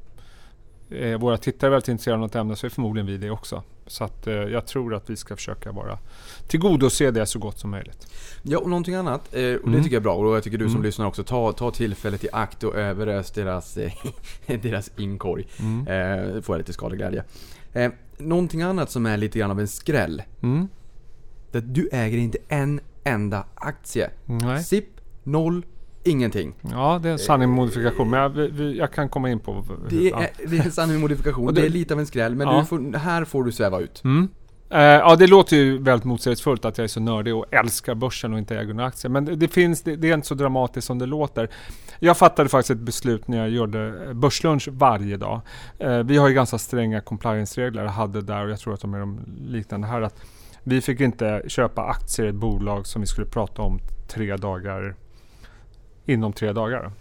eh, 0.90 1.18
våra 1.18 1.36
tittare 1.38 1.68
är 1.68 1.70
väldigt 1.70 1.88
intresserade 1.88 2.14
av 2.16 2.20
något 2.20 2.34
ämne 2.34 2.56
så 2.56 2.66
är 2.66 2.70
förmodligen 2.70 3.06
vi 3.06 3.16
det 3.16 3.30
också. 3.30 3.62
Så 3.86 4.04
att 4.04 4.26
eh, 4.26 4.34
jag 4.34 4.66
tror 4.66 4.94
att 4.94 5.10
vi 5.10 5.16
ska 5.16 5.36
försöka 5.36 5.72
vara 5.72 5.98
tillgodose 6.46 7.10
det 7.10 7.26
så 7.26 7.38
gott 7.38 7.58
som 7.58 7.70
möjligt. 7.70 8.06
Ja, 8.42 8.58
och 8.58 8.68
någonting 8.70 8.94
annat. 8.94 9.20
Eh, 9.34 9.38
och 9.40 9.42
det 9.42 9.52
Mm. 9.66 9.82
tycker 9.82 9.96
jag 9.96 10.00
är 10.00 10.04
bra. 10.04 10.14
Och 10.14 10.36
jag 10.36 10.42
tycker 10.44 10.58
du 10.58 10.64
som 10.64 10.72
Mm. 10.74 10.82
lyssnar 10.82 11.06
också, 11.06 11.24
ta, 11.24 11.52
ta 11.52 11.70
tillfället 11.70 12.24
i 12.24 12.28
akt 12.32 12.64
och 12.64 12.74
överös 12.76 13.30
deras, 13.30 13.76
eh, 13.76 13.92
deras 14.62 14.90
inkorg. 14.96 15.46
Mm. 15.60 15.86
Eh, 15.86 16.40
får 16.42 16.54
jag 16.54 16.58
lite 16.58 16.72
skadeglädje. 16.72 17.24
Eh, 17.72 17.90
någonting 18.18 18.62
annat 18.62 18.90
som 18.90 19.06
är 19.06 19.16
lite 19.16 19.38
grann 19.38 19.50
av 19.50 19.60
en 19.60 19.68
skräll. 19.68 20.22
Mm. 20.42 20.68
Det 21.60 21.66
är 21.66 21.68
att 21.68 21.74
du 21.74 21.88
äger 21.92 22.18
inte 22.18 22.38
en 22.48 22.80
enda 23.04 23.44
aktie. 23.54 24.10
Nej. 24.24 24.62
SIP, 24.64 24.84
noll, 25.24 25.64
ingenting. 26.04 26.54
Ja, 26.70 27.00
det 27.02 27.08
är 27.08 27.12
en 27.12 27.18
sanning 27.18 27.48
modifikation. 27.50 28.10
Men 28.10 28.20
jag, 28.20 28.28
vi, 28.28 28.78
jag 28.78 28.92
kan 28.92 29.08
komma 29.08 29.30
in 29.30 29.38
på... 29.40 29.52
hur- 29.54 29.88
Det 30.00 30.08
ja. 30.08 30.22
är, 30.22 30.30
det 30.48 30.58
är 30.58 30.64
en 30.64 30.72
sanning 30.72 31.00
modifikation. 31.00 31.46
Det, 31.46 31.60
det- 31.60 31.66
är 31.66 31.70
lite 31.70 31.94
av 31.94 32.00
en 32.00 32.06
skräll, 32.06 32.34
men 32.34 32.48
Ja. 32.48 32.64
får, 32.64 32.98
här 32.98 33.24
får 33.24 33.44
du 33.44 33.52
sväva 33.52 33.80
ut. 33.80 34.04
Mm. 34.04 34.28
Eh, 34.70 34.80
ja, 34.80 35.16
det 35.16 35.26
låter 35.26 35.56
ju 35.56 35.78
väldigt 35.82 36.04
motsägelsefullt 36.04 36.64
att 36.64 36.78
jag 36.78 36.84
är 36.84 36.88
så 36.88 37.00
nördig 37.00 37.34
och 37.36 37.54
älskar 37.54 37.94
börsen 37.94 38.32
och 38.32 38.38
inte 38.38 38.58
äger 38.58 38.74
några 38.74 38.88
aktier. 38.88 39.10
Men 39.10 39.24
det, 39.24 39.36
det 39.36 39.48
finns, 39.48 39.82
det, 39.82 39.96
det 39.96 40.10
är 40.10 40.14
inte 40.14 40.26
så 40.26 40.34
dramatiskt 40.34 40.86
som 40.86 40.98
det 40.98 41.06
låter. 41.06 41.48
Jag 41.98 42.16
fattade 42.16 42.48
faktiskt 42.48 42.70
ett 42.70 42.78
beslut 42.78 43.28
när 43.28 43.38
jag 43.38 43.48
gjorde 43.50 44.04
eh, 44.06 44.12
börslunch 44.12 44.68
varje 44.72 45.16
dag. 45.16 45.40
Eh, 45.78 45.98
vi 45.98 46.16
har 46.16 46.28
ju 46.28 46.34
ganska 46.34 46.58
stränga 46.58 47.00
compliance-regler, 47.00 47.84
hade 47.84 48.22
där 48.22 48.44
och 48.44 48.50
jag 48.50 48.58
tror 48.58 48.74
att 48.74 48.80
de 48.80 48.94
är 48.94 48.98
de 48.98 49.20
liknande 49.46 49.86
här. 49.86 50.02
Att 50.02 50.20
vi 50.68 50.80
fick 50.80 51.00
inte 51.00 51.42
köpa 51.46 51.82
aktier 51.82 52.26
i 52.26 52.28
ett 52.28 52.34
bolag 52.34 52.86
som 52.86 53.00
vi 53.00 53.06
skulle 53.06 53.26
prata 53.26 53.62
om 53.62 53.80
tre 54.06 54.36
dagar 54.36 54.94
inom 56.06 56.32
tre 56.32 56.52
dagar. 56.52 56.92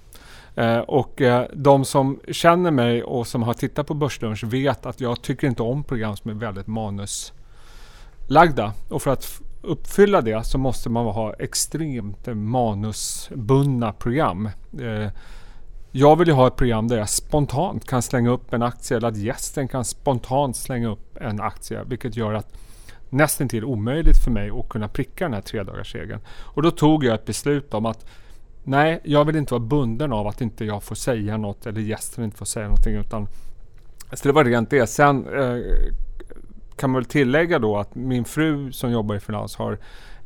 Eh, 0.55 0.79
och 0.79 1.21
eh, 1.21 1.47
de 1.53 1.85
som 1.85 2.19
känner 2.31 2.71
mig 2.71 3.03
och 3.03 3.27
som 3.27 3.43
har 3.43 3.53
tittat 3.53 3.87
på 3.87 3.93
Börslunch 3.93 4.43
vet 4.43 4.85
att 4.85 5.01
jag 5.01 5.21
tycker 5.21 5.47
inte 5.47 5.63
om 5.63 5.83
program 5.83 6.17
som 6.17 6.31
är 6.31 6.35
väldigt 6.35 6.67
manuslagda. 6.67 8.73
Och 8.89 9.01
för 9.01 9.11
att 9.11 9.41
uppfylla 9.61 10.21
det 10.21 10.45
så 10.45 10.57
måste 10.57 10.89
man 10.89 11.05
ha 11.05 11.33
extremt 11.33 12.27
manusbundna 12.27 13.93
program. 13.93 14.49
Eh, 14.79 15.09
jag 15.91 16.15
vill 16.15 16.27
ju 16.27 16.33
ha 16.33 16.47
ett 16.47 16.55
program 16.55 16.87
där 16.87 16.97
jag 16.97 17.09
spontant 17.09 17.87
kan 17.87 18.01
slänga 18.01 18.29
upp 18.29 18.53
en 18.53 18.61
aktie 18.61 18.97
eller 18.97 19.07
att 19.07 19.17
gästen 19.17 19.67
kan 19.67 19.85
spontant 19.85 20.55
slänga 20.55 20.87
upp 20.87 21.17
en 21.17 21.41
aktie. 21.41 21.83
Vilket 21.83 22.15
gör 22.15 22.33
att 22.33 22.57
nästan 23.09 23.49
till 23.49 23.65
omöjligt 23.65 24.23
för 24.23 24.31
mig 24.31 24.49
att 24.49 24.69
kunna 24.69 24.87
pricka 24.87 25.25
den 25.25 25.33
här 25.33 25.41
tredagarsregeln. 25.41 26.21
Och 26.27 26.61
då 26.61 26.71
tog 26.71 27.03
jag 27.03 27.15
ett 27.15 27.25
beslut 27.25 27.73
om 27.73 27.85
att 27.85 28.05
Nej, 28.67 28.99
jag 29.03 29.25
vill 29.25 29.35
inte 29.35 29.53
vara 29.53 29.63
bunden 29.63 30.13
av 30.13 30.27
att 30.27 30.41
inte 30.41 30.65
jag 30.65 30.83
får 30.83 30.95
säga 30.95 31.37
något 31.37 31.65
eller 31.65 31.81
gästen 31.81 32.23
inte 32.23 32.37
får 32.37 32.45
säga 32.45 32.65
någonting. 32.65 32.95
Utan, 32.95 33.27
så 34.13 34.27
det 34.27 34.31
var 34.31 34.43
rent 34.43 34.69
det. 34.69 34.87
Sen 34.87 35.27
eh, 35.27 35.57
kan 36.75 36.89
man 36.89 37.01
väl 37.01 37.05
tillägga 37.05 37.59
då 37.59 37.77
att 37.77 37.95
min 37.95 38.25
fru 38.25 38.71
som 38.71 38.91
jobbar 38.91 39.15
i 39.15 39.19
finans 39.19 39.55
har 39.55 39.77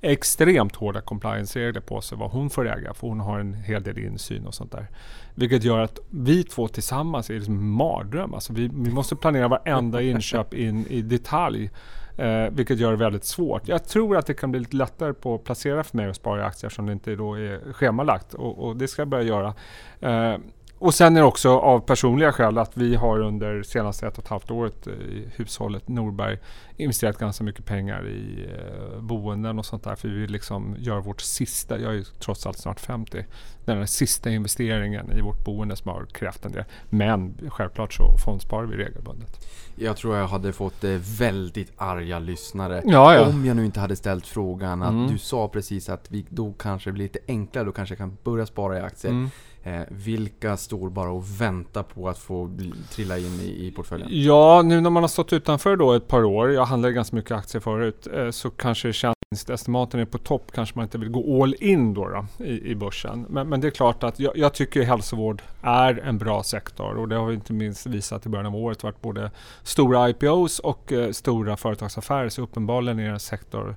extremt 0.02 0.76
hårda 0.76 1.02
compliance-regler 1.02 1.82
på 1.82 2.02
sig 2.02 2.18
vad 2.18 2.32
hon 2.32 2.50
får 2.50 2.68
äga 2.68 2.94
för 2.94 3.08
hon 3.08 3.20
har 3.20 3.40
en 3.40 3.54
hel 3.54 3.84
del 3.84 3.98
insyn 3.98 4.48
och 4.48 4.54
sånt 4.54 4.72
där. 4.72 4.88
Vilket 5.36 5.64
gör 5.64 5.80
att 5.80 6.00
vi 6.10 6.44
två 6.44 6.68
tillsammans 6.68 7.30
är 7.30 7.34
liksom 7.34 7.58
en 7.58 7.70
mardröm. 7.70 8.34
Alltså 8.34 8.54
vi, 8.54 8.70
vi 8.74 8.92
måste 8.92 9.16
planera 9.16 9.48
varenda 9.48 10.02
inköp 10.02 10.54
in 10.54 10.86
i 10.88 11.02
detalj. 11.02 11.70
Eh, 12.20 12.50
vilket 12.52 12.80
gör 12.80 12.92
det 12.92 12.98
väldigt 12.98 13.24
svårt. 13.24 13.68
Jag 13.68 13.86
tror 13.86 14.18
att 14.18 14.26
det 14.26 14.34
kan 14.34 14.52
bli 14.52 14.60
lite 14.60 14.76
lättare 14.76 15.14
på 15.14 15.36
att 15.36 15.44
placera 15.44 15.84
för 15.84 15.98
mig 15.98 16.10
att 16.10 16.16
spara 16.16 16.42
i 16.42 16.44
aktier 16.44 16.68
eftersom 16.68 16.86
det 16.86 16.94
inte 16.94 17.16
då 17.16 17.34
är 17.34 17.74
schemalagt 17.74 18.34
och, 18.34 18.68
och 18.68 18.76
det 18.76 18.88
ska 18.88 19.02
jag 19.02 19.10
börja 19.10 19.24
göra. 19.24 19.54
Eh, 20.00 20.40
och 20.80 20.94
sen 20.94 21.16
är 21.18 21.22
det 21.22 21.28
också 21.28 21.50
av 21.60 21.80
personliga 21.80 22.32
skäl 22.32 22.58
att 22.58 22.78
vi 22.78 22.96
har 22.96 23.20
under 23.20 23.64
senaste 23.64 24.08
ett 24.08 24.18
och 24.18 24.24
ett 24.24 24.30
halvt 24.30 24.52
året 24.52 24.88
i 24.88 25.28
hushållet 25.36 25.88
Norberg 25.88 26.38
investerat 26.78 27.18
ganska 27.18 27.44
mycket 27.44 27.66
pengar 27.66 28.08
i 28.08 28.48
eh, 28.54 29.02
boenden 29.02 29.60
och 29.60 29.66
sånt 29.66 29.84
där. 29.84 29.96
För 29.96 30.08
vi 30.08 30.20
vill 30.20 30.32
liksom 30.32 30.76
göra 30.80 31.00
vårt 31.02 31.22
sista, 31.22 31.80
jag 31.80 31.92
är 31.92 31.96
ju 31.96 32.04
trots 32.04 32.46
allt 32.46 32.58
snart 32.58 32.80
50, 32.80 33.26
den 33.66 33.78
här 33.78 33.86
sista 33.86 34.30
investeringen 34.30 35.12
i 35.18 35.22
vårt 35.22 35.46
boende 35.46 35.76
som 35.76 35.92
har 35.92 36.06
krävt 36.06 36.46
en 36.46 36.52
del. 36.52 36.64
Men 36.90 37.38
självklart 37.50 37.94
så 37.94 38.18
fondsparar 38.26 38.66
vi 38.66 38.76
regelbundet. 38.78 39.48
Jag 39.76 39.98
tror 39.98 40.18
jag 40.18 40.28
hade 40.28 40.54
fått 40.54 40.84
eh, 40.84 40.92
väldigt 41.20 41.72
arga 41.78 42.20
lyssnare. 42.20 42.82
Ja, 42.86 43.14
ja. 43.16 43.28
Om 43.30 43.46
jag 43.46 43.56
nu 43.56 43.66
inte 43.66 43.80
hade 43.80 43.96
ställt 43.96 44.28
frågan 44.28 44.82
att 44.84 44.90
Mm. 44.90 45.08
du 45.12 45.18
sa 45.18 45.48
precis 45.48 45.90
att 45.90 46.12
vi 46.12 46.26
då 46.30 46.54
kanske 46.54 46.92
blir 46.92 47.04
lite 47.04 47.20
enklare, 47.28 47.66
då 47.66 47.72
kanske 47.72 47.94
jag 47.94 47.98
kan 48.00 48.18
börja 48.24 48.46
spara 48.46 48.78
i 48.78 48.82
aktier. 48.82 49.12
Mm. 49.12 49.30
Eh, 49.64 49.82
vilka 49.90 50.58
står 50.58 50.90
bara 50.90 51.12
och 51.12 51.42
väntar 51.42 51.84
på 51.84 52.10
att 52.10 52.18
få 52.18 52.58
trilla 52.92 53.18
in 53.18 53.40
i, 53.42 53.68
i 53.68 53.72
portföljen? 53.72 54.10
Ja, 54.12 54.62
nu 54.62 54.82
när 54.82 54.90
man 54.90 55.04
har 55.04 55.08
stått 55.08 55.34
utanför 55.34 55.76
då 55.76 55.94
ett 55.94 56.08
par 56.08 56.24
år, 56.24 56.52
jag 56.52 56.66
handlade 56.66 56.94
ganska 56.94 57.16
mycket 57.16 57.32
aktier 57.32 57.62
förut, 57.62 58.08
eh, 58.14 58.30
så 58.30 58.50
kanske 58.50 58.88
det 58.88 58.94
känns 58.94 59.16
estimaten 59.50 60.00
är 60.00 60.06
på 60.06 60.18
topp, 60.18 60.52
kanske 60.52 60.76
man 60.76 60.84
inte 60.84 60.98
vill 60.98 61.10
gå 61.10 61.44
all 61.44 61.56
in 61.60 61.94
då, 61.94 62.10
då 62.10 62.46
i, 62.46 62.72
i 62.72 62.76
börsen. 62.76 63.26
Men, 63.30 63.50
men 63.50 63.62
det 63.62 63.68
är 63.68 63.72
klart 63.72 64.04
att 64.04 64.20
jag, 64.20 64.38
jag 64.38 64.54
tycker 64.54 64.84
hälsovård 64.84 65.42
är 65.62 66.00
en 66.00 66.18
bra 66.18 66.44
sektor 66.44 66.98
och 66.98 67.08
det 67.08 67.16
har 67.16 67.26
vi 67.26 67.34
inte 67.34 67.54
minst 67.54 67.86
visat 67.86 68.26
i 68.26 68.30
början 68.30 68.46
av 68.46 68.56
året. 68.56 68.84
varit 68.84 69.02
både 69.02 69.32
stora 69.64 70.10
IPOs 70.10 70.60
och 70.60 70.92
eh, 70.92 71.12
stora 71.12 71.58
företagsaffärer, 71.58 72.30
så 72.30 72.42
uppenbarligen 72.42 73.00
är 73.00 73.04
det 73.04 73.10
en 73.10 73.20
sektor 73.20 73.76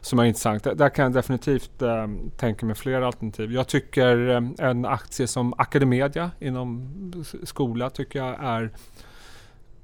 som 0.00 0.18
är 0.18 0.24
intressant. 0.24 0.64
Där- 0.64 0.88
kan 0.88 1.02
jag 1.02 1.12
definitivt 1.12 1.82
eh, 1.82 2.06
tänka 2.36 2.66
mig 2.66 2.74
fler 2.74 3.02
alternativ. 3.02 3.52
Jag 3.52 3.68
tycker 3.68 4.28
eh, 4.28 4.68
en 4.68 4.84
aktie 4.84 5.26
som 5.26 5.54
Academedia 5.58 6.30
inom 6.40 6.88
skola 7.44 7.90
tycker 7.90 8.18
jag 8.18 8.36
är 8.44 8.70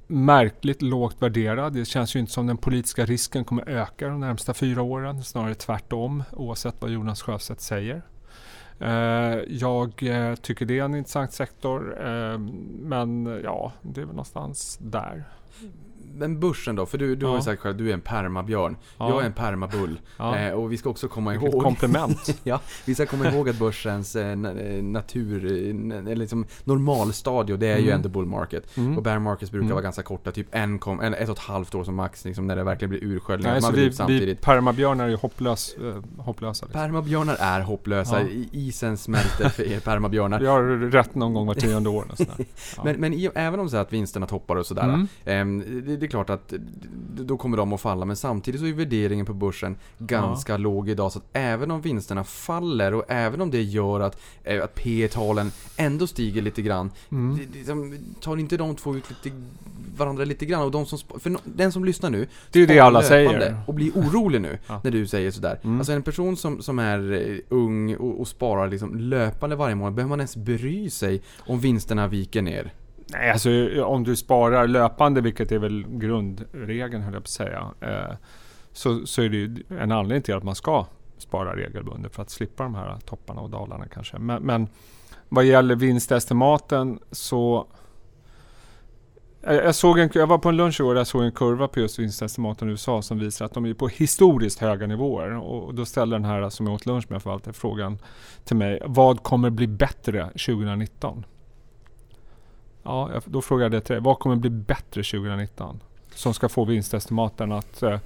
märkligt 0.07 0.83
lågt 0.83 1.22
värderad. 1.22 1.72
Det 1.72 1.85
känns 1.85 2.16
ju 2.16 2.20
inte 2.20 2.33
som 2.33 2.46
den 2.46 2.57
politiska 2.57 3.05
risken 3.07 3.44
kommer 3.44 3.68
öka 3.68 4.09
de 4.09 4.20
närmsta 4.20 4.55
fyra 4.55 4.83
åren. 4.83 5.22
Snarare 5.24 5.55
tvärtom 5.55 6.22
oavsett 6.33 6.74
vad 6.79 6.90
Jonas 6.90 7.22
Sjöstedt 7.22 7.61
säger. 7.61 8.03
Eh, 8.81 9.38
jag 9.48 10.03
eh, 10.03 10.35
tycker 10.35 10.66
det 10.66 10.79
är 10.79 10.85
en 10.85 10.94
intressant 10.94 11.33
sektor. 11.33 12.07
eh, 12.07 12.38
men 12.81 13.40
ja, 13.44 13.72
det 13.83 14.00
är 14.00 14.05
väl 14.05 14.14
någonstans 14.14 14.79
där. 14.83 15.24
Men 16.14 16.40
börsen 16.40 16.77
då? 16.77 16.87
För 16.87 16.99
du, 16.99 17.17
du 17.17 17.27
har 17.27 17.33
ju 17.33 17.38
Ja. 17.38 17.43
sagt 17.43 17.62
själv, 17.62 17.77
du 17.77 17.88
är 17.90 17.95
en 17.95 18.01
permabjörn. 18.01 18.77
Ja. 18.99 19.09
Jag 19.11 19.23
är 19.23 19.27
en 19.27 19.33
permabull. 19.33 20.01
Ja. 20.17 20.37
Eh, 20.38 20.53
och 20.53 20.73
vi 20.73 20.77
ska 20.77 20.90
också 20.90 21.09
komma 21.09 21.35
ihåg... 21.35 21.62
komplement. 21.62 22.40
ja, 22.45 22.61
vi 22.85 22.95
ska 22.95 23.07
komma 23.07 23.31
ihåg 23.33 23.49
att 23.49 23.59
börsens 23.59 24.17
eh, 24.17 24.31
eh, 24.31 24.37
natur, 24.83 25.45
eh, 25.47 25.99
eller 25.99 26.17
liksom 26.17 26.47
normalstadie, 26.64 27.57
det 27.57 27.67
är 27.67 27.77
ju 27.79 27.85
Mm. 27.85 27.95
ändå 27.97 28.09
bull 28.09 28.27
market. 28.27 28.77
Mm. 28.77 28.97
Och 28.97 29.03
bear 29.03 29.19
markets 29.19 29.51
brukar 29.53 29.64
Mm. 29.64 29.75
vara 29.75 29.83
ganska 29.83 30.03
korta, 30.03 30.33
typ 30.33 30.47
en, 30.51 30.79
kom, 30.79 31.01
eller 31.01 31.19
ett 31.19 31.29
och 31.29 31.37
ett 31.37 31.43
halvt 31.43 31.75
år 31.75 31.85
som 31.85 31.95
max, 31.95 32.25
liksom, 32.25 32.47
när 32.47 32.57
det 32.57 32.64
verkligen 32.64 32.90
blir 32.90 33.05
ursköljningar. 33.05 33.53
Nej, 33.53 33.61
så 33.62 33.67
Man 33.69 33.75
vi, 33.75 33.83
ut 33.83 33.93
vi 33.93 33.97
samtidigt. 33.97 34.40
permabjörnar 34.40 35.05
är 35.05 35.09
ju 35.09 35.17
hopplös, 35.17 35.75
eh, 35.85 36.23
hopplösa. 36.25 36.67
Liksom. 36.67 36.81
Permabjörnar 36.81 37.37
är 37.40 37.61
hopplösa, 37.61 38.21
Ja. 38.23 38.29
Isen 38.53 38.97
smälter 38.97 39.49
för 39.49 39.62
er 39.73 39.81
permabjörnar. 39.81 40.40
Vi 40.40 40.47
har 40.47 40.62
rätt 40.90 41.14
någon 41.14 41.35
gång 41.35 41.47
var 41.47 41.55
tionde 41.55 41.88
år. 41.88 42.05
och 42.11 42.17
sådär. 42.19 42.35
Ja. 42.77 42.83
Men, 42.85 42.97
men 43.01 43.14
i, 43.14 43.31
även 43.35 43.61
om 43.61 43.69
så 43.69 43.77
att 43.77 43.93
vinsterna 43.93 44.27
toppar 44.27 44.57
och 44.57 44.67
sådär, 44.67 45.07
Mm. 45.25 45.93
Det, 45.94 46.00
det 46.00 46.07
är 46.07 46.09
klart 46.09 46.30
att 46.30 46.52
då 47.16 47.37
kommer 47.37 47.57
de 47.57 47.72
att 47.72 47.80
falla. 47.80 48.04
Men 48.04 48.16
samtidigt 48.16 48.61
så 48.61 48.66
är 48.66 48.72
värderingen 48.72 49.26
på 49.26 49.35
börsen 49.35 49.76
ganska 49.98 50.57
låg 50.57 50.88
idag. 50.88 51.12
Så 51.12 51.18
att 51.18 51.24
även 51.33 51.70
om 51.70 51.80
vinsterna 51.80 52.24
faller 52.24 52.94
och 52.94 53.04
även 53.09 53.40
om 53.40 53.50
det 53.50 53.62
gör 53.62 54.00
att, 54.00 54.20
eh, 54.44 54.64
att 54.64 54.74
P 54.74 55.09
talen 55.12 55.50
ändå 55.76 56.07
stiger 56.07 56.42
lite 56.42 56.62
grann. 56.62 56.90
Mm. 57.11 57.40
Det, 57.52 58.20
tar 58.20 58.37
inte 58.37 58.57
de 58.57 58.76
två 58.76 58.96
ut 58.96 59.04
lite, 59.11 59.37
varandra 59.96 60.24
lite 60.24 60.46
grann? 60.46 60.62
Och 60.62 60.70
de 60.70 60.87
som, 60.87 60.98
för 61.20 61.37
den 61.44 61.72
som 61.72 61.85
lyssnar 61.85 62.11
nu 62.11 62.26
Det 62.50 62.62
är 62.62 62.66
det 62.66 62.80
alla 62.80 63.02
säger. 63.02 63.57
Och 63.66 63.74
blir 63.74 63.92
orolig 63.92 64.40
nu 64.40 64.59
Ja. 64.66 64.80
när 64.85 64.90
du 64.90 65.07
säger 65.07 65.30
sådär. 65.30 65.61
Mm. 65.64 65.78
Alltså 65.78 65.92
en 65.92 66.02
person 66.02 66.37
som, 66.37 66.62
som 66.62 66.78
är 66.78 67.12
eh, 67.12 67.38
ung 67.48 67.96
och, 67.96 68.20
och 68.20 68.28
sparar 68.28 68.68
liksom 68.68 68.96
löpande 68.96 69.57
varje 69.57 69.74
månad, 69.74 69.94
behöver 69.94 70.09
man 70.09 70.20
ens 70.20 70.37
bry 70.37 70.90
sig 70.90 71.22
om 71.38 71.61
vinsterna 71.61 72.09
viker 72.09 72.42
ner? 72.42 72.72
Nej, 73.07 73.31
alltså 73.31 73.85
om 73.85 74.05
du 74.05 74.17
sparar 74.17 74.69
löpande, 74.69 75.21
vilket 75.21 75.53
är 75.53 75.59
väl 75.59 75.85
grundregeln 75.88 77.03
höll 77.03 77.14
jag 77.14 77.23
på 77.23 77.27
att 77.27 77.29
säga, 77.29 77.71
eh, 77.81 78.17
så, 78.73 79.07
så 79.07 79.23
är 79.23 79.29
det 79.29 79.37
ju 79.37 79.62
en 79.69 79.93
anledning 79.93 80.23
till 80.23 80.35
att 80.35 80.45
man 80.45 80.55
ska 80.55 80.87
spara 81.19 81.57
regelbundet 81.57 82.14
för 82.14 82.23
att 82.23 82.31
slippa 82.31 82.62
de 82.62 82.75
här 82.75 82.99
topparna 83.05 83.40
och 83.40 83.51
dalarna 83.51 83.87
kanske. 83.87 84.19
Men, 84.19 84.43
men 84.43 84.69
vad 85.29 85.45
gäller 85.45 85.77
vinstestimaten 85.77 86.99
så 87.11 87.67
eh, 89.43 89.55
jag, 89.55 89.75
såg 89.75 89.99
en, 89.99 90.11
jag 90.14 90.27
var 90.27 90.38
på 90.38 90.49
en 90.49 90.57
lunch 90.57 90.81
igår 90.81 90.95
där 90.95 91.01
jag 91.01 91.07
såg 91.07 91.23
en 91.23 91.33
kurva 91.33 91.69
på 91.69 91.81
just 91.81 91.99
vinstestimaten 91.99 92.69
i 92.69 92.71
USA 92.71 93.03
som 93.03 93.19
visar 93.19 93.45
att 93.45 93.55
de 93.55 93.67
är 93.67 93.75
på 93.75 93.88
historiskt 93.88 94.59
höga 94.59 94.87
nivåer. 94.87 95.31
Och 95.31 95.75
då 95.75 95.85
ställde 95.85 96.17
den 96.17 96.25
här 96.25 96.51
som 96.51 96.67
jag 96.67 96.75
åt 96.75 96.87
lunch 96.87 97.05
med 97.09 97.23
förvaltaren 97.23 97.55
frågan 97.55 97.99
till 98.45 98.57
mig. 98.57 98.83
Vad 98.87 99.23
kommer 99.23 99.51
bli 99.51 99.67
bättre 99.67 100.27
2019? 100.27 101.25
Ja, 102.85 103.11
då 103.25 103.42
frågade 103.42 103.77
jag 103.77 103.85
till 103.85 103.92
dig. 103.94 104.03
Vad 104.03 104.18
kommer 104.18 104.37
bli 104.37 104.51
bättre 104.51 105.03
2019? 105.03 105.81
Som 106.14 106.35
ska 106.35 106.49
få 106.49 106.64
vinstestimaten 106.64 107.53
att 107.53 107.83
eh, 107.83 107.99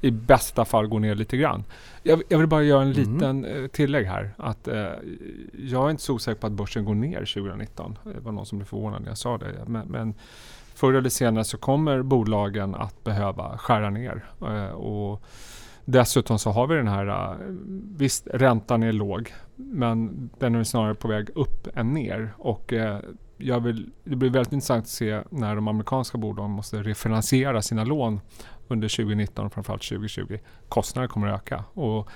i 0.00 0.10
bästa 0.10 0.64
fall 0.64 0.86
gå 0.86 0.98
ner 0.98 1.14
lite 1.14 1.36
grann. 1.36 1.64
Jag, 2.02 2.22
jag 2.28 2.38
vill 2.38 2.46
bara 2.46 2.62
göra 2.62 2.82
en 2.82 2.88
Mhm. 2.90 2.96
liten 3.14 3.44
eh, 3.44 3.66
tillägg 3.66 4.06
här. 4.06 4.34
Att, 4.36 4.68
eh, 4.68 4.86
jag 5.58 5.86
är 5.86 5.90
inte 5.90 6.02
så 6.02 6.14
osäker 6.14 6.40
på 6.40 6.46
att 6.46 6.52
börsen 6.52 6.84
går 6.84 6.94
ner 6.94 7.24
2019. 7.24 7.98
Det 8.14 8.20
var 8.20 8.32
någon 8.32 8.46
som 8.46 8.58
blev 8.58 8.66
förvånad 8.66 9.02
när 9.02 9.08
jag 9.08 9.18
sa 9.18 9.38
det. 9.38 9.52
Men, 9.66 9.86
men 9.88 10.14
förr 10.74 10.92
eller 10.92 11.10
senare 11.10 11.44
så 11.44 11.58
kommer 11.58 12.02
bolagen 12.02 12.74
att 12.74 13.04
behöva 13.04 13.58
skära 13.58 13.90
ner. 13.90 14.24
Eh, 14.40 14.70
och 14.74 15.22
dessutom 15.84 16.38
så 16.38 16.50
har 16.50 16.66
vi 16.66 16.74
den 16.74 16.88
här, 16.88 17.06
eh, 17.06 17.36
visst 17.96 18.26
räntan 18.32 18.82
är 18.82 18.92
låg, 18.92 19.32
men 19.56 20.30
den 20.38 20.54
är 20.54 20.64
snarare 20.64 20.94
på 20.94 21.08
väg 21.08 21.30
upp 21.34 21.68
än 21.74 21.92
ner. 21.94 22.34
Och 22.38 22.72
eh, 22.72 22.98
jag 23.36 23.60
vill, 23.60 23.90
det 24.04 24.16
blir 24.16 24.30
väldigt 24.30 24.52
intressant 24.52 24.84
att 24.84 24.88
se 24.88 25.22
när 25.30 25.54
de 25.54 25.68
amerikanska 25.68 26.18
bolagen 26.18 26.50
måste 26.50 26.82
refinansiera 26.82 27.62
sina 27.62 27.84
lån 27.84 28.20
under 28.68 28.88
2019 28.88 29.46
och 29.46 29.52
framförallt 29.52 29.82
2020. 29.82 30.38
Kostnaderna 30.68 31.12
kommer 31.12 31.28
att 31.28 31.40
öka. 31.40 31.64
Och 31.72 32.08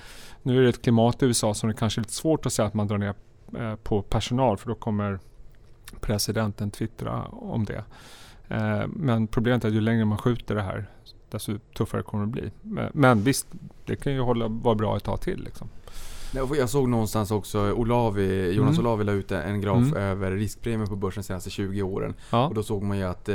nu 0.42 0.58
är 0.58 0.62
det 0.62 0.68
ett 0.68 0.82
klimat 0.82 1.22
i 1.22 1.26
USA 1.26 1.54
som 1.54 1.68
det 1.68 1.74
kanske 1.74 2.00
är 2.00 2.02
lite 2.02 2.14
svårt 2.14 2.46
att 2.46 2.52
säga 2.52 2.68
att 2.68 2.74
man 2.74 2.88
drar 2.88 2.98
ner 2.98 3.14
eh, 3.58 3.74
på 3.76 4.02
personal 4.02 4.56
för 4.58 4.68
då 4.68 4.74
kommer 4.74 5.18
presidenten 6.00 6.70
twittra 6.70 7.24
om 7.24 7.64
det. 7.64 7.84
Eh, 8.48 8.86
men 8.86 9.26
problemet 9.26 9.64
är 9.64 9.68
att 9.68 9.74
ju 9.74 9.80
längre 9.80 10.04
man 10.04 10.18
skjuter 10.18 10.54
det 10.54 10.62
här 10.62 10.86
desto 11.30 11.58
tuffare 11.58 12.02
kommer 12.02 12.26
det 12.26 12.32
bli. 12.32 12.50
Men, 12.62 12.90
men 12.94 13.22
visst, 13.22 13.46
det 13.84 13.96
kan 13.96 14.12
ju 14.12 14.20
hålla, 14.20 14.48
vara 14.48 14.74
bra 14.74 14.96
ett 14.96 15.04
tag 15.04 15.20
till. 15.20 15.44
Liksom. 15.44 15.68
Jag 16.34 16.68
såg 16.70 16.88
någonstans 16.88 17.30
också, 17.30 17.72
Olavi, 17.72 18.52
Jonas 18.52 18.78
Mm. 18.78 18.86
Olavi 18.86 19.04
la 19.04 19.12
ut 19.12 19.32
en 19.32 19.60
graf 19.60 19.76
Mm. 19.82 19.94
över 19.96 20.30
riskpremien 20.32 20.88
på 20.88 20.96
börsen 20.96 21.20
de 21.20 21.26
senaste 21.26 21.50
20 21.50 21.82
åren. 21.82 22.14
Ja. 22.30 22.46
Och 22.48 22.54
då 22.54 22.62
såg 22.62 22.82
man 22.82 22.98
ju 22.98 23.04
att 23.04 23.28
eh, 23.28 23.34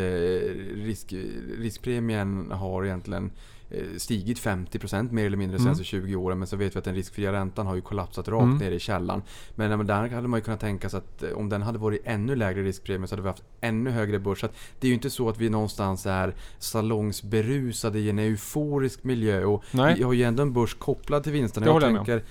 risk, 0.75 1.13
riskpremien 1.60 2.51
har 2.51 2.86
egentligen 2.86 3.32
eh, 3.71 3.84
stigit 3.97 4.39
50% 4.39 5.12
mer 5.12 5.25
eller 5.25 5.38
mindre 5.38 5.58
de 5.58 5.62
Mm. 5.62 5.75
senaste 5.75 5.84
20 5.84 6.15
åren. 6.15 6.39
Men 6.39 6.47
så 6.47 6.56
vet 6.58 6.75
vi 6.75 6.79
att 6.79 6.86
den 6.86 6.95
riskfria 6.95 7.32
räntan 7.32 7.67
har 7.67 7.75
ju 7.75 7.82
kollapsat 7.82 8.27
rakt 8.27 8.43
Mm. 8.43 8.58
ner 8.58 8.71
i 8.71 8.79
källan. 8.79 9.21
Men 9.56 9.77
men 9.77 9.88
där 9.88 10.10
hade 10.10 10.27
man 10.27 10.38
ju 10.39 10.43
kunnat 10.43 10.60
tänka 10.60 10.89
sig 10.89 10.97
att 10.97 11.23
eh, 11.23 11.29
om 11.32 11.49
den 11.49 11.62
hade 11.62 11.77
varit 11.79 12.01
ännu 12.06 12.36
lägre 12.36 12.63
riskpremie 12.63 13.08
så 13.08 13.13
hade 13.15 13.21
vi 13.21 13.27
haft 13.27 13.43
ännu 13.62 13.89
högre 13.91 14.19
börs. 14.19 14.39
Så 14.39 14.45
att 14.45 14.56
det 14.79 14.88
är 14.88 14.89
ju 14.89 14.93
inte 14.95 15.10
så 15.10 15.29
att 15.29 15.38
vi 15.38 15.49
någonstans 15.49 16.06
är 16.06 16.34
salongsberusade 16.60 17.99
i 17.99 18.10
en 18.10 18.19
euforisk 18.19 19.03
miljö. 19.03 19.45
Och 19.45 19.63
Nej. 19.71 19.95
vi 19.97 20.03
har 20.03 20.13
ju 20.13 20.23
ändå 20.23 20.43
en 20.43 20.53
börs 20.53 20.73
kopplad 20.73 21.23
till 21.23 21.32
vinsterna. 21.32 21.65
Jag 21.67 21.75
jag 21.75 21.82
tänker, 21.82 22.23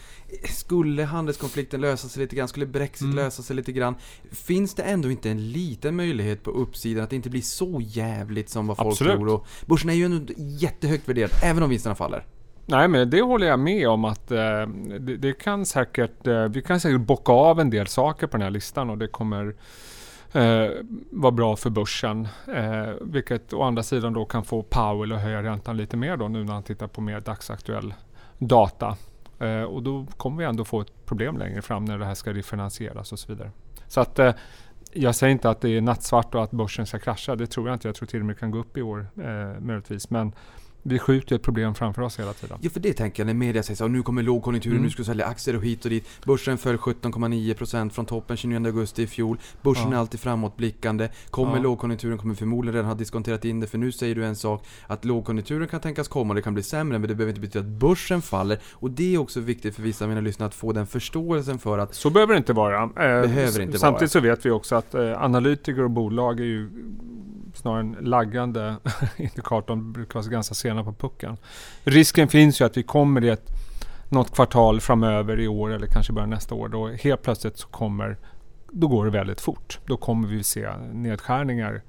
skulle 0.44 1.04
handelskonflikten 1.04 1.80
lösa 1.80 2.08
sig 2.08 2.22
lite 2.22 2.36
grann? 2.36 2.48
Skulle 2.48 2.66
Brexit 2.66 3.02
Mm. 3.04 3.16
lösa 3.16 3.42
sig 3.42 3.56
lite 3.56 3.72
grann? 3.72 3.94
Finns 4.32 4.74
det 4.74 4.82
ändå 4.82 5.10
inte 5.10 5.30
en 5.30 5.52
liten 5.52 5.96
möjlighet 5.96 6.42
på 6.42 6.50
uppsidan 6.50 7.04
att 7.04 7.10
det 7.10 7.16
inte 7.16 7.30
blir 7.30 7.40
så 7.40 7.80
jävligt 7.80 8.48
som 8.48 8.66
vad 8.66 8.76
folk 8.76 8.88
Absolut. 8.88 9.14
tror? 9.16 9.28
Och 9.28 9.46
börsen 9.66 9.90
är 9.90 9.94
ju 9.94 10.04
ändå 10.04 10.32
jättehögt 10.36 11.08
värderad, 11.08 11.30
även 11.42 11.62
om 11.62 11.70
vinsterna 11.70 11.94
faller. 11.94 12.26
Nej, 12.66 12.88
men 12.88 13.10
det 13.10 13.22
håller 13.22 13.46
jag 13.46 13.58
med 13.58 13.88
om 13.88 14.04
att 14.04 14.30
eh, 14.30 14.66
det, 15.00 15.16
det 15.16 15.32
kan 15.32 15.66
säkert, 15.66 16.26
eh, 16.26 16.44
vi 16.44 16.62
kan 16.62 16.80
säkert 16.80 17.00
bocka 17.00 17.32
av 17.32 17.60
en 17.60 17.70
del 17.70 17.86
saker 17.86 18.26
på 18.26 18.36
den 18.36 18.42
här 18.42 18.50
listan 18.50 18.90
och 18.90 18.98
det 18.98 19.08
kommer 19.08 19.54
eh, 20.32 20.70
vara 21.10 21.32
bra 21.32 21.56
för 21.56 21.70
börsen. 21.70 22.28
Eh, 22.54 22.92
vilket 23.00 23.52
å 23.52 23.62
andra 23.62 23.82
sidan 23.82 24.12
då 24.12 24.24
kan 24.24 24.44
få 24.44 24.62
Powell 24.62 25.12
att 25.12 25.20
höja 25.20 25.42
räntan 25.42 25.76
lite 25.76 25.96
mer 25.96 26.16
då 26.16 26.28
nu 26.28 26.44
när 26.44 26.52
han 26.52 26.62
tittar 26.62 26.86
på 26.86 27.00
mer 27.00 27.20
dagsaktuell 27.20 27.94
data. 28.38 28.96
Eh, 29.42 29.62
och 29.62 29.82
då 29.82 30.06
kommer 30.16 30.38
vi 30.38 30.44
ändå 30.44 30.64
få 30.64 30.80
ett 30.80 31.06
problem 31.06 31.38
längre 31.38 31.62
fram 31.62 31.84
när 31.84 31.98
det 31.98 32.04
här 32.04 32.14
ska 32.14 32.32
refinansieras 32.32 33.12
och 33.12 33.18
så 33.18 33.32
vidare. 33.32 33.50
Så 33.88 34.00
att 34.00 34.18
eh, 34.18 34.34
jag 34.92 35.14
säger 35.14 35.32
inte 35.32 35.50
att 35.50 35.60
det 35.60 35.68
är 35.68 35.80
nattsvart 35.80 36.34
och 36.34 36.44
att 36.44 36.50
börsen 36.50 36.86
ska 36.86 36.98
krascha. 36.98 37.36
Det 37.36 37.46
tror 37.46 37.68
jag 37.68 37.74
inte. 37.74 37.88
Jag 37.88 37.94
tror 37.94 38.06
till 38.06 38.20
och 38.20 38.26
med 38.26 38.36
det 38.36 38.40
kan 38.40 38.50
gå 38.50 38.58
upp 38.58 38.76
i 38.76 38.82
år 38.82 39.06
eh, 39.16 39.60
möjligtvis. 39.60 40.10
Men 40.10 40.32
vi 40.82 40.98
skjuter 40.98 41.36
ett 41.36 41.42
problem 41.42 41.74
framför 41.74 42.02
oss 42.02 42.18
hela 42.18 42.32
tiden. 42.32 42.58
Ja, 42.60 42.70
för 42.70 42.80
det 42.80 42.92
tänker 42.92 43.20
jag 43.22 43.26
när 43.26 43.34
media 43.34 43.62
säger 43.62 43.76
så 43.76 43.88
nu 43.88 44.02
kommer 44.02 44.22
lågkonjunkturen, 44.22 44.76
Mm. 44.76 44.84
nu 44.84 44.90
ska 44.90 45.00
du 45.00 45.04
sälja 45.04 45.26
aktier 45.26 45.56
och 45.56 45.62
hit 45.64 45.84
och 45.84 45.90
dit. 45.90 46.06
Börsen 46.24 46.58
föll 46.58 46.78
17,9% 46.78 47.90
från 47.90 48.06
toppen 48.06 48.36
29 48.36 48.66
augusti 48.66 49.02
i 49.02 49.06
fjol. 49.06 49.38
Börsen 49.62 49.90
Ja. 49.90 49.96
är 49.96 50.00
alltid 50.00 50.20
framåtblickande. 50.20 51.08
Kommer 51.30 51.56
Ja. 51.56 51.62
lågkonjunkturen 51.62 52.18
kommer 52.18 52.34
förmodligen 52.34 52.74
redan 52.74 52.88
ha 52.88 52.94
diskonterat 52.94 53.44
in 53.44 53.60
det, 53.60 53.66
för 53.66 53.78
nu 53.78 53.92
säger 53.92 54.14
du 54.14 54.24
en 54.24 54.36
sak 54.36 54.64
att 54.86 55.04
lågkonjunkturen 55.04 55.68
kan 55.68 55.80
tänkas 55.80 56.08
komma 56.08 56.28
och 56.30 56.34
det 56.34 56.42
kan 56.42 56.54
bli 56.54 56.62
sämre, 56.62 56.98
men 56.98 57.08
det 57.08 57.14
behöver 57.14 57.30
inte 57.30 57.40
betyda 57.40 57.60
att 57.60 57.66
börsen 57.80 58.22
faller. 58.22 58.58
Och 58.72 58.90
det 58.90 59.14
är 59.14 59.18
också 59.18 59.40
viktigt 59.40 59.74
för 59.74 59.82
vissa 59.82 60.04
av 60.04 60.08
mina 60.08 60.20
lyssnare 60.20 60.46
att 60.46 60.54
få 60.54 60.72
den 60.72 60.86
förståelsen 60.86 61.58
för 61.58 61.78
att 61.78 61.94
Så 61.94 62.10
behöver 62.10 62.32
det 62.34 62.38
inte 62.38 62.52
vara. 62.52 62.82
Eh, 62.82 62.88
Behöver 62.94 63.60
inte 63.60 63.78
samtidigt 63.78 64.14
vara. 64.14 64.20
så 64.22 64.28
vet 64.28 64.46
vi 64.46 64.50
också 64.50 64.74
att 64.76 64.94
eh, 64.94 65.22
analytiker 65.22 65.82
och 65.84 65.90
bolag 65.90 66.40
är 66.40 66.44
ju 66.44 66.70
snarare 67.62 67.80
en 67.80 67.96
laggande 68.00 68.76
indikator. 69.16 69.66
De 69.66 69.92
brukar 69.92 70.20
vara 70.20 70.30
ganska 70.30 70.54
sena 70.54 70.84
på 70.84 70.92
pucken. 70.92 71.36
Risken 71.84 72.28
finns 72.28 72.60
ju 72.60 72.64
att 72.64 72.76
vi 72.76 72.82
kommer 72.82 73.24
i 73.24 73.28
ett, 73.28 73.46
något 74.08 74.34
kvartal 74.34 74.80
framöver 74.80 75.40
i 75.40 75.48
år 75.48 75.70
eller 75.72 75.86
kanske 75.86 76.12
början 76.12 76.30
nästa 76.30 76.54
år. 76.54 76.68
Då 76.68 76.88
helt 76.88 77.22
plötsligt 77.22 77.58
så 77.58 77.68
kommer 77.68 78.16
då 78.72 78.88
går 78.88 79.04
det 79.04 79.10
väldigt 79.10 79.40
fort. 79.40 79.78
Då 79.86 79.96
kommer 79.96 80.28
vi 80.28 80.42
se 80.42 80.68
nedskärningar. 80.92 81.82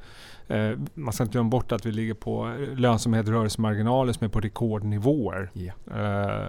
Eh, 0.47 0.71
man 0.93 1.13
ska 1.13 1.23
inte 1.23 1.31
glömma 1.31 1.49
bort 1.49 1.71
att 1.71 1.85
vi 1.85 1.91
ligger 1.91 2.13
på 2.13 2.53
lönsamhet 2.75 3.27
rörelsemarginaler 3.27 4.13
som 4.13 4.25
är 4.25 4.29
på 4.29 4.39
rekordnivåer. 4.39 5.51
Ja. 5.53 5.73
Eh, 5.95 6.47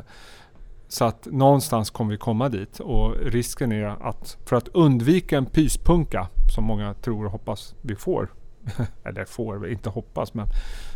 så 0.88 1.04
att 1.04 1.26
någonstans 1.30 1.90
kommer 1.90 2.10
vi 2.10 2.18
komma 2.18 2.48
dit 2.48 2.80
och 2.80 3.16
risken 3.22 3.72
är 3.72 4.08
att 4.08 4.36
för 4.46 4.56
att 4.56 4.68
undvika 4.68 5.38
en 5.38 5.46
pyspunka 5.46 6.28
som 6.54 6.64
många 6.64 6.94
tror 6.94 7.24
och 7.24 7.32
hoppas 7.32 7.74
vi 7.80 7.96
får, 7.96 8.28
eller 9.04 9.24
får, 9.24 9.68
inte 9.68 9.90
hoppas 9.90 10.34
men 10.34 10.46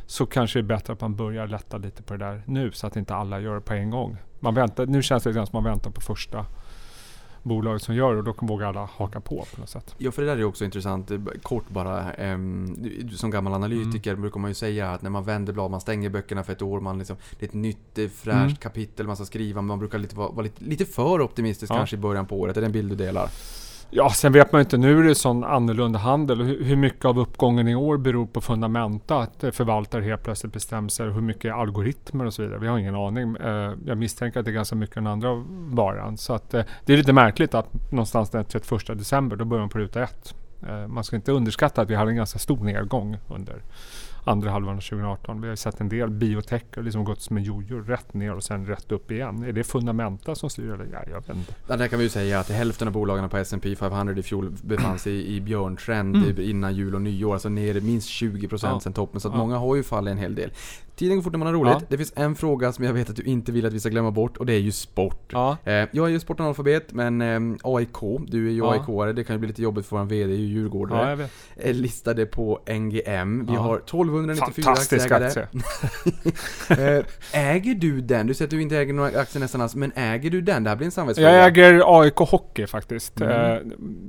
så 0.07 0.27
kanske 0.27 0.59
det 0.59 0.61
är 0.61 0.77
bättre 0.77 0.93
att 0.93 1.01
man 1.01 1.17
börjar 1.17 1.47
lätta 1.47 1.77
lite 1.77 2.03
på 2.03 2.17
det 2.17 2.25
där 2.25 2.43
nu 2.47 2.73
så 2.73 2.87
att 2.87 2.97
inte 2.97 3.15
alla 3.15 3.41
gör 3.41 3.55
det 3.55 3.61
på 3.61 3.75
en 3.75 3.91
gång. 3.91 4.17
Man 4.41 4.55
väntar, 4.55 4.87
nu 4.87 5.03
känns 5.03 5.23
det 5.23 5.33
som 5.33 5.47
man 5.53 5.65
väntar 5.65 5.91
på 5.91 6.01
första 6.01 6.47
bolaget 7.43 7.83
som 7.83 7.95
gör 7.95 8.13
det 8.13 8.19
och 8.19 8.25
då 8.25 8.33
kan 8.33 8.49
våga 8.49 8.69
alla 8.69 8.89
haka 8.97 9.21
på 9.21 9.45
på 9.55 9.61
något 9.61 9.69
sätt. 9.69 9.95
Ja, 9.99 10.11
för 10.11 10.23
det 10.23 10.29
där 10.29 10.37
är 10.37 10.45
också 10.45 10.65
intressant. 10.65 11.11
Kort 11.43 11.69
bara. 11.69 12.13
ehm, 12.13 12.77
som 13.13 13.31
gammal 13.31 13.55
analytiker 13.55 14.11
Mm. 14.11 14.21
brukar 14.23 14.41
man 14.41 14.51
ju 14.51 14.55
säga 14.55 14.91
att 14.91 15.03
när 15.03 15.11
man 15.11 15.25
vänder 15.25 15.53
blad, 15.53 15.71
man 15.71 15.81
stänger 15.81 16.11
böckerna 16.11 16.45
för 16.45 16.53
ett 16.53 16.63
år, 16.63 16.81
man 16.81 16.99
liksom, 16.99 17.17
det 17.39 17.45
är 17.47 17.49
ett 17.49 17.55
nytt 17.55 17.99
eh, 17.99 18.09
fräscht 18.09 18.29
Mm. 18.45 18.57
kapitel 18.57 19.07
man 19.07 19.17
ska 19.17 19.25
skriva. 19.25 19.63
Man 19.63 19.79
brukar 19.79 19.99
lite 19.99 20.17
vara, 20.17 20.29
vara 20.31 20.43
lite, 20.43 20.65
lite 20.65 20.85
för 20.85 21.21
optimistisk 21.21 21.73
Ja. 21.73 21.77
kanske 21.77 21.97
i 21.97 21.99
början 21.99 22.27
på 22.27 22.41
året. 22.41 22.57
Är 22.57 22.61
det 22.61 22.67
en 22.67 22.73
bild 22.73 22.91
du 22.91 22.97
delar? 22.97 23.29
Ja, 23.91 24.11
sen 24.11 24.33
vet 24.33 24.53
man 24.53 24.59
ju 24.59 24.63
inte. 24.63 24.77
Nu 24.77 24.99
är 24.99 25.03
det 25.03 25.15
sån 25.15 25.45
annorlunda 25.45 25.99
handel. 25.99 26.43
Hur, 26.43 26.77
mycket 26.77 27.05
av 27.05 27.19
uppgången 27.19 27.69
i 27.69 27.75
år 27.75 27.97
beror 27.97 28.27
på 28.27 28.41
fundamenta? 28.41 29.19
Att 29.19 29.45
eh, 29.45 29.51
förvaltare 29.51 30.03
helt 30.03 30.23
plötsligt 30.23 30.53
bestämmer 30.53 30.89
sig. 30.89 31.11
Hur 31.11 31.21
mycket 31.21 31.55
algoritmer 31.55 32.27
och 32.27 32.35
så 32.35 32.43
vidare. 32.43 32.59
Vi 32.59 32.67
har 32.67 32.79
ingen 32.79 32.95
aning. 32.95 33.37
Eh, 33.37 33.73
jag 33.87 33.99
misstänker 33.99 34.41
att 34.41 34.47
det 34.47 34.51
är 34.51 34.55
ganska 34.55 34.77
mycket 34.77 34.95
den 34.95 35.07
andra 35.07 35.45
varan. 35.71 36.17
Så 36.17 36.35
att 36.35 36.55
eh, 36.55 36.65
det 36.85 36.93
är 36.93 36.97
lite 36.97 37.13
märkligt 37.13 37.55
att 37.55 37.93
någonstans 37.93 38.31
den 38.31 38.45
31 38.45 38.99
december, 38.99 39.37
då 39.37 39.45
börjar 39.45 39.63
man 39.63 39.71
på 39.71 39.79
ruta 39.79 40.03
ett. 40.03 40.35
Man 40.89 41.05
ska 41.05 41.17
inte 41.17 41.33
underskatta 41.33 41.83
att 41.83 41.91
vi 41.91 41.95
hade 41.95 42.11
en 42.11 42.17
ganska 42.17 42.39
stor 42.39 42.65
nedgång 42.65 43.17
under 43.29 43.63
andra 44.25 44.51
halvan 44.51 44.77
av 44.77 44.81
2018. 44.81 45.41
Vi 45.41 45.49
har 45.49 45.57
sett 45.57 45.81
en 45.81 45.89
del 45.89 46.11
biotech 46.11 46.63
har 46.77 46.83
liksom 46.83 47.05
gått 47.05 47.23
som 47.23 47.37
en 47.37 47.43
jojo 47.43 47.81
rätt 47.81 48.15
ner 48.15 48.35
och 48.35 48.45
sen 48.45 48.67
rätt 48.67 48.93
upp 48.93 49.11
igen. 49.11 49.43
Är 49.45 49.53
det 49.53 49.65
fundamenta 49.65 50.35
som 50.35 50.51
styr 50.51 50.71
eller? 50.73 50.89
Ja, 50.93 50.99
jag 51.11 51.15
vet 51.21 51.37
inte. 51.37 51.55
Ja, 51.69 51.77
där 51.77 51.89
kan 51.89 51.99
vi 51.99 52.05
ju 52.05 52.09
säga 52.11 52.41
att 52.41 52.51
hälften 52.51 52.89
av 52.89 52.95
bolagen 52.95 53.29
på 53.29 53.37
S&P 53.37 53.77
500 53.77 54.15
i 54.19 54.23
fjol 54.23 54.57
befann 54.63 54.99
sig 54.99 55.27
i 55.27 55.41
björntrend 55.41 56.17
Mm. 56.17 56.41
innan 56.41 56.75
jul 56.75 56.95
och 56.95 57.03
nyår. 57.03 57.33
Alltså 57.33 57.49
ner 57.49 57.81
minst 57.81 58.09
20% 58.09 58.73
Ja. 58.75 58.81
sen 58.81 58.93
toppen. 58.93 59.21
Så 59.21 59.31
många 59.31 59.57
har 59.59 59.77
ju 59.77 59.83
fallit 59.83 60.13
en 60.13 60.19
hel 60.19 60.35
del. 60.35 60.51
Tiden 60.99 61.17
går 61.17 61.23
fort 61.23 61.33
när 61.33 61.39
man 61.39 61.47
har 61.47 61.55
roligt. 61.55 61.73
Ja. 61.81 61.87
Det 61.89 61.97
finns 61.97 62.13
en 62.17 62.35
fråga 62.35 62.73
som 62.73 62.85
jag 62.85 62.93
vet 62.93 63.11
att 63.11 63.17
du 63.17 63.23
inte 63.23 63.53
vill 63.53 63.67
att 63.67 63.73
vi 63.73 63.81
ska 63.81 63.89
glömma 63.89 64.11
bort 64.11 64.37
och 64.37 64.47
det 64.47 64.53
är 64.53 64.59
ju 64.59 64.73
sport. 64.73 65.31
Ja. 65.33 65.57
Eh, 65.65 65.73
jag 65.73 65.97
är 66.07 66.09
ju 66.09 66.21
sportanalfabet, 66.21 66.93
men 66.93 67.21
eh, 67.23 67.41
AIK, 67.65 67.97
du 68.27 68.47
är 68.47 68.51
ju 68.51 68.59
Ja. 68.59 68.75
AIK-are, 68.75 69.13
det 69.13 69.25
kan 69.25 69.35
ju 69.37 69.39
bli 69.41 69.49
lite 69.49 69.63
jobbigt 69.63 69.87
för 69.87 69.97
vår 69.99 70.05
VD, 70.05 70.33
är 70.33 70.37
ju 70.37 70.43
Ja, 70.47 70.49
djurgårdare. 70.51 71.11
jag 71.11 71.17
vet. 71.17 71.31
är 71.57 71.73
listade 71.75 72.27
på 72.27 72.61
NGM. 72.67 73.47
Vi 73.47 73.55
Ja. 73.55 73.61
har 73.61 73.77
1294 73.79 74.63
Fantastisk 74.65 75.11
aktieägare. 75.11 75.43
aktie. 75.43 75.63
Eh, 76.99 77.05
äger 77.51 77.75
du 77.75 78.01
den? 78.01 78.27
Du 78.27 78.35
säger 78.35 78.47
att 78.47 78.51
du 78.51 78.63
inte 78.63 78.77
äger 78.79 78.93
några 78.93 79.21
aktier 79.21 79.41
nästan 79.41 79.61
alls, 79.61 79.75
men 79.75 79.93
äger 79.95 80.31
du 80.31 80.41
den? 80.41 80.65
Det 80.65 80.71
här 80.71 80.77
blir 80.77 80.85
en 80.85 80.91
samvetsfråga. 80.91 81.33
Jag 81.33 81.47
äger 81.47 82.01
AIK 82.01 82.17
Hockey 82.17 82.67
faktiskt. 82.67 83.21
Mm. 83.21 83.53
Eh, 83.53 83.59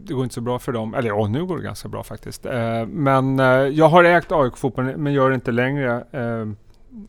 Det 0.04 0.14
går 0.14 0.24
inte 0.24 0.36
så 0.36 0.42
bra 0.42 0.60
för 0.60 0.72
dem. 0.72 0.94
Eller 0.94 1.08
ja, 1.10 1.28
nu 1.28 1.46
går 1.46 1.58
det 1.58 1.64
ganska 1.64 1.90
bra 1.90 2.04
faktiskt. 2.04 2.46
Eh, 2.46 2.86
Men 2.88 3.40
eh, 3.40 3.46
jag 3.46 3.90
har 3.90 4.04
ägt 4.04 4.32
AIK 4.32 4.58
Fotboll 4.58 4.98
men 4.98 5.14
gör 5.14 5.30
det 5.30 5.36
inte 5.36 5.52
längre. 5.52 6.04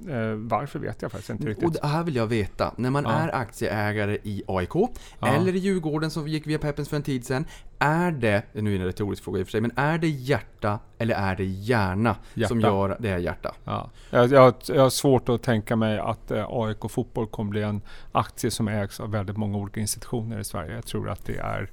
Eh, 0.08 0.34
Varför 0.34 0.78
vet 0.78 1.02
jag 1.02 1.10
faktiskt 1.12 1.30
inte 1.30 1.42
Och 1.42 1.48
riktigt. 1.48 1.82
det 1.82 1.86
här 1.88 2.02
vill 2.04 2.16
jag 2.16 2.26
veta. 2.26 2.74
När 2.76 2.90
man 2.90 3.04
Ja. 3.04 3.10
är 3.10 3.34
aktieägare 3.34 4.18
i 4.22 4.42
AIK, 4.46 4.74
Ja. 5.20 5.26
eller 5.28 5.54
i 5.54 5.58
Djurgården 5.58 6.10
som 6.10 6.28
gick 6.28 6.46
via 6.46 6.58
Peppens 6.58 6.88
för 6.88 6.96
en 6.96 7.02
tid 7.02 7.26
sedan. 7.26 7.44
Är 7.78 8.10
det, 8.10 8.42
nu 8.52 8.74
är 8.74 8.78
det 8.78 8.82
en 8.84 8.86
retorisk 8.86 9.24
fråga 9.24 9.40
i 9.40 9.42
och 9.42 9.46
för 9.46 9.50
sig, 9.50 9.60
men 9.60 9.72
är 9.76 9.98
det 9.98 10.08
hjärta 10.08 10.78
eller 10.98 11.14
är 11.14 11.36
det 11.36 11.44
hjärna 11.44 12.14
som 12.14 12.60
Hjärta. 12.60 12.72
gör 12.74 12.96
det 13.00 13.08
är 13.08 13.18
hjärta? 13.18 13.54
Ja. 13.64 13.90
Jag, 14.10 14.30
jag, 14.32 14.54
jag 14.68 14.82
har 14.82 14.90
svårt 14.90 15.28
att 15.28 15.42
tänka 15.42 15.76
mig 15.76 15.98
att 15.98 16.30
eh, 16.30 16.46
AIK 16.48 16.90
Fotboll 16.90 17.26
kommer 17.26 17.50
bli 17.50 17.62
en 17.62 17.80
aktie 18.12 18.50
som 18.50 18.68
ägs 18.68 19.00
av 19.00 19.10
väldigt 19.10 19.36
många 19.36 19.58
olika 19.58 19.80
institutioner 19.80 20.38
i 20.38 20.44
Sverige. 20.44 20.74
Jag 20.74 20.86
tror 20.86 21.10
att 21.10 21.24
det 21.26 21.36
är 21.38 21.70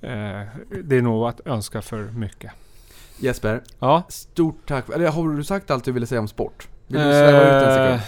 eh, 0.00 0.46
det 0.84 0.96
är 0.96 1.02
nog 1.02 1.28
att 1.28 1.40
önska 1.46 1.82
för 1.82 2.02
mycket. 2.04 2.52
Jesper, 3.18 3.62
Ja. 3.78 4.02
stort 4.08 4.68
tack. 4.68 4.88
Eller 4.88 5.08
har 5.10 5.28
du 5.28 5.44
sagt 5.44 5.70
allt 5.70 5.84
du 5.84 5.92
ville 5.92 6.06
säga 6.06 6.20
om 6.20 6.28
sport? 6.28 6.68
Vill 6.86 7.00
du 7.00 7.04
sväva 7.04 7.42
ut 7.42 7.62
en 7.62 7.74
sekund? 7.74 7.94
Eh, 7.94 8.00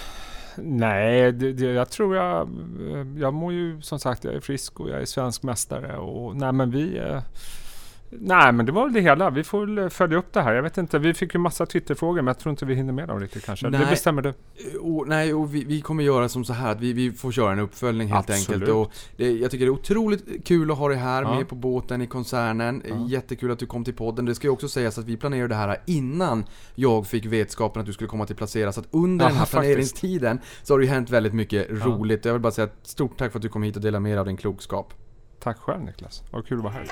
nej, 0.57 1.33
det, 1.33 1.53
det, 1.53 1.67
jag 1.67 1.91
tror 1.91 2.17
jag... 2.17 2.41
Eh, 2.41 3.07
jag 3.17 3.35
mår 3.35 3.53
ju 3.53 3.83
som 3.83 3.99
sagt, 3.99 4.25
jag 4.25 4.35
är 4.35 4.41
frisk 4.41 4.81
och 4.81 4.91
jag 4.91 5.01
är 5.01 5.05
svensk 5.05 5.43
mästare 5.43 5.97
och 5.97 6.37
nej 6.37 6.53
men 6.53 6.71
vi 6.71 7.01
eh, 8.11 8.19
Nej 8.21 8.53
men 8.53 8.67
det 8.67 8.73
var 8.73 8.85
väl 8.85 8.93
det 8.93 9.01
hela. 9.01 9.31
Vi 9.31 9.45
får 9.45 9.67
väl 9.67 9.91
följa 9.91 10.19
upp 10.19 10.33
det 10.33 10.43
här. 10.43 10.55
Jag 10.55 10.63
vet 10.63 10.79
inte, 10.79 10.99
vi 10.99 11.15
fick 11.15 11.35
ju 11.35 11.41
massa 11.41 11.67
Twitterfrågor 11.67 12.17
men 12.23 12.27
jag 12.27 12.39
tror 12.39 12.51
inte 12.51 12.65
vi 12.67 12.75
hinner 12.75 12.93
med 12.93 13.09
dem 13.09 13.21
riktigt 13.21 13.45
kanske. 13.47 13.67
Det 13.71 13.79
Nej. 13.79 13.87
bestämmer 13.91 14.23
du. 14.23 14.33
Och, 14.81 15.09
nej, 15.09 15.35
och 15.35 15.55
vi, 15.55 15.65
vi 15.65 15.81
kommer 15.81 16.05
göra 16.05 16.29
som 16.29 16.45
så 16.45 16.53
här 16.53 16.71
att 16.73 16.81
vi, 16.81 16.93
vi 16.93 17.13
får 17.13 17.33
köra 17.33 17.53
en 17.53 17.59
uppföljning 17.59 18.09
helt 18.09 18.31
Absolut. 18.31 18.63
enkelt. 18.63 18.71
Och 18.77 18.93
det, 19.17 19.31
jag 19.33 19.51
tycker 19.51 19.65
det 19.65 19.69
är 19.69 19.73
otroligt 19.75 20.45
kul 20.45 20.71
att 20.71 20.79
ha 20.79 20.89
dig 20.89 20.99
här 20.99 21.23
Ja. 21.23 21.35
med 21.37 21.49
på 21.49 21.55
båten 21.55 22.03
i 22.03 22.07
koncernen. 22.07 22.83
Ja. 22.89 23.07
Jättekul 23.09 23.51
att 23.51 23.59
du 23.59 23.67
kom 23.67 23.85
till 23.85 23.95
podden. 23.95 24.25
Det 24.25 24.35
ska 24.35 24.47
ju 24.47 24.53
också 24.53 24.69
sägas 24.69 24.99
att 24.99 25.05
vi 25.05 25.17
planerade 25.17 25.49
det 25.49 25.55
här 25.55 25.77
innan 25.87 26.45
jag 26.75 27.07
fick 27.07 27.27
vetskapen 27.27 27.81
att 27.81 27.87
du 27.87 27.93
skulle 27.93 28.09
komma 28.09 28.27
till 28.27 28.37
Placera. 28.37 28.73
Så 28.73 28.81
att 28.81 28.89
under 28.91 29.25
Aha, 29.25 29.31
den 29.31 29.39
här 29.39 29.45
faktiskt. 29.47 29.53
planeringstiden 29.53 30.39
så 30.63 30.75
har 30.75 30.79
det 30.79 30.85
ju 30.85 30.91
hänt 30.91 31.11
väldigt 31.11 31.35
mycket 31.35 31.67
Ja. 31.71 31.77
roligt. 31.87 32.25
Jag 32.25 32.33
vill 32.33 32.43
bara 32.43 32.53
säga 32.53 32.65
ett 32.67 32.79
stort 32.83 33.19
tack 33.19 33.33
för 33.33 33.39
att 33.39 33.43
du 33.43 33.49
kom 33.49 33.63
hit 33.63 33.77
och 33.77 33.83
delade 33.83 34.01
med 34.01 34.13
dig 34.13 34.19
av 34.19 34.27
din 34.27 34.37
klokskap. 34.37 34.95
Tack 35.39 35.59
själv 35.59 35.81
Niklas. 35.85 36.23
Vad 36.31 36.47
kul 36.47 36.59
att 36.59 36.65
vara 36.65 36.73
här. 36.73 36.87